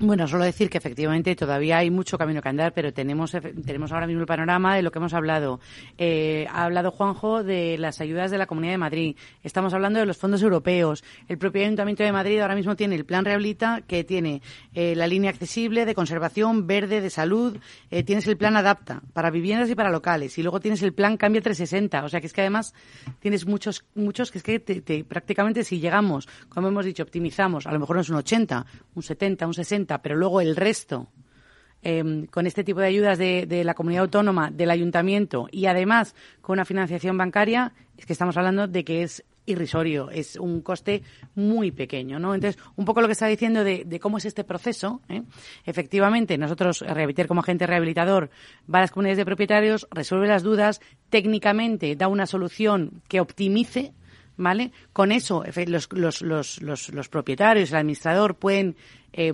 Bueno, 0.00 0.28
solo 0.28 0.44
decir 0.44 0.70
que 0.70 0.78
efectivamente 0.78 1.34
todavía 1.34 1.78
hay 1.78 1.90
mucho 1.90 2.18
camino 2.18 2.40
que 2.40 2.48
andar, 2.48 2.72
pero 2.72 2.92
tenemos 2.92 3.32
tenemos 3.32 3.90
ahora 3.90 4.06
mismo 4.06 4.20
el 4.20 4.28
panorama 4.28 4.76
de 4.76 4.82
lo 4.82 4.92
que 4.92 5.00
hemos 5.00 5.12
hablado. 5.12 5.58
Eh, 5.96 6.46
ha 6.52 6.66
hablado 6.66 6.92
Juanjo 6.92 7.42
de 7.42 7.76
las 7.78 8.00
ayudas 8.00 8.30
de 8.30 8.38
la 8.38 8.46
Comunidad 8.46 8.74
de 8.74 8.78
Madrid. 8.78 9.16
Estamos 9.42 9.74
hablando 9.74 9.98
de 9.98 10.06
los 10.06 10.16
fondos 10.16 10.40
europeos. 10.40 11.02
El 11.26 11.36
propio 11.36 11.62
Ayuntamiento 11.62 12.04
de 12.04 12.12
Madrid 12.12 12.38
ahora 12.38 12.54
mismo 12.54 12.76
tiene 12.76 12.94
el 12.94 13.06
Plan 13.06 13.24
Rehabilita, 13.24 13.82
que 13.88 14.04
tiene 14.04 14.40
eh, 14.72 14.94
la 14.94 15.08
línea 15.08 15.30
accesible 15.30 15.84
de 15.84 15.96
conservación, 15.96 16.68
verde, 16.68 17.00
de 17.00 17.10
salud. 17.10 17.58
Eh, 17.90 18.04
tienes 18.04 18.24
el 18.28 18.36
Plan 18.36 18.56
Adapta 18.56 19.02
para 19.12 19.30
viviendas 19.30 19.68
y 19.68 19.74
para 19.74 19.90
locales. 19.90 20.38
Y 20.38 20.44
luego 20.44 20.60
tienes 20.60 20.80
el 20.82 20.92
Plan 20.92 21.16
Cambio 21.16 21.42
360. 21.42 22.04
O 22.04 22.08
sea 22.08 22.20
que 22.20 22.28
es 22.28 22.32
que 22.32 22.42
además 22.42 22.72
tienes 23.18 23.46
muchos, 23.48 23.84
muchos 23.96 24.30
que 24.30 24.38
es 24.38 24.44
que 24.44 24.60
te, 24.60 25.02
prácticamente 25.02 25.64
si 25.64 25.80
llegamos, 25.80 26.28
como 26.48 26.68
hemos 26.68 26.84
dicho, 26.84 27.02
optimizamos, 27.02 27.66
a 27.66 27.72
lo 27.72 27.80
mejor 27.80 27.96
no 27.96 28.02
es 28.02 28.10
un 28.10 28.16
80, 28.16 28.64
un 28.94 29.02
70, 29.02 29.46
un 29.48 29.54
60 29.54 29.87
pero 29.96 30.14
luego 30.14 30.42
el 30.42 30.54
resto, 30.54 31.08
eh, 31.82 32.26
con 32.30 32.46
este 32.46 32.64
tipo 32.64 32.80
de 32.80 32.86
ayudas 32.86 33.16
de, 33.16 33.62
la 33.64 33.72
comunidad 33.74 34.02
autónoma, 34.02 34.50
del 34.50 34.70
ayuntamiento 34.70 35.48
y 35.50 35.66
además 35.66 36.14
con 36.42 36.54
una 36.54 36.66
financiación 36.66 37.16
bancaria, 37.16 37.72
es 37.96 38.04
que 38.04 38.12
estamos 38.12 38.36
hablando 38.36 38.68
de 38.68 38.84
que 38.84 39.02
es 39.02 39.24
irrisorio, 39.46 40.10
es 40.10 40.36
un 40.36 40.60
coste 40.60 41.02
muy 41.34 41.70
pequeño, 41.70 42.18
¿no? 42.18 42.34
Entonces, 42.34 42.62
un 42.76 42.84
poco 42.84 43.00
lo 43.00 43.06
que 43.06 43.12
está 43.12 43.26
diciendo 43.28 43.64
de, 43.64 43.84
de 43.86 43.98
cómo 43.98 44.18
es 44.18 44.26
este 44.26 44.44
proceso, 44.44 45.00
¿eh? 45.08 45.22
efectivamente, 45.64 46.36
nosotros, 46.36 46.80
Rehabilitar 46.80 47.26
como 47.26 47.40
agente 47.40 47.66
rehabilitador, 47.66 48.28
va 48.72 48.80
a 48.80 48.82
las 48.82 48.90
comunidades 48.90 49.16
de 49.16 49.24
propietarios, 49.24 49.88
resuelve 49.90 50.28
las 50.28 50.42
dudas, 50.42 50.82
técnicamente 51.08 51.96
da 51.96 52.08
una 52.08 52.26
solución 52.26 53.02
que 53.08 53.20
optimice 53.20 53.94
¿vale? 54.38 54.72
Con 54.94 55.12
eso 55.12 55.44
los, 55.66 55.92
los, 55.92 56.22
los, 56.22 56.62
los, 56.62 56.88
los 56.88 57.08
propietarios, 57.10 57.70
el 57.70 57.76
administrador 57.76 58.36
pueden 58.36 58.76
eh, 59.12 59.32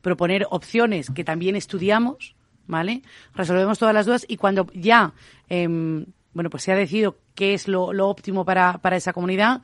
proponer 0.00 0.46
opciones 0.50 1.10
que 1.10 1.24
también 1.24 1.56
estudiamos, 1.56 2.36
¿vale? 2.66 3.02
Resolvemos 3.34 3.78
todas 3.78 3.94
las 3.94 4.06
dudas 4.06 4.24
y 4.28 4.36
cuando 4.36 4.66
ya, 4.72 5.12
eh, 5.48 5.66
bueno, 5.66 6.50
pues 6.50 6.62
se 6.62 6.72
ha 6.72 6.76
decidido 6.76 7.18
qué 7.34 7.54
es 7.54 7.66
lo, 7.66 7.92
lo 7.92 8.08
óptimo 8.08 8.44
para, 8.44 8.78
para 8.78 8.96
esa 8.96 9.12
comunidad, 9.12 9.62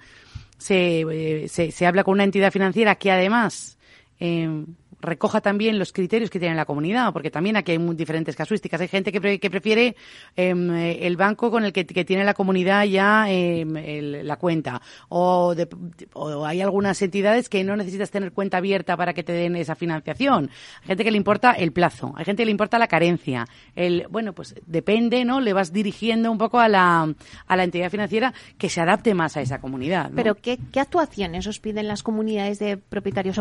se, 0.59 1.01
eh, 1.01 1.49
se, 1.49 1.71
se 1.71 1.87
habla 1.87 2.03
con 2.03 2.15
una 2.15 2.25
entidad 2.25 2.51
financiera 2.51 2.97
que 2.97 3.11
además 3.11 3.79
eh, 4.19 4.65
recoja 5.01 5.41
también 5.41 5.79
los 5.79 5.93
criterios 5.93 6.31
que 6.31 6.39
tiene 6.39 6.55
la 6.55 6.65
comunidad, 6.65 7.13
porque 7.13 7.31
también 7.31 7.57
aquí 7.57 7.73
hay 7.73 7.79
muy 7.79 7.97
diferentes 7.97 8.37
casuísticas. 8.37 8.81
Hay 8.81 8.89
gente 8.89 9.13
que, 9.13 9.21
pre, 9.21 9.39
que 9.39 9.51
prefiere 9.51 9.97
eh, 10.37 10.99
el 11.03 11.17
banco 11.17 11.51
con 11.51 11.65
el 11.65 11.73
que, 11.73 11.85
tiene 11.85 12.25
la 12.25 12.35
comunidad 12.35 12.85
ya 12.85 13.31
eh, 13.31 13.61
el, 13.61 14.27
la 14.27 14.37
cuenta, 14.37 14.81
o, 15.09 15.55
de, 15.55 15.69
o, 16.15 16.45
hay 16.47 16.61
algunas 16.61 17.01
entidades 17.03 17.49
que 17.49 17.63
no 17.65 17.77
necesitas 17.77 18.11
tener 18.11 18.33
cuenta 18.33 18.59
abierta 18.59 18.97
para 18.97 19.13
que 19.13 19.23
te 19.23 19.33
den 19.33 19.57
esa 19.57 19.75
financiación. 19.75 20.51
Hay 20.83 20.89
gente 20.89 21.05
que 21.05 21.11
le 21.11 21.17
importa 21.17 21.53
el 21.53 21.73
plazo, 21.73 22.15
hay 22.17 22.25
gente 22.25 22.43
que 22.43 22.47
le 22.47 22.53
importa 22.53 22.79
la 22.79 22.89
carencia. 22.89 23.47
El, 23.77 24.07
bueno, 24.11 24.33
pues 24.33 24.55
depende, 24.67 25.25
¿no? 25.25 25.41
Le 25.41 25.53
vas 25.53 25.73
dirigiendo 25.73 26.31
un 26.31 26.39
poco 26.39 26.59
a 26.59 26.69
la, 26.69 27.13
a 27.47 27.57
la 27.57 27.65
entidad 27.65 27.91
financiera 27.91 28.33
que 28.59 28.69
se 28.69 28.81
adapte 28.81 29.15
más 29.15 29.37
a 29.37 29.41
esa 29.41 29.61
comunidad. 29.61 30.11
Pero 30.15 30.35
¿qué, 30.35 30.59
¿qué 30.73 30.81
actuaciones 30.81 31.47
os 31.47 31.61
piden 31.61 31.89
las 31.89 32.03
comunidades 32.03 32.59
de 32.59 32.77
propietarios 32.77 33.39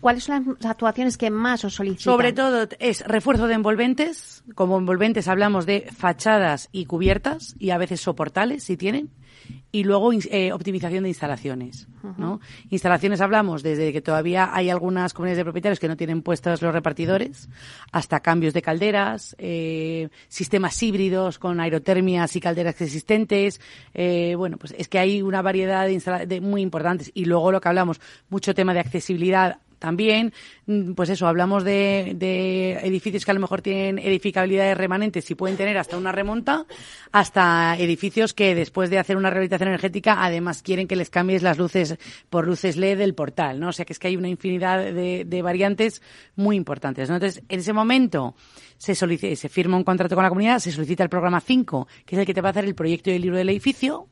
¿Cuáles 0.00 0.24
son 0.24 0.56
las 0.60 0.70
actuaciones 0.70 1.18
que 1.18 1.30
más 1.30 1.64
os 1.64 1.74
solicitan? 1.74 2.04
Sobre 2.04 2.32
todo 2.32 2.66
es 2.78 3.06
refuerzo 3.06 3.46
de 3.46 3.54
envolventes. 3.54 4.42
Como 4.54 4.78
envolventes 4.78 5.28
hablamos 5.28 5.66
de 5.66 5.88
fachadas 5.94 6.68
y 6.72 6.86
cubiertas 6.86 7.54
y 7.58 7.70
a 7.70 7.78
veces 7.78 8.00
soportales, 8.00 8.64
si 8.64 8.76
tienen. 8.76 9.10
Y 9.72 9.84
luego 9.84 10.10
eh, 10.12 10.52
optimización 10.52 11.04
de 11.04 11.10
instalaciones. 11.10 11.86
Uh 12.02 12.08
-huh. 12.08 12.16
¿no? 12.16 12.40
Instalaciones 12.70 13.20
hablamos 13.20 13.62
desde 13.62 13.92
que 13.92 14.00
todavía 14.00 14.50
hay 14.52 14.70
algunas 14.70 15.12
comunidades 15.12 15.38
de 15.38 15.44
propietarios 15.44 15.78
que 15.78 15.88
no 15.88 15.96
tienen 15.96 16.22
puestos 16.22 16.62
los 16.62 16.72
repartidores, 16.72 17.48
hasta 17.92 18.20
cambios 18.20 18.54
de 18.54 18.62
calderas, 18.62 19.36
eh, 19.38 20.08
sistemas 20.28 20.80
híbridos 20.82 21.38
con 21.38 21.60
aerotermias 21.60 22.34
y 22.36 22.40
calderas 22.40 22.80
existentes. 22.80 23.60
Eh, 23.94 24.34
bueno, 24.36 24.56
pues 24.56 24.74
es 24.76 24.88
que 24.88 24.98
hay 24.98 25.22
una 25.22 25.42
variedad 25.42 25.86
de, 25.86 26.26
de 26.26 26.40
muy 26.40 26.62
importantes. 26.62 27.10
Y 27.14 27.26
luego 27.26 27.52
lo 27.52 27.60
que 27.60 27.68
hablamos, 27.68 28.00
mucho 28.28 28.54
tema 28.54 28.74
de 28.74 28.80
accesibilidad 28.80 29.58
también, 29.80 30.32
mm, 30.66 30.92
pues 30.92 31.08
eso, 31.08 31.26
hablamos 31.26 31.64
de, 31.64 32.12
de 32.14 32.74
edificios 32.74 33.24
que 33.24 33.32
a 33.32 33.34
lo 33.34 33.40
mejor 33.40 33.62
tienen 33.62 33.98
edificabilidades 33.98 34.78
remanentes 34.78 35.28
y 35.30 35.34
pueden 35.34 35.56
tener 35.56 35.76
hasta 35.76 35.96
una 35.96 36.12
remonta, 36.12 36.66
hasta 37.10 37.76
edificios 37.76 38.32
que 38.34 38.54
después 38.54 38.90
de 38.90 38.98
hacer 38.98 39.16
una 39.16 39.30
rehabilitación 39.30 39.70
energética, 39.70 40.22
además 40.22 40.62
quieren 40.62 40.86
que 40.86 40.94
les 40.94 41.10
cambies 41.10 41.42
las 41.42 41.58
luces 41.58 41.96
por 42.28 42.46
luces 42.46 42.76
LED 42.76 42.98
del 42.98 43.14
portal, 43.14 43.58
¿no? 43.58 43.70
O 43.70 43.72
sea 43.72 43.84
que 43.84 43.92
es 43.92 43.98
que 43.98 44.08
hay 44.08 44.16
una 44.16 44.28
infinidad 44.28 44.78
de, 44.92 45.42
variantes 45.42 46.02
muy 46.36 46.56
importantes. 46.56 47.08
Entonces, 47.08 47.42
en 47.48 47.60
ese 47.60 47.72
momento 47.72 48.34
se, 48.76 48.94
solicita, 48.94 49.34
se 49.34 49.48
firma 49.48 49.78
un 49.78 49.84
contrato 49.84 50.14
con 50.14 50.22
la 50.22 50.28
comunidad, 50.28 50.58
se 50.58 50.70
solicita 50.70 51.02
el 51.02 51.08
programa 51.08 51.40
5, 51.40 51.88
que 52.04 52.14
es 52.14 52.20
el 52.20 52.26
que 52.26 52.34
te 52.34 52.42
va 52.42 52.50
a 52.50 52.50
hacer 52.50 52.66
el 52.66 52.74
proyecto 52.74 53.10
y 53.10 53.14
el 53.14 53.22
libro 53.22 53.38
del 53.38 53.48
edificio, 53.48 54.08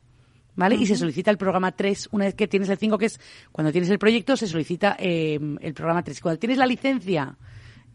¿vale? 0.55 0.75
Y 0.75 0.85
se 0.85 0.95
solicita 0.95 1.31
el 1.31 1.37
programa 1.37 1.71
3 1.71 2.09
una 2.11 2.25
vez 2.25 2.35
que 2.35 2.47
tienes 2.47 2.69
el 2.69 2.77
5, 2.77 2.97
que 2.97 3.05
es 3.07 3.19
cuando 3.51 3.71
tienes 3.71 3.89
el 3.89 3.99
proyecto, 3.99 4.35
se 4.37 4.47
solicita 4.47 4.95
eh, 4.99 5.39
el 5.61 5.73
programa 5.73 6.03
3. 6.03 6.19
Cuando 6.21 6.39
tienes 6.39 6.57
la 6.57 6.65
licencia, 6.65 7.37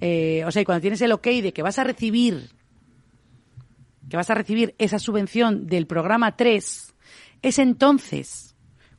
eh, 0.01 0.45
o 0.45 0.51
sea, 0.51 0.63
y 0.63 0.65
cuando 0.65 0.81
tienes 0.81 1.01
el 1.03 1.13
ok 1.13 1.27
de 1.27 1.53
que 1.53 1.63
vas 1.63 1.79
a 1.79 1.85
recibir, 1.85 2.51
que 4.09 4.17
vas 4.17 4.31
a 4.31 4.35
recibir 4.35 4.75
esa 4.79 4.99
subvención 4.99 5.67
del 5.67 5.87
programa 5.87 6.37
3, 6.37 6.95
es 7.43 7.59
entonces 7.59 8.55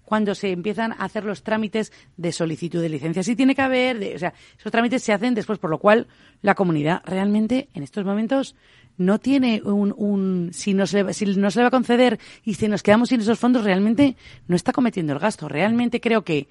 cuando 0.06 0.36
se 0.36 0.52
empiezan 0.52 0.94
a 0.94 1.06
hacer 1.06 1.26
los 1.26 1.44
trámites 1.44 1.92
de 2.16 2.32
solicitud 2.32 2.82
de 2.82 2.90
licencia. 2.90 3.24
Sí 3.24 3.36
tiene 3.36 3.56
que 3.56 3.62
haber, 3.62 4.00
de, 4.00 4.16
o 4.16 4.20
sea, 4.20 4.34
esos 4.58 4.72
trámites 4.72 5.04
se 5.04 5.12
hacen 5.12 5.34
después, 5.34 5.60
por 5.60 5.72
lo 5.72 5.80
cual 5.80 6.08
la 6.42 6.56
comunidad 6.56 7.02
realmente 7.06 7.70
en 7.74 7.84
estos 7.84 8.06
momentos 8.06 8.56
no 8.98 9.20
tiene 9.20 9.62
un, 9.64 9.94
un 9.98 10.50
si, 10.54 10.74
no 10.74 10.88
se, 10.88 11.14
si 11.14 11.26
no 11.26 11.52
se 11.52 11.60
le 11.60 11.64
va 11.64 11.68
a 11.68 11.72
conceder 11.72 12.20
y 12.44 12.56
si 12.56 12.68
nos 12.68 12.84
quedamos 12.84 13.10
sin 13.10 13.22
esos 13.22 13.40
fondos, 13.40 13.64
realmente 13.64 14.16
no 14.48 14.56
está 14.56 14.72
cometiendo 14.72 15.14
el 15.14 15.20
gasto. 15.20 15.48
Realmente 15.48 16.00
creo 16.00 16.24
que 16.24 16.48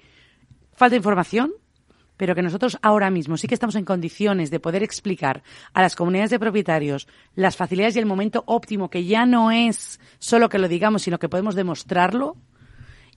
falta 0.73 0.95
información, 0.95 1.51
pero 2.17 2.35
que 2.35 2.41
nosotros 2.41 2.77
ahora 2.81 3.09
mismo 3.09 3.37
sí 3.37 3.47
que 3.47 3.55
estamos 3.55 3.75
en 3.75 3.85
condiciones 3.85 4.51
de 4.51 4.59
poder 4.59 4.83
explicar 4.83 5.43
a 5.73 5.81
las 5.81 5.95
comunidades 5.95 6.31
de 6.31 6.39
propietarios 6.39 7.07
las 7.35 7.57
facilidades 7.57 7.95
y 7.95 7.99
el 7.99 8.05
momento 8.05 8.43
óptimo, 8.47 8.89
que 8.89 9.05
ya 9.05 9.25
no 9.25 9.51
es 9.51 9.99
solo 10.19 10.49
que 10.49 10.59
lo 10.59 10.67
digamos, 10.67 11.03
sino 11.03 11.19
que 11.19 11.29
podemos 11.29 11.55
demostrarlo 11.55 12.37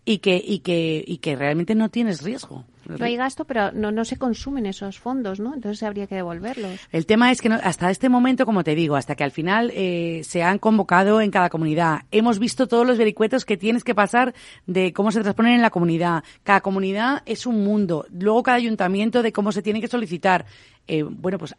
y 0.04 0.18
que, 0.18 0.42
y 0.42 0.60
que, 0.60 1.04
y 1.06 1.18
que 1.18 1.36
realmente 1.36 1.74
no 1.74 1.90
tienes 1.90 2.22
riesgo. 2.22 2.64
No 2.86 3.04
hay 3.04 3.16
gasto, 3.16 3.44
pero 3.44 3.72
no, 3.72 3.90
no 3.92 4.04
se 4.04 4.16
consumen 4.16 4.66
esos 4.66 4.98
fondos, 4.98 5.40
¿no? 5.40 5.54
Entonces 5.54 5.82
habría 5.82 6.06
que 6.06 6.14
devolverlos. 6.14 6.80
El 6.90 7.06
tema 7.06 7.30
es 7.30 7.40
que 7.40 7.48
hasta 7.48 7.90
este 7.90 8.08
momento, 8.08 8.46
como 8.46 8.64
te 8.64 8.74
digo, 8.74 8.96
hasta 8.96 9.14
que 9.14 9.24
al 9.24 9.30
final 9.30 9.70
eh, 9.74 10.22
se 10.24 10.42
han 10.42 10.58
convocado 10.58 11.20
en 11.20 11.30
cada 11.30 11.50
comunidad, 11.50 12.02
hemos 12.10 12.38
visto 12.38 12.66
todos 12.66 12.86
los 12.86 12.98
vericuetos 12.98 13.44
que 13.44 13.56
tienes 13.56 13.84
que 13.84 13.94
pasar 13.94 14.34
de 14.66 14.92
cómo 14.92 15.12
se 15.12 15.20
transponen 15.20 15.54
en 15.54 15.62
la 15.62 15.70
comunidad. 15.70 16.24
Cada 16.42 16.60
comunidad 16.60 17.22
es 17.26 17.46
un 17.46 17.64
mundo. 17.64 18.06
Luego 18.10 18.42
cada 18.42 18.56
ayuntamiento 18.56 19.22
de 19.22 19.32
cómo 19.32 19.52
se 19.52 19.62
tiene 19.62 19.80
que 19.80 19.88
solicitar. 19.88 20.46
Eh, 20.86 21.02
bueno, 21.02 21.38
pues 21.38 21.54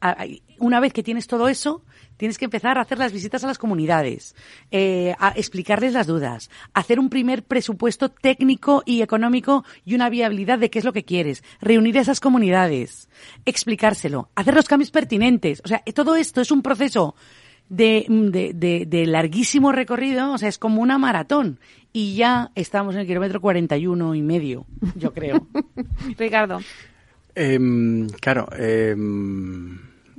una 0.57 0.79
vez 0.79 0.91
que 0.91 1.03
tienes 1.03 1.27
todo 1.27 1.49
eso, 1.49 1.83
tienes 2.17 2.37
que 2.37 2.45
empezar 2.45 2.77
a 2.77 2.81
hacer 2.81 2.97
las 2.97 3.13
visitas 3.13 3.43
a 3.43 3.47
las 3.47 3.59
comunidades, 3.59 4.35
eh, 4.71 5.15
a 5.19 5.29
explicarles 5.29 5.93
las 5.93 6.07
dudas, 6.07 6.49
hacer 6.73 6.99
un 6.99 7.09
primer 7.09 7.43
presupuesto 7.43 8.09
técnico 8.09 8.81
y 8.85 9.03
económico 9.03 9.63
y 9.85 9.93
una 9.93 10.09
viabilidad 10.09 10.57
de 10.57 10.69
qué 10.69 10.79
es 10.79 10.85
lo 10.85 10.93
que 10.93 11.05
quieres, 11.09 11.43
reunir 11.59 11.97
a 11.97 12.01
esas 12.01 12.19
comunidades, 12.19 13.09
explicárselo, 13.43 14.29
hacer 14.35 14.53
los 14.53 14.67
cambios 14.67 14.91
pertinentes. 14.91 15.59
O 15.65 15.67
sea, 15.67 15.81
todo 15.95 16.15
esto 16.15 16.39
es 16.39 16.51
un 16.51 16.61
proceso 16.61 17.15
de, 17.67 18.05
de, 18.53 18.85
de, 18.85 19.05
larguísimo 19.07 19.71
recorrido, 19.71 20.33
o 20.33 20.37
sea, 20.37 20.49
es 20.49 20.59
como 20.59 20.83
una 20.83 20.99
maratón. 20.99 21.59
Y 21.91 22.13
ya 22.13 22.51
estamos 22.53 22.93
en 22.93 23.01
el 23.01 23.07
kilómetro 23.07 23.41
41 23.41 24.13
y 24.13 24.21
medio, 24.21 24.67
yo 24.95 25.11
creo. 25.11 25.47
Ricardo. 26.17 26.59
Em, 27.33 28.07
claro, 28.21 28.47
eh, 28.55 28.95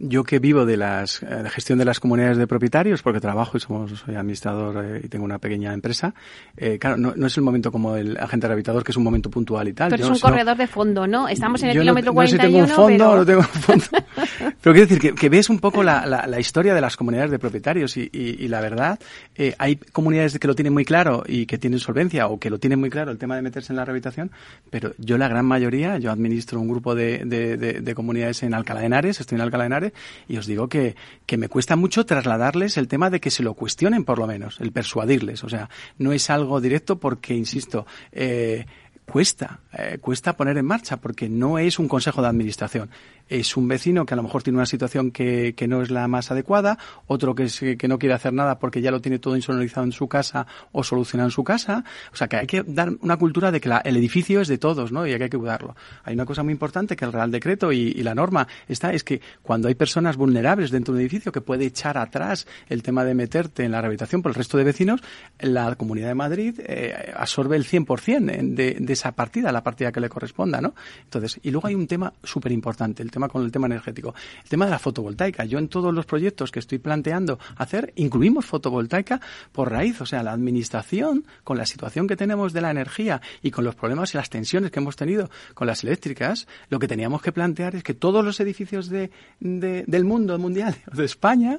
yo 0.01 0.25
que 0.25 0.39
vivo 0.39 0.65
de 0.65 0.79
las, 0.79 1.23
eh, 1.23 1.27
la 1.43 1.51
gestión 1.51 1.79
de 1.79 1.85
las 1.85 2.01
comunidades 2.01 2.39
de 2.39 2.47
propietarios, 2.47 3.03
porque 3.03 3.21
trabajo 3.21 3.59
y 3.59 3.61
somos, 3.61 4.01
soy 4.01 4.17
administrador 4.17 4.85
eh, 4.85 5.03
y 5.05 5.09
tengo 5.09 5.27
una 5.27 5.39
pequeña 5.39 5.75
empresa, 5.75 6.15
eh, 6.57 6.79
claro, 6.79 6.97
no, 6.97 7.13
no, 7.15 7.27
es 7.27 7.37
el 7.37 7.43
momento 7.43 7.71
como 7.71 7.97
el 7.97 8.17
agente 8.17 8.47
rehabilitador, 8.47 8.83
que 8.83 8.93
es 8.93 8.97
un 8.97 9.05
momento 9.05 9.31
puntual 9.31 9.69
y 9.69 9.75
tal. 9.75 9.91
Pero 9.91 10.05
es 10.05 10.11
un 10.11 10.19
corredor 10.19 10.57
de 10.57 10.67
fondo, 10.67 11.07
¿no? 11.07 11.29
Estamos 11.29 11.63
en 11.63 11.71
el 11.71 11.79
kilómetro 11.81 12.13
no, 12.13 12.15
41, 12.15 12.23
no 12.23 12.49
sé 12.49 12.49
si 12.49 12.53
tengo 12.53 12.65
un 12.65 12.89
fondo, 12.89 13.05
pero... 13.05 13.17
no 13.17 13.27
tengo 13.27 13.41
un 13.41 13.63
fondo. 13.63 13.85
pero 14.63 14.75
quiero 14.75 14.81
decir 14.81 14.99
que, 14.99 15.15
que 15.15 15.29
ves 15.29 15.51
un 15.51 15.59
poco 15.59 15.83
la, 15.83 16.07
la, 16.07 16.27
la, 16.27 16.41
historia 16.41 16.75
de 16.75 16.81
las 16.81 16.97
comunidades 16.97 17.31
de 17.31 17.39
propietarios 17.39 17.97
y, 17.99 18.09
y, 18.11 18.43
y 18.43 18.49
la 18.49 18.63
verdad, 18.63 18.99
eh, 19.37 19.55
hay 19.59 19.77
comunidades 19.77 20.39
que 20.39 20.49
lo 20.49 20.55
tienen 20.55 20.73
muy 20.73 20.87
claro 20.87 21.25
y 21.27 21.45
que 21.45 21.59
tienen 21.59 21.79
solvencia 21.79 22.27
o 22.29 22.39
que 22.39 22.49
lo 22.49 22.59
tienen 22.59 22.81
muy 22.81 22.89
claro 22.89 23.11
el 23.11 23.19
tema 23.19 23.37
de 23.37 23.43
meterse 23.43 23.73
en 23.73 23.77
la 23.77 23.85
rehabilitación, 23.85 24.31
pero 24.71 24.93
yo 24.97 25.19
la 25.19 25.29
gran 25.29 25.45
mayoría, 25.45 25.99
yo 25.99 26.11
administro 26.11 26.59
un 26.59 26.69
grupo 26.69 26.95
de, 26.95 27.23
de, 27.27 27.59
de, 27.59 27.81
de 27.81 27.95
comunidades 27.95 28.43
en 28.43 28.55
Alcalá 28.55 28.81
de 28.81 28.87
Henares, 28.87 29.21
estoy 29.21 29.37
en 29.37 29.43
Alcalá 29.43 29.65
de 29.65 29.67
Henares, 29.67 29.90
y 30.29 30.37
os 30.37 30.47
digo 30.47 30.69
que, 30.69 30.97
que 31.27 31.37
me 31.37 31.49
cuesta 31.49 31.77
mucho 31.77 32.07
trasladarles 32.07 32.77
el 32.77 32.89
tema 32.89 33.11
de 33.11 33.21
que 33.21 33.31
se 33.31 33.43
lo 33.43 33.55
cuestionen, 33.55 34.05
por 34.05 34.19
lo 34.19 34.27
menos, 34.27 34.61
el 34.61 34.73
persuadirles. 34.73 35.45
O 35.45 35.49
sea, 35.49 35.71
no 35.99 36.13
es 36.13 36.31
algo 36.31 36.61
directo 36.61 36.99
porque, 36.99 37.35
insisto, 37.35 37.87
eh, 38.13 38.67
cuesta, 39.05 39.61
eh, 39.73 39.99
cuesta 40.01 40.37
poner 40.37 40.57
en 40.57 40.67
marcha 40.67 40.99
porque 40.99 41.29
no 41.29 41.59
es 41.59 41.79
un 41.79 41.89
consejo 41.89 42.23
de 42.23 42.29
administración 42.29 42.91
es 43.31 43.57
un 43.57 43.69
vecino 43.69 44.05
que 44.05 44.15
a 44.15 44.17
lo 44.17 44.25
mejor 44.25 44.43
tiene 44.43 44.59
una 44.59 44.67
situación 44.67 45.13
que, 45.13 45.55
que 45.57 45.69
no 45.69 45.81
es 45.83 45.91
la 45.91 46.09
más 46.09 46.31
adecuada, 46.31 46.79
otro 47.07 47.35
que, 47.35 47.77
que 47.79 47.89
no 47.89 47.99
quiere 47.99 48.15
hacer 48.15 48.33
nada 48.33 48.59
porque 48.59 48.83
ya 48.83 48.91
lo 48.91 49.01
tiene 49.01 49.19
todo 49.19 49.37
insonorizado 49.37 49.85
en 49.85 49.93
su 49.93 50.09
casa 50.09 50.47
o 50.73 50.83
solucionado 50.83 51.29
en 51.29 51.33
su 51.33 51.45
casa. 51.45 51.85
O 52.13 52.17
sea, 52.17 52.29
que 52.29 52.37
hay 52.37 52.47
que 52.47 52.65
dar 52.65 52.91
una 53.01 53.17
cultura 53.17 53.53
de 53.53 53.61
que 53.61 53.69
la, 53.69 53.79
el 53.79 53.97
edificio 53.97 54.41
es 54.41 54.49
de 54.49 54.59
todos, 54.59 54.93
¿no? 54.93 55.07
Y 55.07 55.13
hay 55.13 55.19
que 55.19 55.39
cuidarlo. 55.39 55.77
Hay 56.05 56.15
una 56.15 56.27
cosa 56.27 56.43
muy 56.43 56.53
importante 56.53 56.97
que 56.97 57.05
el 57.05 57.13
Real 57.13 57.31
Decreto 57.31 57.73
y, 57.73 57.79
y 57.79 58.03
la 58.03 58.15
norma 58.15 58.49
está, 58.69 58.93
es 58.93 59.05
que 59.05 59.21
cuando 59.43 59.69
hay 59.69 59.77
personas 59.77 60.17
vulnerables 60.17 60.71
dentro 60.71 60.93
de 60.93 60.99
un 60.99 61.03
edificio 61.03 61.31
que 61.31 61.41
puede 61.41 61.67
echar 61.67 61.99
atrás 61.99 62.49
el 62.69 62.83
tema 62.83 63.05
de 63.05 63.15
meterte 63.15 63.65
en 63.65 63.71
la 63.71 63.81
rehabilitación 63.81 64.23
por 64.23 64.31
el 64.31 64.35
resto 64.35 64.59
de 64.59 64.65
vecinos, 64.65 65.01
la 65.39 65.77
Comunidad 65.77 66.09
de 66.09 66.15
Madrid 66.15 66.61
eh, 66.61 67.13
absorbe 67.17 67.57
el 67.57 67.65
100% 67.65 68.55
de, 68.55 68.77
de 68.81 68.93
esa 68.93 69.13
partida, 69.13 69.53
la 69.53 69.63
partida 69.63 69.93
que 69.93 70.01
le 70.01 70.09
corresponda, 70.09 70.61
¿no? 70.61 70.75
Entonces, 71.05 71.39
y 71.43 71.51
luego 71.51 71.69
hay 71.69 71.75
un 71.75 71.87
tema 71.87 72.13
súper 72.25 72.53
importante, 72.53 73.03
el 73.03 73.11
tema 73.11 73.20
con 73.29 73.45
el 73.45 73.53
tema 73.53 73.67
energético. 73.67 74.15
El 74.43 74.49
tema 74.49 74.65
de 74.65 74.71
la 74.71 74.79
fotovoltaica. 74.79 75.45
Yo 75.45 75.59
en 75.59 75.69
todos 75.69 75.93
los 75.95 76.07
proyectos 76.07 76.51
que 76.51 76.59
estoy 76.59 76.79
planteando 76.79 77.39
hacer, 77.57 77.93
incluimos 77.97 78.47
fotovoltaica 78.47 79.21
por 79.53 79.71
raíz. 79.71 80.01
O 80.01 80.07
sea, 80.07 80.23
la 80.23 80.33
administración, 80.33 81.25
con 81.45 81.59
la 81.59 81.67
situación 81.67 82.07
que 82.07 82.17
tenemos 82.17 82.53
de 82.53 82.61
la 82.61 82.71
energía 82.71 83.21
y 83.43 83.51
con 83.51 83.65
los 83.65 83.75
problemas 83.75 84.15
y 84.15 84.17
las 84.17 84.31
tensiones 84.31 84.71
que 84.71 84.81
hemos 84.81 84.97
tenido 84.97 85.31
con 85.55 85.67
las 85.67 85.85
eléctricas, 85.85 86.47
lo 86.69 86.79
que 86.79 86.89
teníamos 86.89 87.23
que 87.23 87.33
plantear 87.33 87.77
es 87.77 87.83
que 87.83 87.95
todos 87.95 88.25
los 88.25 88.41
edificios 88.41 88.89
de, 88.89 89.11
de, 89.41 89.85
del 89.87 90.05
mundo 90.05 90.39
mundial, 90.39 90.77
de 90.93 91.05
España, 91.05 91.59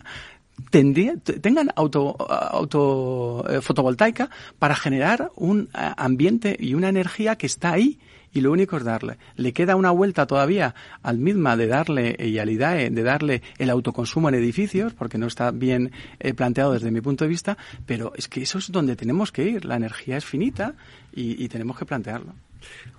tendría, 0.70 1.16
tengan 1.18 1.70
auto, 1.76 2.16
auto 2.30 3.46
eh, 3.50 3.62
fotovoltaica 3.62 4.30
para 4.60 4.76
generar 4.76 5.32
un 5.36 5.70
eh, 5.74 5.92
ambiente 5.98 6.56
y 6.60 6.74
una 6.74 6.90
energía 6.90 7.36
que 7.38 7.48
está 7.48 7.74
ahí 7.74 8.00
y 8.34 8.42
lo 8.42 8.52
único 8.52 8.78
es 8.78 8.84
darle. 8.84 9.18
Le 9.36 9.54
queda 9.54 9.76
una 9.76 9.92
vuelta 9.92 10.26
todavía 10.28 10.76
al 11.02 11.18
misma 11.18 11.58
de 11.58 11.68
darle 11.68 12.16
y 12.20 12.38
al 12.38 12.50
IDAE 12.50 12.90
de 12.90 13.04
darle 13.04 13.42
el 13.58 13.70
autoconsumo 13.70 14.30
en 14.30 14.36
edificios, 14.36 14.94
porque 14.94 15.18
no 15.18 15.28
está 15.28 15.52
bien 15.52 15.92
eh, 16.20 16.34
planteado 16.34 16.74
desde 16.74 16.92
mi 16.92 17.02
punto 17.02 17.26
de 17.26 17.30
vista, 17.30 17.58
pero 17.86 18.14
es 18.16 18.28
que 18.28 18.42
eso 18.42 18.58
es 18.58 18.72
donde 18.72 18.96
tenemos 18.96 19.32
que 19.32 19.44
ir. 19.44 19.66
La 19.66 19.76
energía 19.76 20.18
es 20.18 20.26
finita 20.26 20.76
y, 21.14 21.44
y 21.44 21.48
tenemos 21.48 21.78
que 21.78 21.86
plantearlo. 21.86 22.34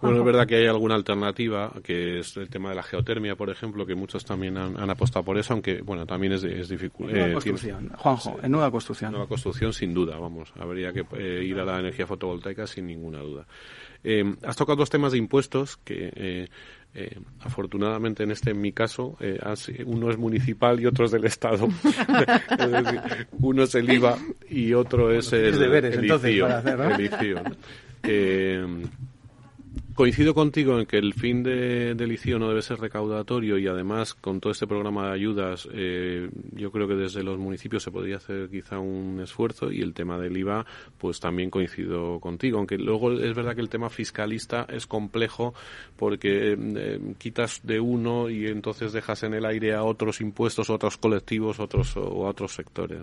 Bueno, 0.01 0.19
es 0.19 0.25
verdad 0.25 0.47
que 0.47 0.57
hay 0.57 0.67
alguna 0.67 0.95
alternativa, 0.95 1.73
que 1.85 2.19
es 2.19 2.37
el 2.37 2.49
tema 2.49 2.71
de 2.71 2.77
la 2.77 2.83
geotermia, 2.83 3.37
por 3.37 3.51
ejemplo, 3.51 3.87
que 3.87 3.95
muchos 3.95 4.25
también 4.25 4.57
han, 4.57 4.79
han 4.79 4.91
apostado 4.91 5.25
por 5.25 5.39
eso, 5.39 5.53
aunque, 5.53 5.83
bueno, 5.83 6.07
también 6.07 6.33
es, 6.33 6.45
es 6.45 6.69
difícil. 6.69 6.91
Nueva 6.99 7.29
eh, 7.29 7.33
construcción, 7.33 7.79
tiene, 7.81 7.97
Juanjo, 7.97 8.39
en 8.43 8.51
nueva 8.51 8.71
construcción. 8.71 9.13
Nueva 9.13 9.29
construcción, 9.29 9.73
sin 9.73 9.95
duda, 9.95 10.19
vamos. 10.19 10.53
Habría 10.59 10.93
que 10.93 11.05
eh, 11.17 11.45
ir 11.45 11.59
a 11.61 11.65
la 11.65 11.79
energía 11.79 12.07
fotovoltaica 12.07 12.67
sin 12.67 12.87
ninguna 12.87 13.21
duda. 13.21 13.47
Eh, 14.05 14.35
has 14.43 14.57
tocado 14.57 14.77
dos 14.77 14.91
temas 14.91 15.13
de 15.13 15.19
impuestos 15.19 15.77
que 15.77 16.13
eh, 16.15 16.49
eh, 16.95 17.19
afortunadamente 17.41 18.23
en 18.23 18.33
este 18.33 18.51
en 18.51 18.61
mi 18.61 18.73
caso 18.73 19.17
eh, 19.21 19.39
uno 19.87 20.11
es 20.11 20.19
municipal 20.19 20.79
y 20.79 20.87
otro 20.87 21.07
es 21.07 21.11
del 21.11 21.25
estado 21.25 21.69
es 22.59 22.71
decir, 22.71 23.01
uno 23.41 23.63
es 23.63 23.75
el 23.77 23.91
IVA 23.91 24.19
y 24.51 24.75
otro 24.75 25.11
es 25.11 25.33
el, 25.33 25.59
deberes, 25.59 25.95
el 25.95 26.03
entonces, 26.03 26.33
ICIO, 26.33 26.47
para 26.47 26.59
hacer, 26.59 26.79
¿no? 26.79 26.95
el 26.95 27.01
ICIO, 27.01 27.43
¿no? 27.43 27.51
eh, 28.03 28.67
coincido 29.95 30.35
contigo 30.35 30.79
en 30.79 30.87
que 30.87 30.99
el 30.99 31.15
fin 31.15 31.43
de, 31.43 31.95
del 31.95 32.13
ICIO 32.13 32.39
no 32.39 32.49
debe 32.49 32.63
ser 32.63 32.79
recaudatorio 32.79 33.59
y 33.59 33.67
además 33.67 34.15
con 34.15 34.41
todo 34.41 34.53
este 34.53 34.67
programa 34.67 35.09
de 35.09 35.15
ayudas 35.15 35.69
eh, 35.73 36.31
yo 36.53 36.71
creo 36.71 36.87
que 36.89 36.95
desde 36.95 37.23
los 37.23 37.39
municipios 37.39 37.83
se 37.83 37.91
podría 37.91 38.17
hacer 38.17 38.49
quizá 38.49 38.79
un 38.79 39.21
esfuerzo 39.23 39.71
y 39.73 39.81
el 39.81 39.95
tema 39.95 40.19
del 40.19 40.37
IVA 40.37 40.67
pues 40.99 41.21
también 41.21 41.51
coincido 41.51 42.21
contigo. 42.21 42.59
Aunque 42.59 42.79
luego 42.79 43.13
es 43.13 43.35
verdad 43.35 43.55
que 43.55 43.61
el 43.61 43.69
tema 43.69 43.91
fiscalista 43.91 44.67
es 44.69 44.87
complejo 44.87 45.55
porque 45.97 46.57
eh, 46.59 47.01
quitas 47.19 47.61
de 47.63 47.81
uno 47.81 48.31
y 48.31 48.47
entonces 48.47 48.93
dejas 48.93 49.23
en 49.23 49.35
el 49.35 49.45
aire 49.45 49.75
a 49.75 49.85
otros 49.85 50.21
impuestos 50.21 50.71
otros 50.71 50.97
colectivos 50.97 51.61
otros 51.61 51.97
o 51.97 52.27
a 52.27 52.31
otros 52.31 52.53
sectores. 52.53 53.01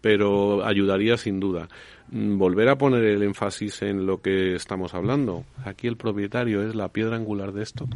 Pero 0.00 0.64
ayudaría 0.64 1.16
sin 1.16 1.40
duda 1.40 1.68
volver 2.10 2.68
a 2.68 2.78
poner 2.78 3.04
el 3.04 3.22
énfasis 3.22 3.82
en 3.82 4.06
lo 4.06 4.22
que 4.22 4.54
estamos 4.54 4.94
hablando 4.94 5.44
aquí 5.64 5.86
el 5.86 5.96
propietario 5.96 6.66
es 6.66 6.74
la 6.74 6.88
piedra 6.88 7.16
angular 7.16 7.52
de 7.52 7.62
esto. 7.62 7.86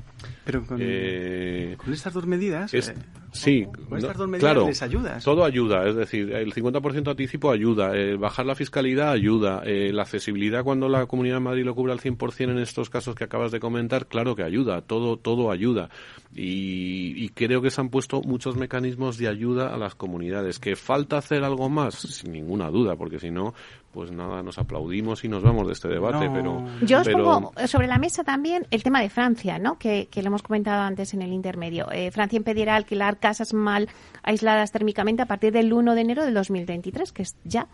Pero 0.44 0.64
con, 0.66 0.78
Eh, 0.82 1.76
con 1.82 1.92
estas 1.92 2.12
dos 2.12 2.26
medidas, 2.26 2.74
es- 2.74 2.90
eh, 2.90 2.94
sí, 3.32 3.64
con 3.88 3.98
estas 3.98 4.16
dos 4.18 4.28
medidas 4.28 4.52
claro, 4.52 4.66
les 4.66 4.82
ayudas. 4.82 5.24
todo 5.24 5.44
ayuda, 5.44 5.88
es 5.88 5.96
decir, 5.96 6.32
el 6.32 6.52
50% 6.52 7.10
anticipo 7.10 7.50
ayuda, 7.50 7.96
eh, 7.96 8.16
bajar 8.16 8.44
la 8.46 8.54
fiscalidad 8.54 9.10
ayuda, 9.12 9.62
la 9.64 10.02
accesibilidad 10.02 10.62
cuando 10.64 10.88
la 10.88 11.06
Comunidad 11.06 11.36
de 11.36 11.40
Madrid 11.40 11.64
lo 11.64 11.74
cubre 11.74 11.92
al 11.92 12.00
100% 12.00 12.50
en 12.52 12.58
estos 12.58 12.90
casos 12.90 13.14
que 13.14 13.24
acabas 13.24 13.50
de 13.52 13.60
comentar, 13.60 14.06
claro 14.06 14.36
que 14.36 14.42
ayuda, 14.42 14.82
todo 14.82 15.16
todo 15.16 15.50
ayuda. 15.50 15.88
Y, 16.34 17.22
y 17.22 17.28
creo 17.30 17.60
que 17.60 17.70
se 17.70 17.80
han 17.80 17.90
puesto 17.90 18.22
muchos 18.22 18.56
mecanismos 18.56 19.18
de 19.18 19.28
ayuda 19.28 19.74
a 19.74 19.76
las 19.76 19.94
comunidades. 19.94 20.58
¿Que 20.58 20.76
falta 20.76 21.18
hacer 21.18 21.44
algo 21.44 21.68
más? 21.68 21.94
Sin 21.94 22.32
ninguna 22.32 22.70
duda, 22.70 22.96
porque 22.96 23.18
si 23.18 23.30
no, 23.30 23.52
pues 23.92 24.10
nada, 24.10 24.42
nos 24.42 24.58
aplaudimos 24.58 25.22
y 25.24 25.28
nos 25.28 25.42
vamos 25.42 25.66
de 25.66 25.74
este 25.74 25.86
debate, 25.88 26.26
No. 26.28 26.32
pero... 26.32 26.64
Yo 26.86 27.00
os 27.00 27.06
pero- 27.06 27.24
pongo 27.24 27.52
sobre 27.66 27.86
la 27.86 27.98
mesa 27.98 28.24
también 28.24 28.66
el 28.70 28.82
tema 28.82 29.00
de 29.02 29.10
Francia, 29.10 29.58
¿no? 29.58 29.78
que, 29.78 30.08
que 30.10 30.22
lo 30.22 30.28
hemos 30.28 30.42
comentado 30.42 30.80
antes 30.82 31.12
en 31.14 31.20
el 31.22 31.32
intermedio. 31.32 31.90
Eh, 31.92 32.10
Francia 32.10 32.36
impedirá 32.38 32.74
alquilar 32.76 33.18
casas 33.18 33.52
mal 33.52 33.88
aisladas 34.22 34.72
térmicamente 34.72 35.22
a 35.22 35.26
partir 35.26 35.52
del 35.52 35.72
1 35.72 35.94
de 35.94 36.00
enero 36.00 36.24
del 36.24 36.32
2023, 36.34 37.12
que 37.12 37.22
es 37.22 37.36
ya. 37.44 37.68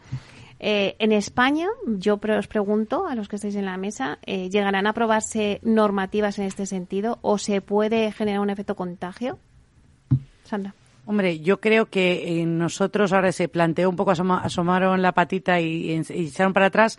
Eh, 0.61 0.97
en 0.99 1.13
España, 1.13 1.69
yo 1.87 2.17
pre- 2.17 2.37
os 2.37 2.49
pregunto 2.49 3.07
a 3.07 3.15
los 3.15 3.29
que 3.29 3.37
estáis 3.37 3.55
en 3.55 3.65
la 3.65 3.77
mesa, 3.77 4.19
eh, 4.27 4.51
¿llegarán 4.51 4.89
a 4.89 4.91
aprobarse 4.91 5.61
normativas 5.63 6.37
en 6.41 6.47
este 6.47 6.67
sentido 6.67 7.21
o 7.23 7.39
se 7.39 7.61
puede 7.61 8.11
generar 8.11 8.41
un 8.41 8.51
efecto 8.51 8.75
contagio? 8.75 9.39
Sandra. 10.43 10.75
Hombre, 11.11 11.41
yo 11.41 11.59
creo 11.59 11.87
que 11.87 12.43
eh, 12.43 12.45
nosotros 12.45 13.15
ahora 13.15 13.33
se 13.33 13.49
planteó 13.49 13.89
un 13.89 13.97
poco, 13.97 14.11
asoma- 14.11 14.43
asomaron 14.45 15.01
la 15.01 15.13
patita 15.13 15.59
y, 15.59 15.91
y 16.07 16.27
echaron 16.27 16.53
para 16.53 16.67
atrás. 16.67 16.99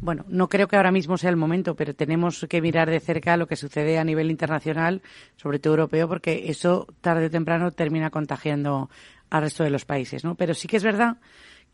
Bueno, 0.00 0.24
no 0.28 0.48
creo 0.48 0.66
que 0.66 0.76
ahora 0.76 0.90
mismo 0.90 1.18
sea 1.18 1.28
el 1.28 1.36
momento, 1.36 1.76
pero 1.76 1.94
tenemos 1.94 2.46
que 2.48 2.62
mirar 2.62 2.88
de 2.88 3.00
cerca 3.00 3.36
lo 3.36 3.46
que 3.46 3.56
sucede 3.56 3.98
a 3.98 4.04
nivel 4.04 4.30
internacional, 4.30 5.02
sobre 5.36 5.58
todo 5.58 5.74
europeo, 5.74 6.08
porque 6.08 6.44
eso 6.46 6.86
tarde 7.02 7.26
o 7.26 7.30
temprano 7.30 7.70
termina 7.70 8.08
contagiando 8.08 8.88
al 9.28 9.42
resto 9.42 9.62
de 9.62 9.68
los 9.68 9.84
países, 9.84 10.24
¿no? 10.24 10.36
Pero 10.36 10.54
sí 10.54 10.66
que 10.66 10.78
es 10.78 10.82
verdad 10.82 11.18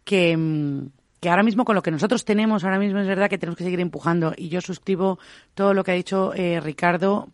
que, 0.02 0.36
mm, 0.36 0.88
que 1.20 1.30
ahora 1.30 1.44
mismo 1.44 1.64
con 1.64 1.76
lo 1.76 1.82
que 1.84 1.92
nosotros 1.92 2.24
tenemos, 2.24 2.64
ahora 2.64 2.80
mismo 2.80 2.98
es 2.98 3.06
verdad 3.06 3.30
que 3.30 3.38
tenemos 3.38 3.56
que 3.58 3.62
seguir 3.64 3.78
empujando. 3.78 4.34
Y 4.36 4.48
yo 4.48 4.60
suscribo 4.60 5.20
todo 5.54 5.72
lo 5.72 5.84
que 5.84 5.92
ha 5.92 5.94
dicho 5.94 6.32
eh, 6.34 6.58
Ricardo. 6.60 7.28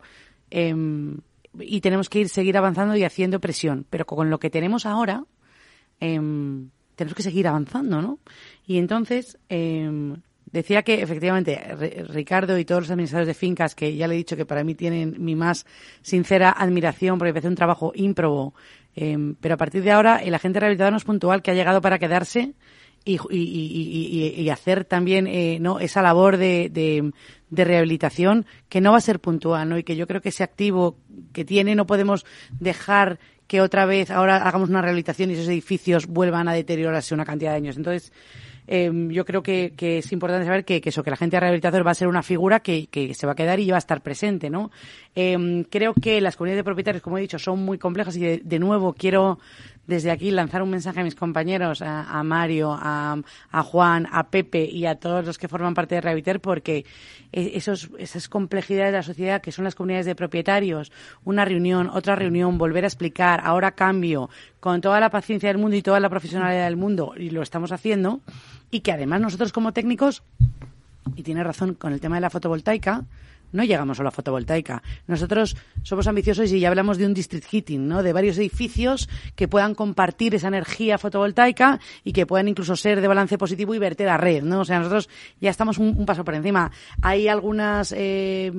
em, 0.51 1.17
y 1.61 1.81
tenemos 1.81 2.09
que 2.09 2.21
ir 2.21 2.29
seguir 2.29 2.57
avanzando 2.57 2.97
y 2.97 3.05
haciendo 3.05 3.41
presión. 3.41 3.87
Pero 3.91 4.07
con 4.07 4.31
lo 4.31 4.39
que 4.39 4.51
tenemos 4.51 4.87
ahora, 4.87 5.25
em, 6.01 6.71
tenemos 6.97 7.15
que 7.15 7.23
seguir 7.23 7.47
avanzando, 7.49 8.03
¿no? 8.03 8.19
Y 8.67 8.79
entonces, 8.79 9.39
em, 9.49 10.17
decía 10.51 10.83
que 10.83 11.01
efectivamente 11.03 11.59
Ri- 11.79 12.07
Ricardo 12.09 12.59
y 12.59 12.65
todos 12.65 12.83
los 12.83 12.91
administradores 12.91 13.29
de 13.29 13.35
fincas, 13.35 13.75
que 13.75 13.95
ya 13.97 14.07
le 14.07 14.15
he 14.15 14.19
dicho 14.19 14.37
que 14.37 14.45
para 14.47 14.65
mí 14.65 14.75
tienen 14.75 15.17
mi 15.19 15.35
más 15.35 15.65
sincera 16.03 16.51
admiración 16.51 17.19
porque 17.19 17.33
parece 17.33 17.49
un 17.49 17.55
trabajo 17.55 17.93
ímprobo, 17.95 18.55
em, 18.95 19.35
pero 19.41 19.55
a 19.55 19.57
partir 19.57 19.83
de 19.83 19.91
ahora 19.93 20.17
el 20.19 20.35
agente 20.35 20.61
rehabilitador 20.61 20.93
no 20.93 20.99
es 20.99 21.05
puntual 21.05 21.41
que 21.43 21.51
ha 21.51 21.55
llegado 21.55 21.81
para 21.81 21.99
quedarse 21.99 22.53
y- 23.05 23.19
y- 23.31 24.33
y- 24.37 24.41
y 24.43 24.49
hacer 24.51 24.85
también 24.85 25.27
eh, 25.27 25.59
no 25.61 25.81
esa 25.81 26.03
labor 26.03 26.37
de, 26.37 26.69
de- 26.71 27.11
de 27.53 27.65
rehabilitación 27.67 28.47
que 28.71 28.81
no 28.81 28.93
va 28.93 28.99
a 28.99 29.03
ser 29.03 29.21
puntual 29.21 29.69
¿no? 29.69 29.79
y 29.79 29.85
que 29.85 29.95
yo 29.95 30.07
creo 30.07 30.23
que 30.23 30.31
ese 30.31 30.43
activo 30.43 30.97
que 31.35 31.45
tiene 31.45 31.75
no 31.75 31.87
podemos 31.87 32.25
dejar 32.59 33.19
que 33.47 33.61
otra 33.61 33.85
vez 33.85 34.11
ahora 34.11 34.49
hagamos 34.49 34.71
una 34.71 34.81
rehabilitación 34.81 35.31
y 35.31 35.35
esos 35.35 35.49
edificios 35.49 36.07
vuelvan 36.07 36.49
a 36.49 36.55
deteriorarse 36.55 37.13
una 37.13 37.27
cantidad 37.27 37.51
de 37.51 37.59
años 37.59 37.77
entonces 37.77 38.11
eh, 38.69 38.91
yo 39.09 39.25
creo 39.27 39.43
que, 39.43 39.75
es 39.77 40.13
importante 40.13 40.47
saber 40.47 40.65
que, 40.65 40.81
eso 40.83 41.03
que 41.03 41.11
la 41.11 41.17
gente 41.17 41.39
rehabilitador 41.39 41.87
va 41.87 41.91
a 41.91 41.95
ser 41.95 42.09
una 42.09 42.23
figura 42.23 42.61
que, 42.61 42.87
que 42.87 43.13
se 43.13 43.27
va 43.27 43.33
a 43.33 43.35
quedar 43.35 43.61
y 43.61 43.69
va 43.69 43.77
a 43.77 43.79
estar 43.79 44.01
presente 44.01 44.49
no 44.49 44.71
Eh, 45.15 45.67
creo 45.69 45.93
que 45.93 46.23
las 46.23 46.37
comunidades 46.37 46.61
de 46.61 46.65
propietarios 46.65 47.03
como 47.03 47.19
he 47.19 47.21
dicho 47.21 47.39
son 47.39 47.63
muy 47.63 47.77
complejas 47.77 48.17
y 48.17 48.39
de 48.39 48.59
nuevo 48.59 48.95
quiero 48.95 49.39
desde 49.87 50.11
aquí 50.11 50.31
lanzar 50.31 50.63
un 50.63 50.71
mensaje 50.71 51.01
a 51.01 51.05
mis 51.05 51.15
compañeros, 51.15 51.83
a, 51.83 52.19
a 52.19 52.23
Mario, 52.23 52.73
a, 52.73 53.17
a 53.51 53.63
Juan, 53.63 54.07
a 54.13 54.29
Pepe 54.29 54.65
y 54.65 54.87
a 54.87 54.95
todos 54.95 55.25
los 55.25 55.39
que 55.39 55.49
forman 55.49 55.75
parte 55.75 55.97
de 55.97 56.01
Rehabilitar, 56.01 56.41
porque 56.41 56.85
e- 57.33 57.53
esos, 57.55 57.91
esas 57.99 58.29
complejidades 58.29 58.93
de 58.93 58.99
la 58.99 59.03
sociedad 59.03 59.43
que 59.43 59.53
son 59.53 59.65
las 59.65 59.75
comunidades 59.75 60.07
de 60.07 60.15
propietarios, 60.15 60.93
una 61.25 61.45
reunión, 61.45 61.91
otra 61.93 62.15
reunión, 62.15 62.59
volver 62.59 62.85
a 62.85 62.87
explicar, 62.87 63.41
ahora 63.45 63.73
cambio, 63.73 64.31
con 64.61 64.81
toda 64.81 65.01
la 65.01 65.11
paciencia 65.11 65.49
del 65.49 65.59
mundo 65.59 65.77
y 65.77 65.83
toda 65.83 65.99
la 66.01 66.09
profesionalidad 66.09 66.65
del 66.67 66.77
mundo, 66.77 67.15
y 67.17 67.31
lo 67.31 67.43
estamos 67.43 67.73
haciendo, 67.73 68.21
y 68.71 68.81
que 68.81 68.93
además 68.93 69.21
nosotros 69.21 69.53
como 69.53 69.73
técnicos, 69.73 70.23
y 71.17 71.25
tiene 71.25 71.43
razón 71.43 71.75
con 71.75 71.93
el 71.93 72.01
tema 72.01 72.17
de 72.17 72.21
la 72.21 72.31
fotovoltaica, 72.31 73.05
no 73.53 73.65
llegamos 73.65 74.01
a 74.01 74.11
fotovoltaica. 74.11 74.83
Nosotros 75.07 75.57
somos 75.83 76.07
ambiciosos 76.07 76.51
y 76.53 76.61
ya 76.61 76.69
hablamos 76.69 76.99
de 76.99 77.07
un 77.07 77.15
district 77.15 77.47
heating, 77.47 77.87
¿no? 77.87 78.03
De 78.03 78.13
varios 78.13 78.39
edificios 78.39 79.09
que 79.37 79.49
puedan 79.49 79.75
compartir 79.75 80.35
esa 80.35 80.49
energía 80.49 80.99
fotovoltaica 80.99 81.81
y 82.05 82.13
que 82.13 82.27
puedan 82.27 82.49
incluso 82.49 82.77
ser 82.77 83.01
de 83.01 83.09
balance 83.09 83.39
positivo 83.39 83.75
y 83.75 83.79
verter 83.79 84.09
a 84.09 84.17
red, 84.17 84.43
¿no? 84.43 84.61
O 84.61 84.65
sea, 84.65 84.79
nosotros 84.79 85.09
ya 85.41 85.51
estamos 85.51 85.79
un, 85.79 85.95
un 85.97 86.07
paso 86.07 86.25
por 86.25 86.35
encima. 86.35 86.71
Hay 87.01 87.29
algunas 87.29 87.93
eh, 87.93 88.53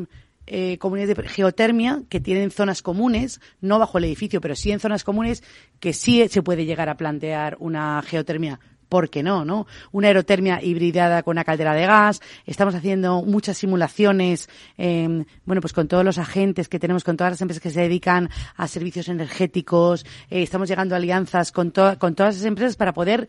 eh, 0.46 0.78
comunidades 0.78 1.16
de 1.16 1.30
geotermia 1.30 2.04
que 2.10 2.20
tienen 2.20 2.52
zonas 2.52 2.82
comunes, 2.82 3.40
no 3.62 3.80
bajo 3.80 3.98
el 3.98 4.04
edificio, 4.04 4.42
pero 4.42 4.56
sí 4.56 4.72
en 4.72 4.82
zonas 4.82 5.06
comunes 5.06 5.42
que 5.80 5.94
sí 5.94 6.28
se 6.28 6.44
puede 6.44 6.66
llegar 6.66 6.90
a 6.90 6.98
plantear 6.98 7.56
una 7.60 8.02
geotermia 8.02 8.60
¿por 8.94 9.10
qué 9.10 9.24
no, 9.24 9.44
no? 9.44 9.66
Una 9.92 10.10
aerotermia 10.10 10.62
hibridada 10.62 11.24
con 11.24 11.32
una 11.32 11.44
caldera 11.44 11.74
de 11.74 11.88
gas. 11.88 12.22
Estamos 12.46 12.76
haciendo 12.76 13.24
muchas 13.24 13.58
simulaciones, 13.58 14.48
eh, 14.78 15.26
bueno, 15.46 15.62
pues 15.62 15.74
con 15.74 15.88
todos 15.88 16.06
los 16.06 16.20
agentes 16.20 16.70
que 16.70 16.78
tenemos, 16.78 17.04
con 17.04 17.18
todas 17.18 17.34
las 17.34 17.42
empresas 17.42 17.60
que 17.60 17.72
se 17.72 17.82
dedican 17.82 18.30
a 18.56 18.68
servicios 18.68 19.08
energéticos. 19.08 20.06
Eh, 20.30 20.44
estamos 20.44 20.70
llegando 20.70 20.94
a 20.94 21.00
alianzas 21.00 21.52
con, 21.52 21.72
con 21.72 22.14
todas 22.14 22.36
esas 22.36 22.46
empresas 22.46 22.76
para 22.76 22.94
poder 22.94 23.28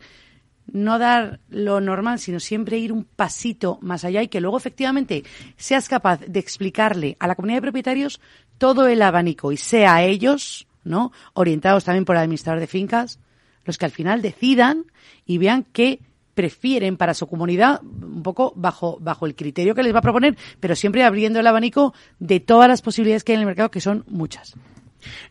no 0.71 0.99
dar 0.99 1.39
lo 1.49 1.81
normal, 1.81 2.19
sino 2.19 2.39
siempre 2.39 2.77
ir 2.77 2.93
un 2.93 3.03
pasito 3.03 3.79
más 3.81 4.05
allá 4.05 4.21
y 4.21 4.27
que 4.27 4.41
luego 4.41 4.59
efectivamente 4.59 5.23
seas 5.57 5.89
capaz 5.89 6.19
de 6.19 6.39
explicarle 6.39 7.17
a 7.19 7.25
la 7.25 7.33
comunidad 7.33 7.57
de 7.57 7.63
propietarios 7.63 8.21
todo 8.59 8.85
el 8.85 9.01
abanico 9.01 9.51
y 9.51 9.57
sea 9.57 10.03
ellos, 10.03 10.67
¿no? 10.83 11.11
Orientados 11.33 11.85
también 11.85 12.05
por 12.05 12.17
el 12.17 12.21
administrador 12.21 12.59
de 12.59 12.67
fincas, 12.67 13.19
los 13.65 13.77
que 13.77 13.85
al 13.85 13.91
final 13.91 14.21
decidan 14.21 14.85
y 15.25 15.37
vean 15.37 15.65
qué 15.73 15.99
prefieren 16.33 16.97
para 16.97 17.13
su 17.13 17.27
comunidad 17.27 17.81
un 17.81 18.21
poco 18.21 18.53
bajo 18.55 18.97
bajo 18.99 19.25
el 19.25 19.35
criterio 19.35 19.73
que 19.73 19.83
les 19.83 19.93
va 19.93 19.99
a 19.99 20.03
proponer, 20.03 20.37
pero 20.59 20.75
siempre 20.75 21.03
abriendo 21.03 21.39
el 21.39 21.47
abanico 21.47 21.93
de 22.19 22.39
todas 22.39 22.67
las 22.67 22.81
posibilidades 22.81 23.23
que 23.23 23.31
hay 23.31 23.37
en 23.37 23.41
el 23.41 23.47
mercado, 23.47 23.71
que 23.71 23.81
son 23.81 24.03
muchas. 24.07 24.55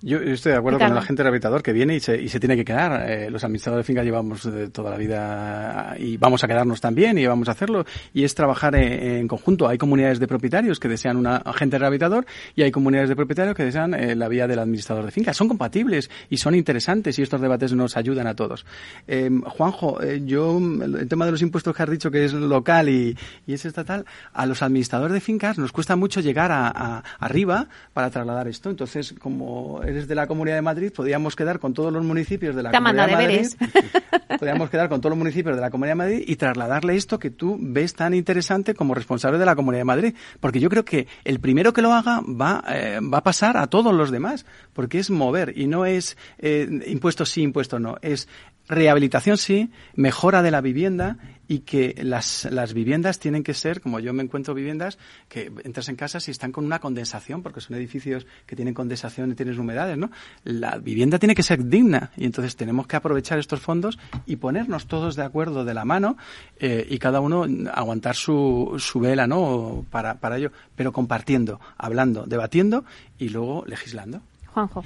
Yo 0.03 0.19
estoy 0.19 0.53
de 0.53 0.59
acuerdo 0.59 0.79
con 0.79 0.87
el 0.93 0.99
agente 0.99 1.23
rehabilitador 1.23 1.63
que 1.63 1.73
viene 1.73 1.97
y 1.97 2.01
se, 2.01 2.21
y 2.21 2.29
se 2.29 2.41
tiene 2.41 2.57
que 2.57 2.65
quedar. 2.65 3.09
Eh, 3.11 3.31
los 3.31 3.43
administradores 3.45 3.85
de 3.85 3.87
fincas 3.87 4.05
llevamos 4.05 4.45
eh, 4.47 4.69
toda 4.73 4.91
la 4.91 4.97
vida 4.97 5.95
y 5.99 6.17
vamos 6.17 6.43
a 6.45 6.49
quedarnos 6.49 6.81
también 6.81 7.19
y 7.19 7.27
vamos 7.27 7.49
a 7.49 7.53
hacerlo. 7.53 7.85
Y 8.13 8.25
es 8.25 8.35
trabajar 8.35 8.75
en, 8.77 8.93
en 9.21 9.29
conjunto. 9.29 9.69
Hay 9.69 9.79
comunidades 9.79 10.19
de 10.21 10.27
propietarios 10.27 10.79
que 10.81 10.89
desean 10.89 11.17
un 11.17 11.27
agente 11.27 11.79
rehabilitador 11.79 12.27
y 12.55 12.63
hay 12.63 12.71
comunidades 12.71 13.09
de 13.09 13.17
propietarios 13.17 13.55
que 13.57 13.65
desean 13.65 13.95
eh, 13.95 14.15
la 14.15 14.29
vía 14.29 14.47
del 14.47 14.59
administrador 14.59 15.05
de 15.05 15.11
fincas. 15.11 15.37
Son 15.37 15.49
compatibles 15.49 16.11
y 16.31 16.37
son 16.37 16.55
interesantes 16.55 17.19
y 17.19 17.23
estos 17.23 17.41
debates 17.41 17.73
nos 17.73 17.97
ayudan 17.97 18.27
a 18.27 18.35
todos. 18.35 18.67
Eh, 19.07 19.31
Juanjo, 19.45 20.03
eh, 20.03 20.23
yo, 20.25 20.59
el 20.59 21.09
tema 21.09 21.27
de 21.27 21.33
los 21.33 21.43
impuestos 21.43 21.75
que 21.75 21.83
has 21.83 21.91
dicho 21.91 22.11
que 22.11 22.25
es 22.25 22.33
local 22.33 22.89
y, 22.89 23.17
y 23.47 23.53
es 23.55 23.65
estatal, 23.65 24.05
a 24.33 24.47
los 24.47 24.63
administradores 24.63 25.13
de 25.15 25.21
fincas 25.21 25.59
nos 25.59 25.73
cuesta 25.73 25.97
mucho 25.97 26.21
llegar 26.21 26.51
a, 26.53 26.69
a- 26.69 27.03
arriba 27.19 27.67
para 27.93 28.11
trasladar 28.11 28.49
esto. 28.49 28.71
Entonces, 28.71 29.15
como 29.19 29.64
eres 29.83 30.09
de 30.09 30.15
la 30.15 30.27
Comunidad 30.27 30.57
de 30.57 30.63
Madrid, 30.63 30.93
podríamos 30.95 31.37
quedar 31.37 31.59
con 31.59 31.75
todos 31.75 31.93
los 31.93 32.05
municipios 32.05 32.55
de 32.55 32.63
la 32.63 32.71
Te 32.71 32.79
Comunidad 32.79 33.07
de 33.07 33.13
Madrid. 33.13 33.29
deberes. 33.29 33.57
Podríamos 34.39 34.71
quedar 34.71 34.89
con 34.89 35.01
todos 35.01 35.11
los 35.11 35.19
municipios 35.19 35.55
de 35.55 35.61
la 35.61 35.71
Comunidad 35.71 35.93
de 35.93 35.97
Madrid 35.97 36.25
y 36.27 36.37
trasladarle 36.37 36.97
esto 36.97 37.19
que 37.19 37.31
tú 37.31 37.57
ves 37.61 37.95
tan 37.95 38.15
interesante 38.15 38.75
como 38.75 38.95
responsable 38.95 39.39
de 39.39 39.47
la 39.47 39.55
Comunidad 39.55 39.81
de 39.81 39.85
Madrid. 39.85 40.15
Porque 40.41 40.61
yo 40.61 40.69
creo 40.69 40.85
que 40.85 41.07
el 41.25 41.41
primero 41.41 41.73
que 41.73 41.83
lo 41.83 41.93
haga 41.93 42.21
va, 42.21 42.65
eh, 42.69 43.01
va 43.01 43.19
a 43.19 43.23
pasar 43.23 43.57
a 43.57 43.67
todos 43.69 43.95
los 43.95 44.11
demás. 44.11 44.47
Porque 44.73 44.99
es 44.99 45.11
mover 45.11 45.53
y 45.57 45.67
no 45.67 45.87
es 45.87 46.17
eh, 46.39 46.69
impuestos 46.87 47.31
sí, 47.31 47.43
impuestos 47.43 47.81
no. 47.81 47.97
Es 48.03 48.29
rehabilitación 48.69 49.37
sí, 49.37 49.71
mejora 49.95 50.43
de 50.43 50.51
la 50.51 50.61
vivienda 50.61 51.19
y 51.49 51.61
que 51.61 51.95
las, 52.03 52.49
las 52.51 52.73
viviendas 52.73 53.19
tienen 53.19 53.43
que 53.43 53.55
ser, 53.55 53.81
como 53.81 54.01
yo 54.01 54.13
me 54.13 54.23
encuentro 54.23 54.55
viviendas, 54.55 54.99
que 55.29 55.53
entras 55.65 55.89
en 55.89 55.97
casas 55.97 56.27
y 56.29 56.31
están 56.31 56.53
con 56.53 56.65
una 56.65 56.79
condensación, 56.79 57.43
porque 57.43 57.61
son 57.61 57.77
edificios 57.77 58.27
que 58.47 58.57
tienen 58.57 58.75
condensación 58.75 59.31
y 59.31 59.35
tienen 59.35 59.59
humedades, 59.59 59.99
¿no? 59.99 60.11
La 60.45 60.79
vivienda 60.79 61.19
tiene 61.19 61.35
que 61.35 61.43
ser 61.43 61.67
digna 61.67 62.11
y 62.17 62.25
entonces 62.25 62.57
tenemos 62.57 62.87
que 62.87 62.97
aprovechar 62.97 63.39
estos 63.39 63.61
fondos 63.61 63.99
y 64.27 64.37
ponernos 64.37 64.87
todos 64.87 65.17
de 65.17 65.23
acuerdo 65.23 65.65
de 65.65 65.75
la 65.75 65.85
mano 65.85 66.17
eh, 66.59 66.87
y 66.89 66.99
cada 66.99 67.21
uno 67.21 67.47
aguantar 67.73 68.17
su, 68.17 68.77
su 68.79 69.01
vela, 69.01 69.27
¿no? 69.27 69.85
Para, 69.91 70.15
para 70.15 70.39
ello, 70.39 70.51
pero 70.77 70.93
compartiendo, 70.93 71.61
hablando, 71.77 72.25
debatiendo 72.27 72.85
y 73.19 73.29
luego 73.29 73.65
legislando. 73.67 74.23
Juanjo. 74.47 74.85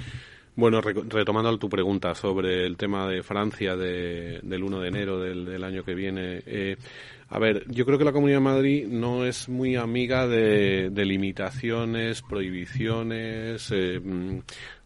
Bueno, 0.59 0.81
retomando 0.81 1.57
tu 1.57 1.69
pregunta 1.69 2.13
sobre 2.13 2.65
el 2.65 2.75
tema 2.75 3.07
de 3.07 3.23
Francia 3.23 3.77
del 3.77 4.61
1 4.61 4.81
de 4.81 4.87
enero 4.89 5.17
del, 5.17 5.63
año 5.63 5.85
que 5.85 5.93
viene. 5.93 6.43
Eh, 6.45 6.75
a 7.29 7.39
ver, 7.39 7.63
yo 7.69 7.85
creo 7.85 7.97
que 7.97 8.03
la 8.03 8.11
Comunidad 8.11 8.39
de 8.39 8.43
Madrid 8.43 8.85
no 8.85 9.23
es 9.23 9.47
muy 9.47 9.77
amiga 9.77 10.27
de, 10.27 10.91
limitaciones, 10.93 12.21
prohibiciones. 12.23 13.69
Eh, 13.71 14.01
mm, 14.03 14.39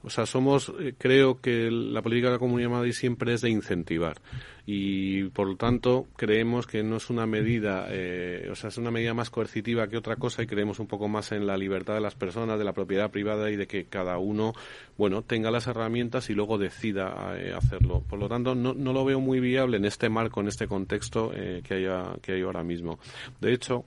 o 0.04 0.12
sea, 0.12 0.28
somos, 0.28 0.72
eh, 0.80 0.94
creo 0.96 1.42
que 1.42 1.72
la 1.72 2.04
política 2.04 2.28
de 2.28 2.34
la 2.34 2.40
Comunidad 2.40 2.70
de 2.70 2.76
Madrid 2.76 2.92
siempre 2.92 3.34
es 3.34 3.42
de 3.42 3.50
incentivar 3.50 4.18
y 4.66 5.26
por 5.26 5.48
lo 5.48 5.58
tanto 5.58 6.08
creemos 6.16 6.68
que 6.68 6.84
no 6.84 6.96
es 6.96 7.10
una 7.10 7.26
medida, 7.26 7.88
eh, 7.90 8.48
o 8.50 8.56
sea, 8.56 8.70
es 8.70 8.78
una 8.78 8.92
medida 8.92 9.14
más 9.14 9.30
coercitiva 9.30 9.90
que 9.90 9.98
otra 9.98 10.16
cosa 10.16 10.42
y 10.42 10.48
creemos 10.48 10.80
un 10.80 10.88
poco 10.88 11.10
más 11.10 11.34
en 11.34 11.46
la 11.46 11.58
libertad 11.58 11.96
de 11.96 12.00
las 12.00 12.16
personas, 12.16 12.58
de 12.58 12.64
la 12.64 12.72
propiedad 12.72 13.12
privada 13.12 13.52
y 13.52 13.58
de 13.58 13.68
que 13.68 13.86
cada 13.86 14.18
uno, 14.20 14.54
bueno, 14.98 15.22
tenga 15.22 15.52
las 15.52 15.68
herramientas 15.68 16.30
y 16.30 16.34
luego 16.34 16.58
decida 16.58 17.36
eh, 17.38 17.54
hacerlo. 17.54 18.04
Por 18.08 18.20
lo 18.20 18.30
tanto, 18.30 18.56
no, 18.56 18.74
no, 18.74 18.94
lo 18.94 19.04
veo 19.04 19.20
muy 19.20 19.42
viable 19.42 19.78
en 19.78 19.86
este 19.86 20.08
marco, 20.08 20.40
en 20.40 20.48
este 20.48 20.68
contexto 20.68 21.32
eh, 21.36 21.62
que, 21.62 21.74
haya, 21.76 22.16
que 22.22 22.34
hay 22.34 22.42
ahora 22.44 22.64
mismo. 22.64 23.00
De 23.42 23.52
hecho, 23.52 23.84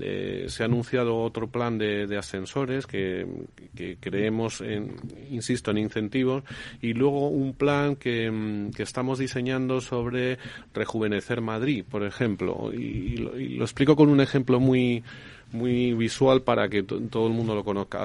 eh, 0.00 0.46
se 0.48 0.62
ha 0.62 0.66
anunciado 0.66 1.16
otro 1.18 1.48
plan 1.48 1.78
de, 1.78 2.06
de 2.06 2.16
ascensores 2.16 2.86
que, 2.86 3.26
creemos, 4.00 4.60
en, 4.60 4.96
insisto, 5.30 5.70
en 5.70 5.78
incentivos 5.78 6.44
y 6.80 6.94
luego 6.94 7.28
un 7.28 7.54
plan 7.54 7.96
que, 7.96 8.30
mm, 8.30 8.70
que 8.70 8.82
estamos 8.82 9.18
diseñando 9.18 9.80
sobre 9.80 10.38
rejuvenecer 10.74 11.40
Madrid, 11.40 11.84
por 11.88 12.04
ejemplo. 12.04 12.72
Y, 12.72 13.16
lo, 13.16 13.64
explico 13.64 13.96
con 13.96 14.08
un 14.08 14.20
ejemplo 14.20 14.60
muy, 14.60 15.02
muy 15.52 15.92
visual 15.94 16.42
para 16.42 16.68
que 16.68 16.82
todo 16.82 17.26
el 17.26 17.32
mundo 17.32 17.54
lo 17.54 17.64
conozca 17.64 18.04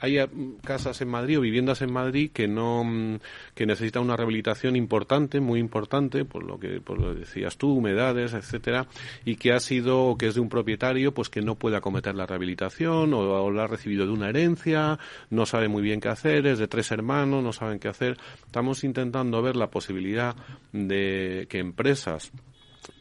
hay 0.00 0.18
eh, 0.18 0.28
casas 0.64 1.00
en 1.00 1.08
Madrid 1.08 1.38
o 1.38 1.42
viviendas 1.42 1.82
en 1.82 1.92
Madrid 1.92 2.30
que 2.32 2.48
no 2.48 2.84
mm, 2.84 3.18
que 3.54 3.66
necesitan 3.66 4.02
una 4.02 4.16
rehabilitación 4.16 4.76
importante, 4.76 5.40
muy 5.40 5.60
importante, 5.60 6.24
por 6.24 6.42
lo 6.42 6.58
que 6.58 6.80
por 6.80 7.00
lo 7.00 7.14
decías 7.14 7.56
tú, 7.56 7.74
humedades, 7.74 8.34
etcétera, 8.34 8.86
y 9.24 9.36
que 9.36 9.52
ha 9.52 9.60
sido 9.60 10.16
que 10.18 10.28
es 10.28 10.34
de 10.34 10.40
un 10.40 10.48
propietario, 10.48 11.12
pues 11.12 11.28
que 11.28 11.42
no 11.42 11.56
puede 11.56 11.76
acometer 11.76 12.14
la 12.14 12.26
rehabilitación 12.26 13.14
o, 13.14 13.20
o 13.20 13.50
la 13.50 13.64
ha 13.64 13.66
recibido 13.66 14.06
de 14.06 14.12
una 14.12 14.28
herencia, 14.28 14.98
no 15.30 15.46
sabe 15.46 15.68
muy 15.68 15.82
bien 15.82 16.00
qué 16.00 16.08
hacer, 16.08 16.46
es 16.46 16.58
de 16.58 16.68
tres 16.68 16.90
hermanos, 16.90 17.42
no 17.42 17.52
saben 17.52 17.78
qué 17.78 17.88
hacer. 17.88 18.16
Estamos 18.46 18.84
intentando 18.84 19.42
ver 19.42 19.56
la 19.56 19.70
posibilidad 19.70 20.34
de 20.72 21.46
que 21.48 21.58
empresas 21.58 22.32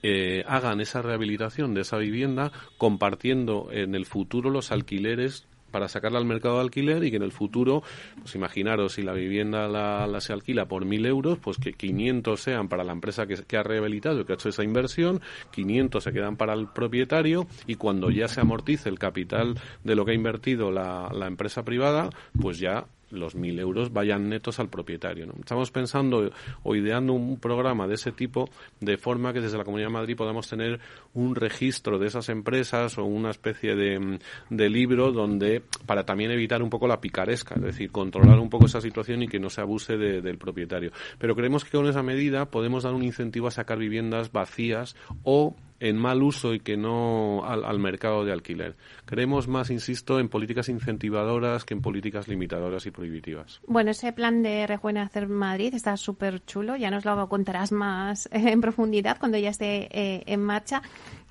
eh, 0.01 0.43
hagan 0.47 0.81
esa 0.81 1.01
rehabilitación 1.01 1.73
de 1.73 1.81
esa 1.81 1.97
vivienda 1.97 2.51
compartiendo 2.77 3.69
en 3.71 3.95
el 3.95 4.05
futuro 4.05 4.49
los 4.49 4.71
alquileres 4.71 5.45
para 5.70 5.88
sacarla 5.88 6.20
al 6.20 6.26
mercado 6.26 6.55
de 6.55 6.61
alquiler 6.61 7.03
y 7.03 7.11
que 7.11 7.17
en 7.17 7.24
el 7.24 7.32
futuro, 7.32 7.84
pues 8.20 8.36
imaginaros, 8.36 8.93
si 8.93 9.03
la 9.03 9.13
vivienda 9.13 9.67
la, 9.67 10.22
se 10.22 10.34
alquila 10.34 10.67
por 10.67 10.86
mil 10.86 11.05
euros, 11.05 11.38
pues 11.39 11.57
que 11.57 11.74
500 11.74 12.39
sean 12.39 12.67
para 12.67 12.84
la 12.84 12.93
empresa 12.93 13.26
que, 13.28 13.57
ha 13.57 13.63
rehabilitado, 13.63 14.26
que 14.26 14.34
ha 14.34 14.36
hecho 14.36 14.49
esa 14.49 14.63
inversión, 14.63 15.22
500 15.51 16.03
se 16.03 16.11
quedan 16.11 16.38
para 16.38 16.53
el 16.53 16.67
propietario 16.67 17.47
y 17.67 17.76
cuando 17.76 18.09
ya 18.09 18.28
se 18.28 18.41
amortice 18.41 18.89
el 18.89 18.99
capital 18.99 19.59
de 19.84 19.95
lo 19.95 20.05
que 20.05 20.11
ha 20.11 20.15
invertido 20.15 20.72
la, 20.72 21.09
la 21.13 21.28
empresa 21.28 21.63
privada, 21.63 22.09
pues 22.39 22.59
ya 22.59 22.86
los 23.12 23.36
mil 23.36 23.60
euros 23.60 23.91
vayan 23.91 24.30
netos 24.30 24.60
al 24.60 24.70
propietario. 24.70 25.26
¿no? 25.26 25.34
Estamos 25.39 25.72
pensando 25.72 26.32
o 26.64 26.76
ideando 26.76 27.14
un 27.14 27.39
programa 27.39 27.88
de 27.88 27.95
ese 27.95 28.12
tipo 28.12 28.49
de 28.80 28.97
forma 28.97 29.34
que 29.34 29.41
desde 29.41 29.57
la 29.57 29.64
Comunidad 29.64 29.89
de 29.89 29.93
Madrid 29.93 30.16
podamos 30.16 30.47
tener 30.49 30.80
un 31.14 31.36
registro 31.36 31.99
de 31.99 32.07
esas 32.07 32.30
empresas 32.30 32.97
o 32.97 33.05
una 33.05 33.32
especie 33.32 33.76
de, 33.76 34.20
de 34.49 34.70
libro 34.70 35.12
donde 35.12 35.64
para 35.86 36.05
también 36.05 36.32
evitar 36.32 36.62
un 36.62 36.70
poco 36.70 36.88
la 36.88 37.01
picaresca, 37.01 37.55
es 37.55 37.62
decir, 37.62 37.91
controlar 37.91 38.39
un 38.39 38.49
poco 38.49 38.66
esa 38.66 38.82
situación 38.82 39.24
y 39.24 39.28
que 39.28 39.39
no 39.39 39.49
se 39.49 39.62
abuse 39.62 39.97
del 39.97 40.38
propietario. 40.38 40.91
Pero 41.18 41.36
creemos 41.36 41.64
que 41.64 41.78
con 41.78 41.88
esa 41.88 42.03
medida 42.03 42.49
podemos 42.49 42.84
dar 42.84 42.93
un 42.93 43.03
incentivo 43.03 43.47
a 43.47 43.51
sacar 43.51 43.78
viviendas 43.78 44.32
vacías 44.32 44.95
o 45.24 45.55
en 45.80 45.97
mal 45.97 46.21
uso 46.21 46.53
y 46.53 46.59
que 46.59 46.77
no 46.77 47.43
al, 47.45 47.80
mercado 47.80 48.25
de 48.25 48.32
alquiler. 48.32 48.75
Creemos 49.05 49.47
más, 49.47 49.69
insisto, 49.69 50.19
en 50.19 50.30
políticas 50.30 50.69
incentivadoras 50.69 51.65
que 51.65 51.73
en 51.73 51.82
políticas 51.82 52.27
limitadoras 52.27 52.86
y 52.86 52.91
prohibitivas. 52.91 53.61
Bueno, 53.67 53.91
ese 53.91 54.11
plan 54.13 54.43
de 54.43 54.67
Rejuvenecer 54.67 55.27
Madrid 55.27 55.73
está 55.73 55.95
súper 55.97 56.43
chulo. 56.45 56.75
Ya 56.75 56.91
nos 56.91 57.05
lo 57.05 57.30
contarás 57.30 57.71
más 57.71 58.30
en 58.32 58.61
profundidad 58.61 59.17
cuando 59.19 59.38
ya 59.38 59.49
esté 59.49 59.88
eh, 59.91 60.23
en 60.25 60.41
marcha. 60.41 60.82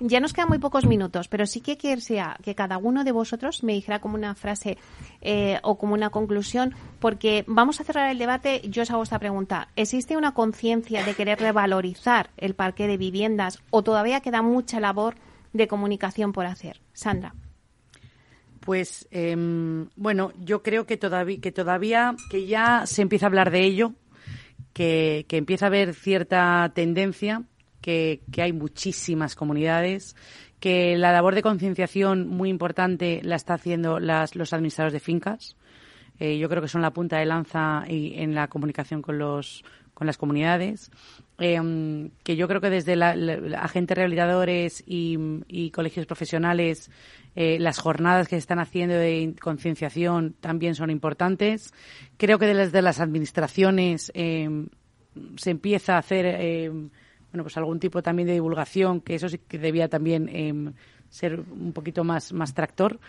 Ya 0.01 0.21
nos 0.21 0.31
quedan 0.31 0.47
muy 0.47 0.59
pocos 0.59 0.85
minutos, 0.85 1.27
pero 1.27 1.45
sí 1.45 1.59
que 1.59 1.77
quisiera 1.77 2.37
que 2.41 2.55
cada 2.55 2.77
uno 2.77 3.03
de 3.03 3.11
vosotros 3.11 3.63
me 3.63 3.73
dijera 3.73 3.99
como 3.99 4.15
una 4.15 4.33
frase 4.33 4.77
eh, 5.19 5.59
o 5.61 5.77
como 5.77 5.93
una 5.93 6.09
conclusión, 6.09 6.73
porque 6.99 7.43
vamos 7.47 7.81
a 7.81 7.83
cerrar 7.83 8.09
el 8.09 8.17
debate. 8.17 8.61
Yo 8.69 8.83
os 8.83 8.91
hago 8.91 9.03
esta 9.03 9.19
pregunta. 9.19 9.67
¿Existe 9.75 10.15
una 10.15 10.33
conciencia 10.33 11.03
de 11.03 11.15
querer 11.15 11.39
revalorizar 11.39 12.29
el 12.37 12.55
parque 12.55 12.87
de 12.87 12.95
viviendas 12.95 13.59
o 13.71 13.83
todavía 13.83 14.21
queda 14.21 14.41
mucha 14.41 14.79
labor 14.79 15.15
de 15.51 15.67
comunicación 15.67 16.31
por 16.31 16.45
hacer? 16.45 16.79
Sandra. 16.93 17.35
Pues 18.61 19.05
em, 19.11 19.89
bueno, 19.97 20.31
yo 20.39 20.63
creo 20.63 20.85
que 20.85 20.95
todavía, 20.95 21.41
que 21.41 21.51
todavía, 21.51 22.15
que 22.29 22.47
ya 22.47 22.85
se 22.85 23.01
empieza 23.01 23.25
a 23.25 23.27
hablar 23.27 23.51
de 23.51 23.65
ello, 23.65 23.93
que, 24.71 25.25
que 25.27 25.35
empieza 25.35 25.65
a 25.65 25.67
haber 25.67 25.93
cierta 25.93 26.71
tendencia 26.73 27.43
que, 27.81 28.21
hay 28.37 28.53
muchísimas 28.53 29.35
comunidades, 29.35 30.15
que 30.59 30.97
la 30.97 31.11
labor 31.11 31.35
de 31.35 31.41
concienciación 31.41 32.27
muy 32.27 32.49
importante 32.49 33.21
la 33.23 33.35
está 33.35 33.53
haciendo 33.55 33.99
las, 33.99 34.35
los 34.35 34.53
administradores 34.53 34.93
de 34.93 34.99
fincas. 34.99 35.55
Eh, 36.19 36.37
yo 36.37 36.49
creo 36.49 36.61
que 36.61 36.67
son 36.67 36.81
la 36.81 36.91
punta 36.91 37.17
de 37.17 37.25
lanza 37.25 37.85
y, 37.87 38.13
en 38.21 38.35
la 38.35 38.47
comunicación 38.47 39.01
con 39.01 39.17
los 39.17 39.63
con 39.99 40.07
las 40.07 40.17
comunidades, 40.17 40.91
em, 41.39 42.11
que 42.23 42.37
yo 42.37 42.47
creo 42.47 42.61
que 42.61 42.69
desde 42.69 42.95
la, 42.95 43.09
agentes 43.57 43.97
rehabilitadores 43.97 44.81
y, 44.87 45.71
colegios 45.71 46.05
profesionales 46.05 46.89
eh, 47.35 47.59
las 47.59 47.79
jornadas 47.79 48.29
que 48.29 48.35
se 48.35 48.39
están 48.39 48.59
haciendo 48.59 48.95
de 48.95 49.35
concienciación 49.41 50.35
también 50.39 50.75
son 50.75 50.89
importantes. 50.89 51.73
Creo 52.15 52.39
que 52.39 52.47
desde 52.47 52.81
las 52.81 53.01
administraciones 53.01 54.09
em, 54.15 54.69
se 55.35 55.51
empieza 55.51 55.95
a 55.95 55.99
hacer 55.99 56.25
em, 56.25 56.89
bueno, 57.31 57.43
pues 57.43 57.57
algún 57.57 57.79
tipo 57.79 58.01
también 58.01 58.27
de 58.27 58.33
divulgación, 58.33 59.01
que 59.01 59.15
eso 59.15 59.29
sí 59.29 59.39
que 59.47 59.57
debía 59.59 59.87
también 59.87 60.29
em, 60.29 60.73
ser 61.09 61.39
un 61.39 61.73
poquito 61.73 62.03
más, 62.03 62.33
más 62.33 62.53
tractor. 62.53 62.99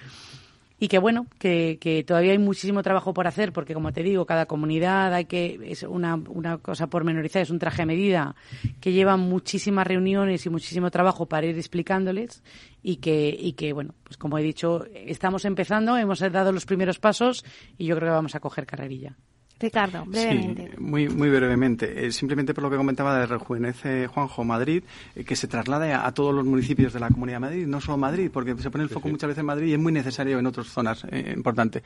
Y 0.82 0.88
que 0.88 0.98
bueno, 0.98 1.26
que, 1.38 1.76
que, 1.78 2.02
todavía 2.04 2.32
hay 2.32 2.38
muchísimo 2.38 2.82
trabajo 2.82 3.12
por 3.12 3.26
hacer, 3.26 3.52
porque 3.52 3.74
como 3.74 3.92
te 3.92 4.02
digo, 4.02 4.24
cada 4.24 4.46
comunidad 4.46 5.12
hay 5.12 5.26
que, 5.26 5.60
es 5.66 5.82
una, 5.82 6.14
una 6.14 6.56
cosa 6.56 6.86
pormenorizada, 6.86 7.42
es 7.42 7.50
un 7.50 7.58
traje 7.58 7.82
a 7.82 7.86
medida, 7.86 8.34
que 8.80 8.92
lleva 8.92 9.18
muchísimas 9.18 9.86
reuniones 9.86 10.46
y 10.46 10.48
muchísimo 10.48 10.90
trabajo 10.90 11.26
para 11.26 11.46
ir 11.46 11.58
explicándoles 11.58 12.42
y 12.82 12.96
que, 12.96 13.28
y 13.28 13.52
que 13.52 13.74
bueno, 13.74 13.94
pues 14.04 14.16
como 14.16 14.38
he 14.38 14.42
dicho, 14.42 14.86
estamos 14.94 15.44
empezando, 15.44 15.98
hemos 15.98 16.20
dado 16.20 16.50
los 16.50 16.64
primeros 16.64 16.98
pasos 16.98 17.44
y 17.76 17.84
yo 17.84 17.94
creo 17.96 18.08
que 18.08 18.14
vamos 18.14 18.34
a 18.34 18.40
coger 18.40 18.64
carrerilla. 18.64 19.18
Ricardo, 19.60 20.04
brevemente. 20.06 20.70
Sí, 20.70 20.80
muy, 20.80 21.08
muy 21.10 21.28
brevemente. 21.28 22.06
Eh, 22.06 22.12
simplemente 22.12 22.54
por 22.54 22.64
lo 22.64 22.70
que 22.70 22.78
comentaba 22.78 23.18
de 23.18 23.26
Rejuvenece 23.26 24.06
Juanjo 24.06 24.42
Madrid, 24.42 24.82
eh, 25.14 25.22
que 25.22 25.36
se 25.36 25.48
traslade 25.48 25.92
a, 25.92 26.10
todos 26.12 26.34
los 26.34 26.46
municipios 26.46 26.94
de 26.94 27.00
la 27.00 27.08
Comunidad 27.08 27.36
de 27.36 27.40
Madrid, 27.40 27.66
no 27.66 27.78
solo 27.78 27.98
Madrid, 27.98 28.30
porque 28.32 28.56
se 28.56 28.70
pone 28.70 28.84
el 28.84 28.90
foco 28.90 29.08
muchas 29.08 29.28
veces 29.28 29.40
en 29.40 29.46
Madrid 29.46 29.68
y 29.68 29.74
es 29.74 29.78
muy 29.78 29.92
necesario 29.92 30.38
en 30.38 30.46
otras 30.46 30.68
zonas 30.68 31.04
eh, 31.10 31.34
importante. 31.36 31.82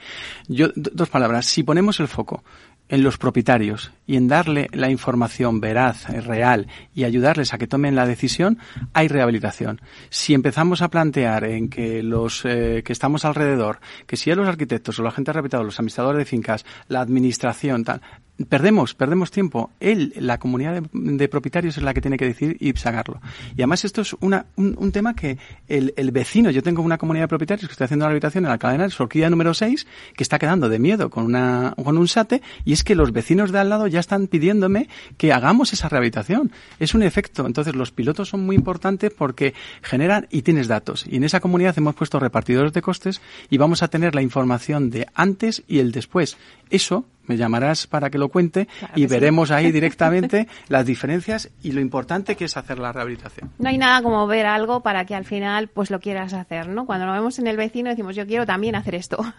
Yo, 0.46 0.68
dos 0.76 1.08
palabras. 1.08 1.46
Si 1.46 1.64
ponemos 1.64 1.98
el 1.98 2.06
foco 2.06 2.44
en 2.88 3.02
los 3.02 3.18
propietarios 3.18 3.92
y 4.06 4.16
en 4.16 4.28
darle 4.28 4.68
la 4.72 4.90
información 4.90 5.58
veraz, 5.58 6.06
real 6.24 6.68
y 6.94 7.04
ayudarles 7.04 7.54
a 7.54 7.58
que 7.58 7.66
tomen 7.66 7.96
la 7.96 8.06
decisión, 8.06 8.58
hay 8.92 9.08
rehabilitación. 9.08 9.80
Si 10.10 10.34
empezamos 10.34 10.80
a 10.82 10.90
plantear 10.90 11.44
en 11.44 11.70
que 11.70 12.02
los 12.02 12.42
que 12.42 12.84
estamos 12.86 13.24
alrededor, 13.24 13.80
que 14.06 14.18
si 14.18 14.30
es 14.30 14.36
los 14.36 14.46
arquitectos 14.46 14.98
o 14.98 15.02
la 15.02 15.12
gente 15.12 15.32
rehabilitado, 15.32 15.64
los 15.64 15.78
administradores 15.78 16.18
de 16.18 16.24
fincas, 16.26 16.66
la 16.88 17.00
administración, 17.00 17.63
tal, 17.84 18.00
perdemos, 18.48 18.94
perdemos 18.94 19.30
tiempo. 19.30 19.70
Él, 19.80 20.12
la 20.16 20.38
comunidad 20.38 20.82
de, 20.92 21.28
propietarios 21.28 21.76
es 21.76 21.82
la 21.82 21.94
que 21.94 22.00
tiene 22.00 22.16
que 22.16 22.26
decir 22.26 22.56
y 22.60 22.72
sacarlo. 22.72 23.20
Y 23.56 23.62
además 23.62 23.84
esto 23.84 24.00
es 24.00 24.14
una, 24.20 24.46
un, 24.56 24.92
tema 24.92 25.14
que 25.14 25.38
el, 25.68 26.10
vecino, 26.10 26.50
yo 26.50 26.62
tengo 26.62 26.82
una 26.82 26.98
comunidad 26.98 27.24
de 27.24 27.28
propietarios 27.28 27.68
que 27.68 27.72
estoy 27.72 27.84
haciendo 27.84 28.06
la 28.06 28.10
habitación 28.10 28.44
en 28.44 28.50
la 28.50 28.58
cadena 28.58 28.86
de 28.86 28.94
Orquídea 28.98 29.30
número 29.30 29.54
6, 29.54 29.86
que 30.16 30.22
está 30.22 30.38
quedando 30.38 30.68
de 30.68 30.78
miedo 30.78 31.10
con, 31.10 31.24
una, 31.24 31.74
con 31.82 31.96
un 31.96 32.08
SATE, 32.08 32.42
y 32.64 32.72
es 32.72 32.82
que 32.82 32.94
los 32.94 33.12
vecinos 33.12 33.52
de 33.52 33.60
al 33.60 33.68
lado 33.68 33.86
ya 33.86 34.00
están 34.00 34.26
pidiéndome 34.26 34.88
que 35.16 35.32
hagamos 35.32 35.72
esa 35.72 35.88
rehabilitación. 35.88 36.50
Es 36.80 36.94
un 36.94 37.02
efecto. 37.02 37.46
Entonces 37.46 37.74
los 37.74 37.92
pilotos 37.92 38.28
son 38.28 38.44
muy 38.44 38.56
importantes 38.56 39.12
porque 39.16 39.54
generan 39.82 40.26
y 40.30 40.42
tienes 40.42 40.66
datos. 40.66 41.06
Y 41.08 41.16
en 41.16 41.24
esa 41.24 41.40
comunidad 41.40 41.76
hemos 41.78 41.94
puesto 41.94 42.18
repartidores 42.18 42.72
de 42.72 42.82
costes 42.82 43.20
y 43.48 43.58
vamos 43.58 43.82
a 43.82 43.88
tener 43.88 44.14
la 44.14 44.22
información 44.22 44.90
de 44.90 45.06
antes 45.14 45.62
y 45.68 45.78
el 45.78 45.92
después. 45.92 46.36
Eso 46.70 47.06
me 47.26 47.36
llamarás 47.36 47.86
para 47.86 48.10
que 48.10 48.18
lo 48.18 48.28
cuente 48.28 48.68
y 48.94 49.06
veremos 49.06 49.50
ahí 49.50 49.72
directamente 49.72 50.48
las 50.68 50.86
diferencias 50.86 51.50
y 51.62 51.72
lo 51.72 51.80
importante 51.80 52.36
que 52.36 52.44
es 52.44 52.56
hacer 52.56 52.78
la 52.78 52.92
rehabilitación. 52.92 53.50
No 53.58 53.68
hay 53.68 53.78
nada 53.78 54.02
como 54.02 54.26
ver 54.26 54.46
algo 54.46 54.80
para 54.80 55.04
que 55.04 55.14
al 55.14 55.24
final 55.24 55.68
pues 55.68 55.90
lo 55.90 56.00
quieras 56.00 56.32
hacer, 56.32 56.68
¿no? 56.68 56.86
Cuando 56.86 57.06
lo 57.06 57.12
vemos 57.12 57.38
en 57.38 57.46
el 57.46 57.56
vecino 57.56 57.90
decimos 57.90 58.16
yo 58.16 58.26
quiero 58.26 58.46
también 58.46 58.76
hacer 58.76 58.94
esto. 58.94 59.18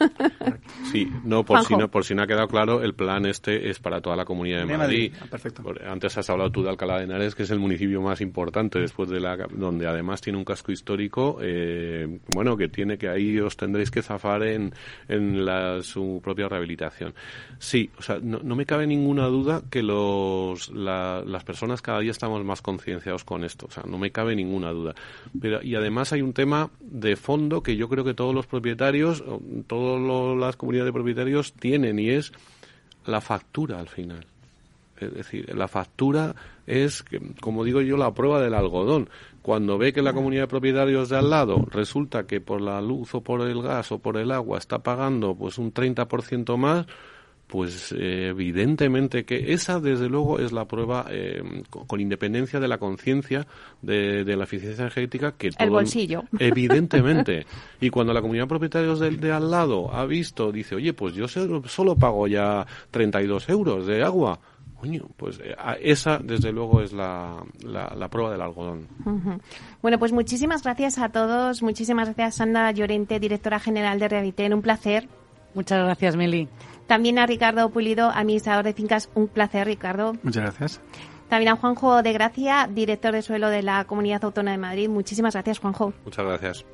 Sí, 0.92 1.12
no 1.24 1.44
por 1.44 1.64
si 1.64 1.76
no 1.76 1.90
por 1.90 2.06
si 2.06 2.16
no 2.16 2.24
ha 2.24 2.28
quedado 2.28 2.48
claro, 2.48 2.82
el 2.82 2.94
plan 2.94 3.26
este 3.26 3.70
es 3.70 3.80
para 3.80 4.02
toda 4.02 4.16
la 4.16 4.26
comunidad 4.26 4.66
de 4.66 4.78
Madrid. 4.78 5.14
Ah, 5.22 5.26
perfecto. 5.30 5.64
Antes 5.88 6.18
has 6.18 6.30
hablado 6.30 6.52
tú 6.52 6.64
de 6.64 6.70
Alcalá 6.70 6.98
de 6.98 7.04
Henares, 7.04 7.36
que 7.36 7.44
es 7.44 7.52
el 7.52 7.60
municipio 7.60 8.02
más 8.02 8.22
importante 8.22 8.80
después 8.80 9.10
de 9.10 9.20
la 9.20 9.36
donde 9.52 9.88
además 9.88 10.22
tiene 10.22 10.38
un 10.38 10.46
casco 10.46 10.72
histórico, 10.72 11.40
eh, 11.42 12.20
bueno, 12.34 12.58
que 12.58 12.68
tiene 12.68 12.98
que 12.98 13.10
ahí 13.10 13.40
os 13.40 13.58
tendréis 13.58 13.92
que 13.92 14.02
zafar 14.02 14.44
en, 14.44 14.74
en 15.08 15.46
la, 15.46 15.82
su 15.82 16.22
propia 16.24 16.48
rehabilitación. 16.48 17.14
Sí, 17.60 17.75
o 17.98 18.02
sea, 18.02 18.20
no, 18.22 18.56
me 18.56 18.66
cabe 18.66 18.88
ninguna 18.88 19.28
duda 19.28 19.62
que 19.70 19.84
los, 19.84 20.70
las 20.70 21.44
personas 21.44 21.82
cada 21.82 22.00
día 22.00 22.12
estamos 22.12 22.44
más 22.44 22.62
concienciados 22.62 23.24
con 23.24 23.44
esto, 23.44 23.68
o 23.68 23.72
sea, 23.72 23.84
no 23.88 23.98
me 23.98 24.12
cabe 24.12 24.36
ninguna 24.36 24.72
duda. 24.72 24.96
Pero, 25.40 25.62
y 25.62 25.76
además 25.76 26.14
hay 26.14 26.22
un 26.22 26.34
tema 26.34 26.70
de 26.80 27.16
fondo 27.16 27.64
que 27.64 27.76
yo 27.76 27.90
creo 27.90 28.04
que 28.04 28.14
todos 28.14 28.34
los 28.34 28.48
propietarios, 28.48 29.24
todas 29.68 30.38
las 30.38 30.56
comunidades 30.56 30.90
de 30.90 30.94
propietarios 30.94 31.54
tienen 31.54 32.00
y 32.00 32.10
es 32.10 32.32
la 33.06 33.22
factura 33.22 33.80
al 33.80 33.88
final. 33.88 34.26
Es 35.00 35.14
decir, 35.14 35.54
la 35.54 35.68
factura 35.68 36.36
es, 36.66 37.04
como 37.42 37.64
digo 37.64 37.82
yo, 37.82 37.98
la 37.98 38.14
prueba 38.14 38.42
del 38.42 38.54
algodón. 38.54 39.10
Cuando 39.42 39.78
ve 39.78 39.94
que 39.94 40.02
la 40.02 40.14
comunidad 40.14 40.44
de 40.44 40.48
propietarios 40.48 41.10
de 41.10 41.18
al 41.18 41.30
lado 41.30 41.66
resulta 41.70 42.26
que 42.26 42.42
por 42.42 42.62
la 42.62 42.82
luz 42.82 43.14
o 43.14 43.22
por 43.22 43.42
el 43.42 43.62
gas 43.62 43.92
o 43.92 44.00
por 44.00 44.18
el 44.18 44.32
agua 44.32 44.58
está 44.58 44.80
pagando 44.80 45.36
pues 45.36 45.58
un 45.58 45.74
30% 45.74 46.58
más, 46.58 46.88
pues 47.48 47.92
eh, 47.92 48.30
evidentemente 48.30 49.24
que 49.24 49.54
esa 49.54 49.80
desde 49.80 50.10
luego 50.10 50.40
es 50.40 50.52
la 50.52 50.66
prueba 50.66 51.06
eh, 51.10 51.42
con, 51.70 52.00
independencia 52.00 52.60
de 52.60 52.68
la 52.68 52.78
conciencia 52.78 53.46
de, 53.82 54.24
la 54.26 54.44
eficiencia 54.44 54.82
energética 54.82 55.34
que 55.34 55.52
el 55.58 55.70
bolsillo 55.70 56.24
evidentemente 56.40 57.46
y 57.80 57.90
cuando 57.90 58.14
la 58.14 58.22
comunidad 58.22 58.46
de 58.46 58.50
propietarios 58.50 59.00
de, 59.00 59.12
de, 59.12 59.32
al 59.32 59.52
lado 59.52 59.94
ha 59.94 60.06
visto 60.06 60.52
dice 60.52 60.76
oye 60.76 60.94
pues 60.94 61.14
yo 61.14 61.28
solo 61.28 61.96
pago 61.96 62.28
ya 62.28 62.66
32 62.92 63.50
euros 63.50 63.86
de 63.86 64.04
agua 64.04 64.40
pues 65.18 65.40
eh, 65.40 65.56
esa 65.82 66.20
desde 66.20 66.52
luego 66.52 66.82
es 66.82 66.94
la, 66.94 67.44
la, 67.64 68.10
prueba 68.10 68.32
del 68.32 68.42
algodón. 68.42 68.88
Bueno, 69.82 70.00
pues 70.00 70.12
muchísimas 70.12 70.64
gracias 70.64 70.98
a 70.98 71.10
todos. 71.10 71.64
Muchísimas 71.64 72.08
gracias, 72.10 72.36
Sandra 72.36 72.72
Llorente, 72.72 73.20
directora 73.20 73.60
general 73.60 74.00
de 74.00 74.08
Reviten. 74.08 74.54
Un 74.54 74.62
placer. 74.62 75.08
Muchas 75.56 75.84
gracias, 75.84 76.16
Meli. 76.16 76.48
También 76.86 77.18
a 77.18 77.26
Ricardo 77.26 77.70
Pulido, 77.70 78.12
administrador 78.12 78.64
de 78.64 78.74
fincas. 78.74 79.10
Un 79.16 79.28
placer, 79.28 79.66
Ricardo. 79.66 80.14
Muchas 80.22 80.44
gracias. 80.44 80.82
También 81.30 81.54
a 81.54 81.56
Juanjo 81.56 82.04
de 82.04 82.14
Gracia, 82.14 82.70
director 82.72 83.12
de 83.12 83.24
suelo 83.24 83.50
de 83.50 83.64
la 83.64 83.86
Comunidad 83.86 84.24
Autónoma 84.24 84.52
de 84.52 84.58
Madrid. 84.60 84.90
Muchísimas 84.90 85.34
gracias, 85.34 85.58
Juanjo. 85.58 85.94
Muchas 86.04 86.26
gracias. 86.26 86.66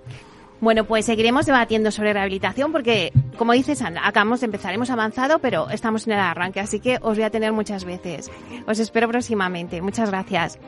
Bueno, 0.59 0.85
pues 0.85 1.05
seguiremos 1.05 1.47
debatiendo 1.47 1.89
sobre 1.89 2.13
rehabilitación 2.13 2.71
porque, 2.71 3.11
como 3.35 3.53
dice 3.53 3.73
Sandra, 3.73 4.07
acabamos 4.07 4.41
de 4.41 4.45
empezar, 4.45 4.71
hemos 4.73 4.91
avanzado, 4.91 5.39
pero 5.39 5.69
estamos 5.71 6.05
en 6.05 6.13
el 6.13 6.19
arranque, 6.19 6.59
así 6.59 6.79
que 6.79 6.99
os 7.01 7.17
voy 7.17 7.23
a 7.23 7.31
tener 7.31 7.51
muchas 7.51 7.83
veces. 7.83 8.29
Os 8.67 8.77
espero 8.77 9.07
próximamente. 9.07 9.81
Muchas 9.81 10.11
gracias. 10.11 10.59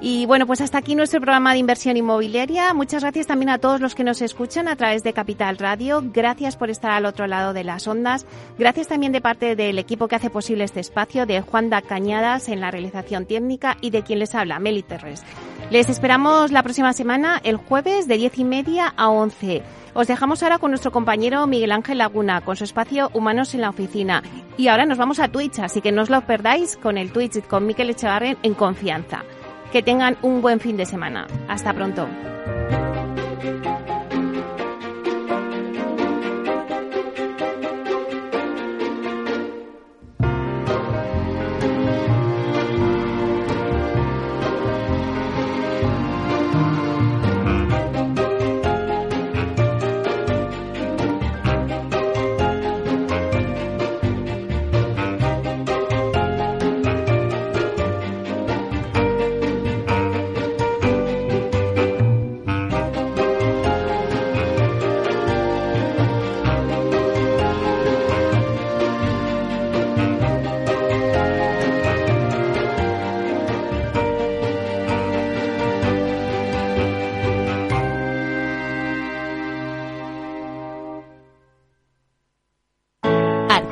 Y 0.00 0.26
bueno, 0.26 0.46
pues 0.46 0.60
hasta 0.60 0.78
aquí 0.78 0.94
nuestro 0.94 1.20
programa 1.20 1.52
de 1.52 1.58
inversión 1.58 1.96
inmobiliaria. 1.96 2.72
Muchas 2.72 3.02
gracias 3.02 3.26
también 3.26 3.50
a 3.50 3.58
todos 3.58 3.80
los 3.80 3.96
que 3.96 4.04
nos 4.04 4.22
escuchan 4.22 4.68
a 4.68 4.76
través 4.76 5.02
de 5.02 5.12
Capital 5.12 5.58
Radio. 5.58 6.02
Gracias 6.04 6.56
por 6.56 6.70
estar 6.70 6.92
al 6.92 7.04
otro 7.04 7.26
lado 7.26 7.52
de 7.52 7.64
las 7.64 7.88
ondas. 7.88 8.24
Gracias 8.58 8.86
también 8.86 9.10
de 9.10 9.20
parte 9.20 9.56
del 9.56 9.76
equipo 9.76 10.06
que 10.06 10.14
hace 10.14 10.30
posible 10.30 10.62
este 10.62 10.78
espacio, 10.78 11.26
de 11.26 11.40
Juan 11.40 11.68
da 11.68 11.82
Cañadas 11.82 12.48
en 12.48 12.60
la 12.60 12.70
realización 12.70 13.26
técnica 13.26 13.76
y 13.80 13.90
de 13.90 14.02
quien 14.02 14.20
les 14.20 14.36
habla, 14.36 14.60
Meli 14.60 14.84
Terres. 14.84 15.24
Les 15.70 15.88
esperamos 15.88 16.52
la 16.52 16.62
próxima 16.62 16.92
semana, 16.92 17.40
el 17.42 17.56
jueves, 17.56 18.06
de 18.06 18.18
diez 18.18 18.38
y 18.38 18.44
media 18.44 18.94
a 18.96 19.08
once. 19.08 19.62
Os 19.94 20.06
dejamos 20.06 20.44
ahora 20.44 20.58
con 20.58 20.70
nuestro 20.70 20.92
compañero 20.92 21.44
Miguel 21.48 21.72
Ángel 21.72 21.98
Laguna, 21.98 22.40
con 22.42 22.54
su 22.54 22.62
espacio 22.62 23.10
Humanos 23.14 23.52
en 23.54 23.62
la 23.62 23.70
Oficina. 23.70 24.22
Y 24.56 24.68
ahora 24.68 24.86
nos 24.86 24.96
vamos 24.96 25.18
a 25.18 25.26
Twitch, 25.26 25.58
así 25.58 25.80
que 25.80 25.90
no 25.90 26.02
os 26.02 26.10
lo 26.10 26.20
perdáis 26.20 26.76
con 26.76 26.98
el 26.98 27.10
Twitch 27.10 27.44
con 27.48 27.66
Miquel 27.66 27.90
Echevarren 27.90 28.38
en 28.44 28.54
confianza. 28.54 29.24
Que 29.72 29.82
tengan 29.82 30.16
un 30.22 30.40
buen 30.40 30.60
fin 30.60 30.76
de 30.76 30.86
semana. 30.86 31.26
Hasta 31.48 31.72
pronto. 31.72 32.08